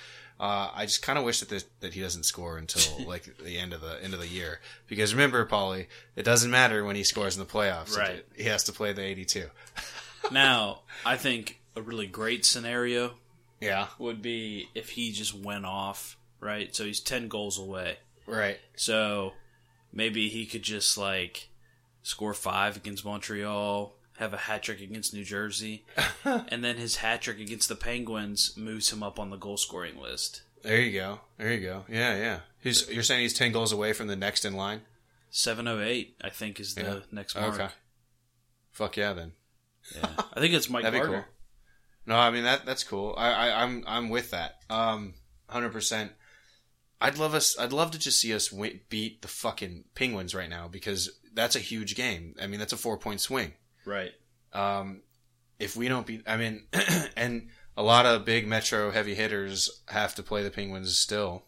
[0.43, 3.59] Uh, I just kind of wish that this, that he doesn't score until like the
[3.59, 4.59] end of the end of the year
[4.89, 5.87] because remember, Paulie,
[6.17, 7.97] it doesn't matter when he scores in the playoffs.
[7.97, 8.27] Right.
[8.37, 9.49] He has to play the 82.
[10.31, 13.15] Now, I think a really great scenario
[13.61, 13.89] Yeah.
[13.99, 16.75] would be if he just went off, right?
[16.75, 17.99] So he's 10 goals away.
[18.27, 18.59] Right.
[18.77, 19.33] So
[19.93, 21.49] maybe he could just like
[22.05, 25.85] score five against Montreal, have a hat trick against New Jersey,
[26.25, 29.99] and then his hat trick against the Penguins moves him up on the goal scoring
[29.99, 30.43] list.
[30.63, 31.21] There you go.
[31.39, 31.85] There you go.
[31.89, 32.39] Yeah, yeah.
[32.61, 34.83] He's, you're saying he's 10 goals away from the next in line?
[35.31, 36.99] 708, I think, is the Yeah.
[37.11, 37.55] next mark.
[37.55, 37.69] Okay.
[38.71, 39.33] Fuck yeah, then.
[39.95, 40.09] Yeah.
[40.35, 41.23] I think it's Mike That'd be Gartner.
[41.23, 41.29] cool.
[42.05, 43.15] No, I mean that that's cool.
[43.17, 44.57] I, I I'm I'm with that.
[44.69, 45.15] Um,
[45.49, 46.13] hundred percent.
[47.01, 47.57] I'd love us.
[47.59, 51.55] I'd love to just see us win, beat the fucking Penguins right now because that's
[51.57, 52.35] a huge game.
[52.43, 53.53] I mean, that's a four point swing.
[53.85, 54.13] Right.
[54.53, 55.03] Um,
[55.59, 56.65] if we don't beat, I mean,
[57.17, 61.45] and a lot of big Metro heavy hitters have to play the Penguins still.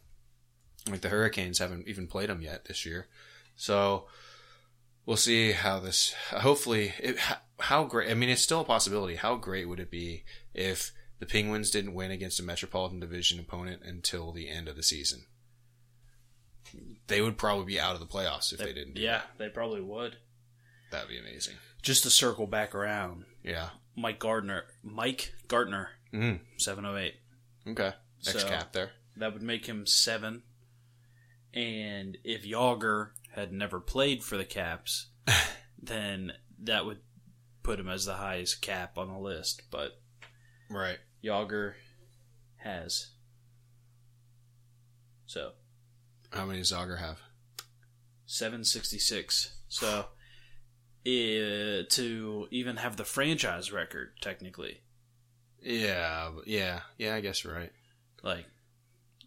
[0.89, 3.09] Like the Hurricanes haven't even played them yet this year,
[3.57, 4.07] so
[5.07, 6.15] we'll see how this.
[6.31, 7.17] Hopefully, it,
[7.59, 8.11] how, great.
[8.11, 9.17] I mean, it's still a possibility.
[9.17, 13.83] How great would it be if the Penguins didn't win against a Metropolitan Division opponent
[13.83, 15.25] until the end of the season?
[17.07, 18.95] They would probably be out of the playoffs if they, didn't.
[18.95, 20.17] Do Yeah, they probably would.
[20.91, 21.55] that'd be amazing.
[21.85, 23.71] Just to circle back around, Yeah.
[23.95, 26.41] Mike Gartner, Mike Gartner, Mm.
[26.59, 27.21] 708.
[27.67, 27.93] Okay.
[28.27, 28.93] X So- cap there.
[29.17, 30.43] That would make him seven.
[31.53, 35.09] And if Jagr had never played for the Caps,
[35.79, 37.03] then that would
[37.63, 39.63] put him as the highest cap on the list.
[39.71, 40.01] But
[40.71, 40.99] Right.
[41.23, 41.75] Jagr
[42.57, 43.11] has.
[45.27, 45.53] So,
[46.33, 47.21] How many does Jagr have?
[48.27, 49.55] 766.
[49.69, 50.09] So,
[51.07, 54.81] eh, to even have the franchise record, technically,
[55.63, 57.15] Yeah, yeah, yeah.
[57.15, 57.73] I guess you're right.
[58.23, 58.47] like,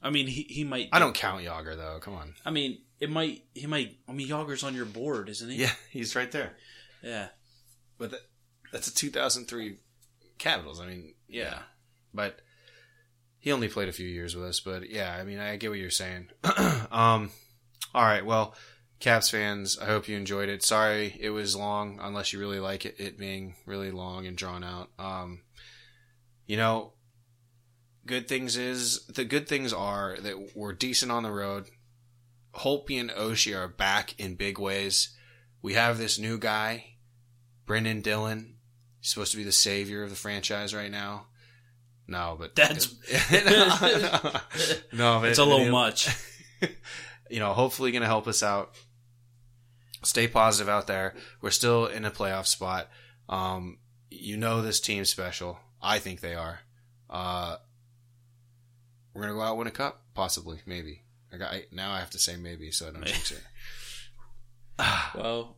[0.01, 0.89] I mean, he, he might.
[0.91, 1.99] I don't count Jagr though.
[1.99, 2.35] Come on.
[2.45, 3.43] I mean, it might.
[3.53, 3.97] He might.
[4.07, 5.57] I mean, Jagr's on your board, isn't he?
[5.57, 6.53] Yeah, he's right there.
[7.01, 7.27] Yeah.
[7.97, 8.21] But that,
[8.71, 9.77] that's a 2003
[10.37, 10.79] Capitals.
[10.79, 11.59] I mean, yeah.
[12.13, 12.39] But
[13.39, 14.59] he only played a few years with us.
[14.59, 16.29] But yeah, I mean, I get what you're saying.
[16.91, 17.31] um,
[17.95, 18.23] all right.
[18.25, 18.53] Well,
[18.99, 20.63] Caps fans, I hope you enjoyed it.
[20.63, 24.63] Sorry it was long, unless you really like it, it being really long and drawn
[24.63, 24.89] out.
[24.97, 25.41] Um,
[26.47, 26.93] you know,
[28.07, 31.69] good things is the good things are that we're decent on the road.
[32.55, 35.15] Holtby and Oshie are back in big ways.
[35.61, 36.95] We have this new guy,
[37.67, 38.55] Brendan Dillon.
[38.99, 41.27] He's supposed to be the savior of the franchise right now.
[42.07, 42.95] No, but That's-
[44.93, 46.09] no, but It's a little know, much.
[47.29, 48.73] You know, hopefully, going to help us out.
[50.03, 51.15] Stay positive out there.
[51.41, 52.89] We're still in a playoff spot.
[53.29, 53.79] Um,
[54.09, 55.59] you know this team's special.
[55.81, 56.59] I think they are.
[57.09, 57.57] Uh,
[59.13, 61.03] we're gonna go out and win a cup, possibly, maybe.
[61.33, 61.91] I got I, now.
[61.91, 63.41] I have to say maybe, so I don't jinx it.
[65.15, 65.57] Well,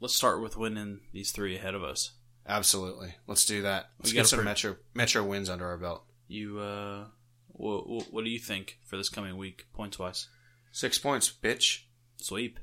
[0.00, 2.12] let's start with winning these three ahead of us.
[2.46, 3.14] Absolutely.
[3.26, 3.90] Let's do that.
[3.98, 6.04] Let's We get some pre- metro metro wins under our belt.
[6.28, 7.06] You, uh,
[7.48, 10.28] what, what do you think for this coming week, points wise?
[10.72, 11.82] Six points, bitch.
[12.16, 12.58] Sweep.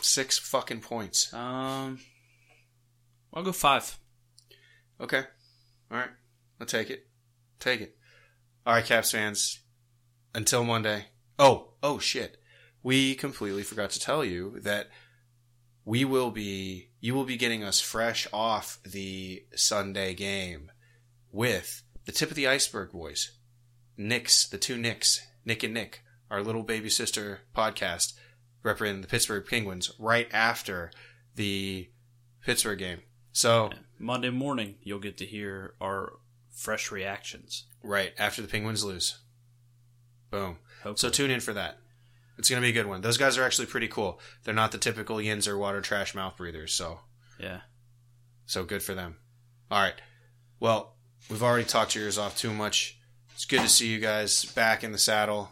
[0.00, 1.32] Six fucking points.
[1.32, 2.00] Um,
[3.32, 3.98] I'll go five.
[5.00, 5.24] Okay.
[5.90, 6.10] All right.
[6.60, 7.06] I'll take it.
[7.60, 7.96] Take it.
[8.66, 9.60] All right, Caps fans.
[10.34, 11.06] Until Monday.
[11.38, 12.38] Oh, oh shit.
[12.82, 14.88] We completely forgot to tell you that
[15.84, 20.70] we will be, you will be getting us fresh off the Sunday game
[21.30, 23.32] with the tip of the iceberg boys.
[23.96, 28.14] Nicks, the two Nicks, Nick and Nick, our little baby sister podcast
[28.62, 30.90] representing the Pittsburgh Penguins right after
[31.34, 31.88] the
[32.44, 33.02] Pittsburgh game.
[33.32, 36.14] So, Monday morning, you'll get to hear our
[36.50, 37.64] fresh reactions.
[37.82, 39.18] Right, after the Penguins lose.
[40.30, 40.58] Boom.
[40.82, 40.96] Hopefully.
[40.96, 41.78] So tune in for that.
[42.38, 43.02] It's going to be a good one.
[43.02, 44.18] Those guys are actually pretty cool.
[44.44, 47.00] They're not the typical Yinzer water trash mouth breathers, so
[47.38, 47.60] yeah.
[48.46, 49.16] so good for them.
[49.70, 49.94] All right.
[50.58, 50.96] Well,
[51.30, 52.98] we've already talked your ears off too much.
[53.34, 55.50] It's good to see you guys back in the saddle.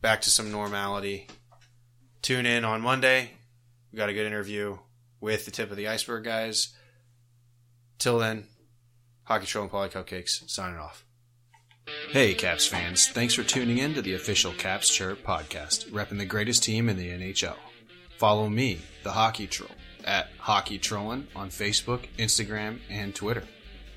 [0.00, 1.28] back to some normality.
[2.24, 3.32] Tune in on Monday.
[3.92, 4.78] We got a good interview
[5.20, 6.70] with the tip of the iceberg guys.
[7.98, 8.46] Till then,
[9.24, 11.04] Hockey Troll and Paulie Cupcakes signing off.
[12.08, 13.08] Hey, Caps fans.
[13.08, 16.96] Thanks for tuning in to the official Caps Chirp podcast, repping the greatest team in
[16.96, 17.56] the NHL.
[18.16, 19.68] Follow me, the Hockey Troll,
[20.06, 23.44] at Hockey Trollin on Facebook, Instagram, and Twitter.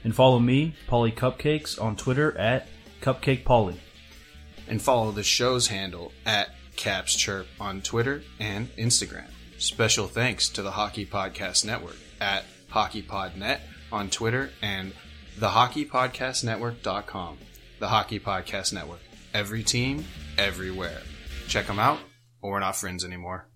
[0.03, 2.67] And follow me, Paulie Cupcakes, on Twitter at
[3.01, 3.79] Cupcake Paulie.
[4.67, 9.27] And follow the show's handle at Caps Chirp on Twitter and Instagram.
[9.57, 13.59] Special thanks to the Hockey Podcast Network at HockeyPodNet
[13.91, 14.93] on Twitter and
[15.39, 17.37] thehockeypodcastnetwork.com.
[17.79, 18.99] The Hockey Podcast Network.
[19.33, 20.05] Every team,
[20.37, 21.01] everywhere.
[21.47, 21.99] Check them out,
[22.41, 23.46] or we're not friends anymore.